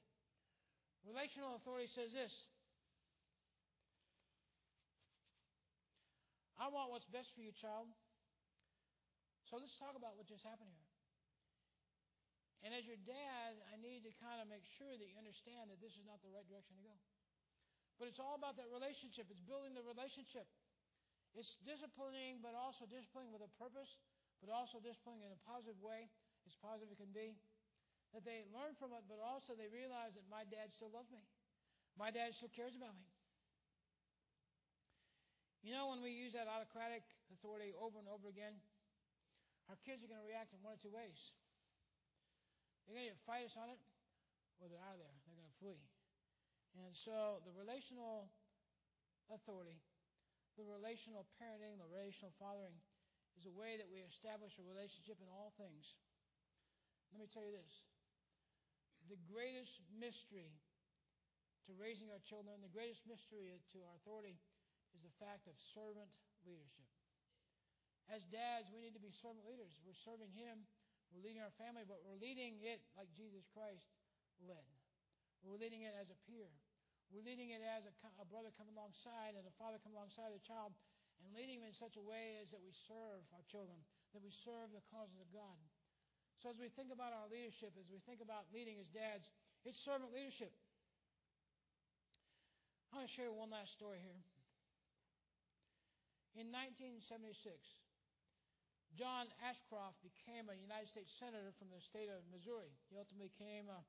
Relational 1.03 1.59
authority 1.59 1.91
says 1.91 2.15
this 2.15 2.31
I 6.57 6.71
want 6.71 6.89
what's 6.89 7.05
best 7.11 7.29
for 7.37 7.43
you, 7.43 7.53
child. 7.53 7.91
So 9.51 9.61
let's 9.61 9.77
talk 9.77 9.93
about 9.93 10.17
what 10.17 10.25
just 10.25 10.41
happened 10.41 10.71
here. 10.73 10.89
And 12.65 12.73
as 12.73 12.83
your 12.89 12.97
dad, 13.05 13.61
I 13.69 13.77
need 13.77 14.01
to 14.09 14.11
kind 14.17 14.41
of 14.41 14.49
make 14.49 14.65
sure 14.79 14.89
that 14.89 15.05
you 15.05 15.13
understand 15.15 15.69
that 15.69 15.77
this 15.77 15.93
is 15.93 16.03
not 16.03 16.19
the 16.25 16.33
right 16.33 16.43
direction 16.49 16.73
to 16.81 16.83
go. 16.83 16.95
But 18.01 18.09
it's 18.09 18.17
all 18.17 18.33
about 18.33 18.57
that 18.57 18.73
relationship. 18.73 19.29
It's 19.29 19.43
building 19.45 19.77
the 19.77 19.85
relationship. 19.85 20.49
It's 21.37 21.53
disciplining, 21.61 22.41
but 22.41 22.57
also 22.57 22.89
disciplining 22.89 23.29
with 23.29 23.45
a 23.45 23.51
purpose, 23.61 23.93
but 24.41 24.49
also 24.49 24.81
disciplining 24.81 25.29
in 25.29 25.31
a 25.31 25.41
positive 25.45 25.77
way, 25.77 26.09
as 26.47 26.55
positive 26.63 26.87
it 26.95 26.97
can 26.97 27.11
be. 27.11 27.35
That 28.15 28.23
they 28.23 28.47
learn 28.55 28.71
from 28.79 28.95
it, 28.95 29.03
but 29.11 29.19
also 29.19 29.51
they 29.51 29.67
realize 29.67 30.15
that 30.15 30.23
my 30.31 30.47
dad 30.47 30.71
still 30.71 30.87
loves 30.87 31.11
me. 31.11 31.19
My 31.99 32.07
dad 32.07 32.31
still 32.31 32.51
cares 32.55 32.71
about 32.71 32.95
me. 32.95 33.03
You 35.59 35.75
know, 35.75 35.91
when 35.91 35.99
we 35.99 36.15
use 36.15 36.31
that 36.31 36.47
autocratic 36.47 37.03
authority 37.35 37.75
over 37.75 37.99
and 37.99 38.07
over 38.07 38.31
again, 38.31 38.55
our 39.67 39.75
kids 39.83 39.99
are 39.99 40.07
going 40.07 40.23
to 40.23 40.29
react 40.29 40.55
in 40.55 40.63
one 40.63 40.71
of 40.71 40.79
two 40.79 40.93
ways. 40.93 41.19
They're 42.87 42.95
going 42.95 43.11
to 43.11 43.19
fight 43.27 43.43
us 43.43 43.59
on 43.59 43.67
it, 43.67 43.81
or 44.63 44.71
they're 44.71 44.79
out 44.87 44.95
of 44.95 45.03
there. 45.03 45.17
They're 45.27 45.35
going 45.35 45.51
to 45.51 45.59
flee. 45.59 45.83
And 46.79 46.95
so 46.95 47.43
the 47.43 47.51
relational 47.51 48.31
authority, 49.27 49.75
the 50.55 50.63
relational 50.63 51.27
parenting, 51.35 51.75
the 51.75 51.89
relational 51.91 52.31
fathering 52.39 52.79
is 53.35 53.43
a 53.43 53.53
way 53.53 53.75
that 53.75 53.91
we 53.91 54.01
establish 54.07 54.55
a 54.55 54.63
relationship 54.63 55.19
in 55.19 55.27
all 55.27 55.51
things. 55.59 55.99
Let 57.11 57.19
me 57.19 57.29
tell 57.31 57.45
you 57.45 57.55
this 57.55 57.73
the 59.07 59.19
greatest 59.31 59.79
mystery 59.95 60.51
to 61.67 61.71
raising 61.79 62.11
our 62.11 62.19
children, 62.27 62.59
the 62.59 62.71
greatest 62.71 63.07
mystery 63.07 63.51
to 63.71 63.77
our 63.87 63.95
authority 64.03 64.35
is 64.95 64.99
the 65.03 65.15
fact 65.19 65.47
of 65.47 65.55
servant 65.75 66.11
leadership. 66.43 66.87
As 68.07 68.23
dads, 68.31 68.71
we 68.71 68.79
need 68.79 68.95
to 68.95 69.03
be 69.03 69.11
servant 69.11 69.43
leaders. 69.47 69.75
We're 69.83 69.99
serving 70.07 70.31
Him, 70.31 70.63
we're 71.11 71.23
leading 71.23 71.43
our 71.43 71.55
family, 71.59 71.83
but 71.87 72.03
we're 72.03 72.19
leading 72.19 72.59
it 72.63 72.83
like 72.95 73.11
Jesus 73.15 73.47
Christ 73.51 73.87
led. 74.43 74.63
We're 75.43 75.59
leading 75.59 75.87
it 75.87 75.95
as 75.95 76.11
a 76.11 76.17
peer. 76.27 76.51
We're 77.11 77.23
leading 77.23 77.55
it 77.55 77.63
as 77.63 77.87
a, 77.87 77.93
a 78.19 78.27
brother 78.27 78.51
coming 78.55 78.75
alongside 78.75 79.39
and 79.39 79.47
a 79.47 79.55
father 79.55 79.79
coming 79.79 79.95
alongside 79.95 80.35
the 80.35 80.43
child 80.43 80.75
and 81.23 81.31
leading 81.31 81.63
them 81.63 81.71
in 81.71 81.75
such 81.75 81.95
a 81.95 82.03
way 82.03 82.39
as 82.43 82.51
that 82.51 82.59
we 82.59 82.75
serve 82.87 83.23
our 83.31 83.43
children, 83.47 83.79
that 84.11 84.19
we 84.19 84.31
serve 84.43 84.75
the 84.75 84.83
causes 84.91 85.15
of 85.19 85.27
God. 85.31 85.59
So 86.41 86.53
as 86.53 86.57
we 86.61 86.69
think 86.69 86.93
about 86.93 87.17
our 87.17 87.25
leadership, 87.33 87.73
as 87.77 87.89
we 87.89 87.97
think 88.05 88.21
about 88.21 88.45
leading 88.53 88.77
as 88.77 88.85
dads, 88.93 89.25
it's 89.65 89.77
servant 89.81 90.13
leadership. 90.13 90.53
I 92.93 93.01
want 93.01 93.09
to 93.09 93.13
share 93.13 93.33
one 93.33 93.49
last 93.49 93.73
story 93.73 93.97
here. 93.99 94.21
In 96.37 96.53
1976, 96.53 97.33
John 98.93 99.25
Ashcroft 99.41 99.97
became 100.05 100.47
a 100.49 100.55
United 100.57 100.87
States 100.93 101.09
Senator 101.17 101.49
from 101.57 101.73
the 101.73 101.81
state 101.81 102.09
of 102.13 102.21
Missouri. 102.29 102.69
He 102.93 102.97
ultimately 102.97 103.33
became 103.33 103.67
a 103.73 103.81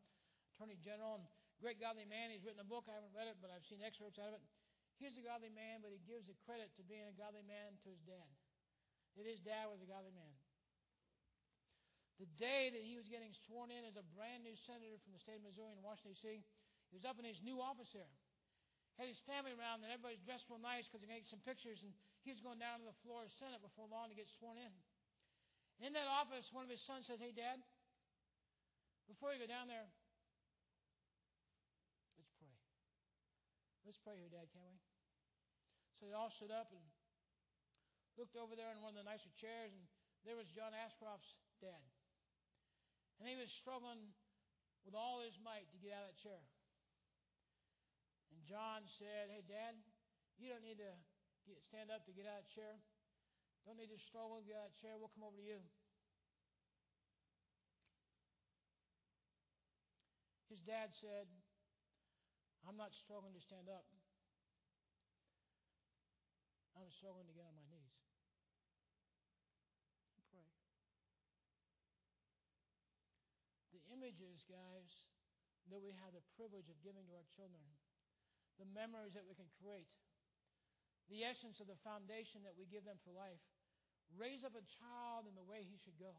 Attorney 0.57 0.81
General 0.81 1.21
and 1.21 1.25
great 1.61 1.79
godly 1.79 2.09
man. 2.09 2.33
He's 2.33 2.43
written 2.43 2.65
a 2.65 2.67
book. 2.67 2.89
I 2.89 2.97
haven't 2.97 3.15
read 3.15 3.31
it, 3.31 3.39
but 3.39 3.53
I've 3.53 3.69
seen 3.69 3.85
excerpts 3.85 4.19
out 4.19 4.33
of 4.33 4.41
it. 4.41 4.45
He's 4.99 5.15
a 5.15 5.23
godly 5.23 5.53
man, 5.55 5.85
but 5.85 5.95
he 5.95 6.03
gives 6.03 6.27
the 6.27 6.35
credit 6.43 6.75
to 6.81 6.83
being 6.83 7.07
a 7.07 7.15
godly 7.15 7.47
man 7.47 7.79
to 7.85 7.89
his 7.93 8.03
dad. 8.03 8.33
That 9.15 9.29
his 9.29 9.39
dad 9.39 9.71
was 9.71 9.79
a 9.85 9.87
godly 9.87 10.11
man. 10.11 10.35
The 12.19 12.27
day 12.35 12.75
that 12.75 12.83
he 12.83 12.99
was 12.99 13.07
getting 13.07 13.31
sworn 13.47 13.71
in 13.71 13.87
as 13.87 13.95
a 13.95 14.03
brand 14.19 14.43
new 14.43 14.59
senator 14.67 14.99
from 15.07 15.15
the 15.15 15.23
state 15.23 15.39
of 15.39 15.47
Missouri 15.47 15.71
in 15.71 15.79
Washington, 15.87 16.19
D.C., 16.19 16.43
he 16.91 16.95
was 16.99 17.07
up 17.07 17.15
in 17.23 17.27
his 17.27 17.39
new 17.47 17.63
office 17.63 17.95
there. 17.95 18.11
Had 18.99 19.07
his 19.07 19.23
family 19.23 19.55
around, 19.55 19.87
and 19.87 19.95
everybody's 19.95 20.25
dressed 20.27 20.51
real 20.51 20.59
nice 20.59 20.91
because 20.91 21.07
they're 21.07 21.13
going 21.13 21.23
to 21.23 21.31
some 21.31 21.45
pictures, 21.47 21.79
and 21.87 21.95
he 22.27 22.35
was 22.35 22.43
going 22.43 22.59
down 22.59 22.83
to 22.83 22.87
the 22.91 22.99
floor 23.07 23.23
of 23.23 23.31
the 23.31 23.37
Senate 23.39 23.63
before 23.63 23.87
long 23.87 24.11
to 24.11 24.19
get 24.19 24.27
sworn 24.27 24.59
in. 24.59 24.75
In 25.79 25.95
that 25.95 26.11
office, 26.11 26.51
one 26.51 26.67
of 26.67 26.73
his 26.73 26.83
sons 26.83 27.07
says, 27.07 27.23
Hey, 27.23 27.31
Dad, 27.31 27.63
before 29.07 29.31
you 29.31 29.39
go 29.39 29.47
down 29.47 29.71
there, 29.71 29.87
let's 32.19 32.35
pray. 32.43 32.51
Let's 33.87 34.01
pray 34.03 34.19
here, 34.19 34.27
Dad, 34.35 34.51
can't 34.51 34.67
we? 34.67 34.83
So 36.03 36.11
they 36.11 36.19
all 36.19 36.35
stood 36.35 36.51
up 36.51 36.75
and 36.75 36.83
looked 38.19 38.35
over 38.35 38.59
there 38.59 38.75
in 38.75 38.83
one 38.83 38.99
of 38.99 38.99
the 38.99 39.07
nicer 39.07 39.31
chairs, 39.39 39.71
and 39.71 39.87
there 40.27 40.35
was 40.35 40.51
John 40.51 40.75
Ashcroft's 40.75 41.39
dad. 41.63 41.79
And 43.19 43.27
he 43.27 43.35
was 43.35 43.51
struggling 43.51 44.15
with 44.87 44.95
all 44.95 45.21
his 45.21 45.35
might 45.43 45.67
to 45.75 45.79
get 45.83 45.93
out 45.93 46.07
of 46.07 46.15
that 46.15 46.21
chair. 46.23 46.43
And 48.31 48.41
John 48.47 48.87
said, 48.87 49.29
Hey, 49.29 49.43
Dad, 49.43 49.75
you 50.39 50.49
don't 50.49 50.63
need 50.63 50.79
to 50.79 50.93
get, 51.45 51.59
stand 51.67 51.91
up 51.91 52.07
to 52.07 52.15
get 52.15 52.31
out 52.31 52.47
of 52.47 52.49
chair. 52.55 52.79
Don't 53.67 53.77
need 53.77 53.91
to 53.91 54.01
struggle 54.01 54.39
to 54.39 54.47
get 54.47 54.57
out 54.57 54.71
of 54.71 54.77
chair. 54.79 54.95
We'll 54.95 55.13
come 55.13 55.27
over 55.27 55.37
to 55.37 55.45
you. 55.45 55.61
His 60.49 60.65
dad 60.65 60.97
said, 60.97 61.29
I'm 62.65 62.77
not 62.81 62.97
struggling 62.97 63.37
to 63.37 63.43
stand 63.43 63.69
up. 63.69 63.85
I'm 66.79 66.89
struggling 66.95 67.27
to 67.27 67.35
get 67.35 67.43
on 67.43 67.53
my 67.59 67.67
knees. 67.69 67.93
Pray. 70.31 70.47
The 73.75 73.83
images, 73.99 74.47
guys, 74.47 74.91
that 75.75 75.83
we 75.83 75.91
have 75.99 76.15
the 76.15 76.23
privilege 76.39 76.71
of 76.71 76.79
giving 76.87 77.03
to 77.11 77.19
our 77.19 77.27
children, 77.35 77.59
the 78.63 78.71
memories 78.71 79.19
that 79.19 79.27
we 79.27 79.35
can 79.35 79.51
create, 79.59 79.91
the 81.11 81.27
essence 81.27 81.59
of 81.59 81.67
the 81.67 81.83
foundation 81.83 82.47
that 82.47 82.55
we 82.55 82.71
give 82.71 82.87
them 82.87 83.03
for 83.03 83.11
life. 83.11 83.43
Raise 84.15 84.47
up 84.47 84.55
a 84.55 84.65
child 84.79 85.27
in 85.27 85.35
the 85.35 85.45
way 85.45 85.67
he 85.67 85.77
should 85.83 85.99
go. 85.99 86.15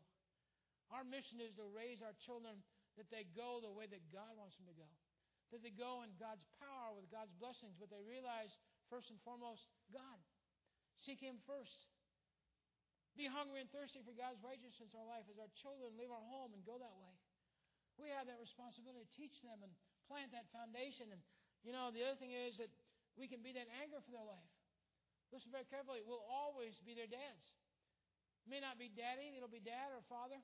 Our 0.92 1.08
mission 1.08 1.40
is 1.40 1.56
to 1.56 1.66
raise 1.72 2.04
our 2.04 2.14
children 2.28 2.60
that 3.00 3.08
they 3.08 3.24
go 3.32 3.64
the 3.64 3.72
way 3.72 3.88
that 3.88 4.12
God 4.12 4.36
wants 4.36 4.60
them 4.60 4.68
to 4.68 4.76
go. 4.76 4.92
That 5.56 5.64
they 5.64 5.74
go 5.74 6.04
in 6.04 6.14
God's 6.20 6.46
power 6.60 6.94
with 6.94 7.10
God's 7.10 7.34
blessings, 7.40 7.80
but 7.80 7.90
they 7.90 8.04
realize, 8.04 8.54
first 8.92 9.10
and 9.10 9.18
foremost, 9.24 9.66
God. 9.90 10.20
Seek 11.02 11.24
Him 11.24 11.42
first. 11.48 11.90
Be 13.18 13.26
hungry 13.26 13.66
and 13.66 13.72
thirsty 13.74 14.06
for 14.06 14.14
God's 14.14 14.42
righteousness 14.46 14.94
in 14.94 14.98
our 15.00 15.10
life 15.10 15.26
as 15.32 15.42
our 15.42 15.50
children 15.58 15.98
leave 15.98 16.14
our 16.14 16.28
home 16.30 16.54
and 16.54 16.62
go 16.66 16.78
that 16.78 16.94
way. 17.02 17.14
We 18.00 18.08
have 18.16 18.32
that 18.32 18.40
responsibility 18.40 19.04
to 19.04 19.12
teach 19.12 19.44
them 19.44 19.60
and 19.60 19.72
plant 20.08 20.32
that 20.32 20.48
foundation. 20.56 21.12
And, 21.12 21.22
you 21.62 21.76
know, 21.76 21.92
the 21.92 22.02
other 22.08 22.16
thing 22.16 22.32
is 22.32 22.58
that 22.58 22.72
we 23.20 23.28
can 23.28 23.44
be 23.44 23.52
that 23.54 23.68
anchor 23.84 24.00
for 24.00 24.16
their 24.16 24.24
life. 24.24 24.52
Listen 25.30 25.52
very 25.52 25.68
carefully. 25.68 26.02
We'll 26.02 26.26
always 26.26 26.80
be 26.82 26.96
their 26.96 27.12
dads. 27.12 27.46
It 28.48 28.50
may 28.50 28.64
not 28.64 28.82
be 28.82 28.90
daddy, 28.90 29.36
it'll 29.36 29.52
be 29.52 29.62
dad 29.62 29.94
or 29.94 30.02
father. 30.10 30.40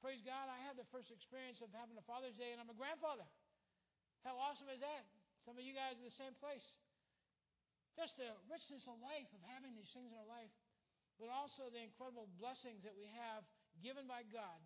Praise 0.00 0.22
God, 0.22 0.46
I 0.48 0.62
had 0.62 0.78
the 0.78 0.86
first 0.94 1.10
experience 1.10 1.60
of 1.60 1.72
having 1.74 1.98
a 1.98 2.04
Father's 2.06 2.36
Day, 2.38 2.54
and 2.54 2.60
I'm 2.62 2.70
a 2.70 2.76
grandfather. 2.78 3.26
How 4.22 4.38
awesome 4.38 4.70
is 4.70 4.80
that? 4.80 5.04
Some 5.44 5.58
of 5.58 5.64
you 5.64 5.74
guys 5.74 5.98
are 5.98 6.06
the 6.06 6.14
same 6.14 6.36
place. 6.38 6.64
Just 7.96 8.20
the 8.20 8.28
richness 8.46 8.84
of 8.86 9.00
life, 9.00 9.28
of 9.32 9.40
having 9.50 9.72
these 9.72 9.88
things 9.90 10.12
in 10.12 10.16
our 10.16 10.28
life, 10.28 10.52
but 11.16 11.32
also 11.32 11.72
the 11.72 11.80
incredible 11.80 12.28
blessings 12.36 12.84
that 12.84 12.92
we 12.92 13.08
have 13.16 13.42
given 13.80 14.04
by 14.04 14.20
God 14.28 14.60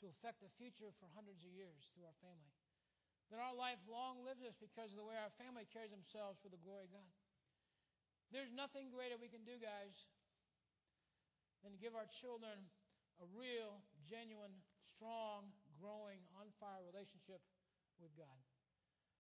to 0.00 0.08
affect 0.08 0.40
the 0.40 0.52
future 0.56 0.90
for 0.96 1.08
hundreds 1.12 1.44
of 1.44 1.52
years 1.52 1.88
through 1.92 2.08
our 2.08 2.18
family. 2.24 2.52
That 3.30 3.38
our 3.38 3.54
life 3.54 3.78
long 3.86 4.26
lives 4.26 4.42
us 4.42 4.58
because 4.58 4.90
of 4.90 4.98
the 4.98 5.06
way 5.06 5.14
our 5.14 5.30
family 5.38 5.68
carries 5.70 5.94
themselves 5.94 6.42
for 6.42 6.50
the 6.50 6.58
glory 6.60 6.90
of 6.90 6.92
God. 6.92 7.14
There's 8.34 8.50
nothing 8.50 8.90
greater 8.90 9.14
we 9.14 9.30
can 9.30 9.46
do, 9.46 9.58
guys, 9.58 9.94
than 11.62 11.74
to 11.74 11.78
give 11.78 11.94
our 11.94 12.10
children 12.10 12.66
a 13.22 13.26
real, 13.36 13.84
genuine, 14.02 14.54
strong, 14.96 15.54
growing, 15.78 16.22
on 16.34 16.50
fire 16.58 16.82
relationship 16.82 17.42
with 18.02 18.10
God. 18.18 18.49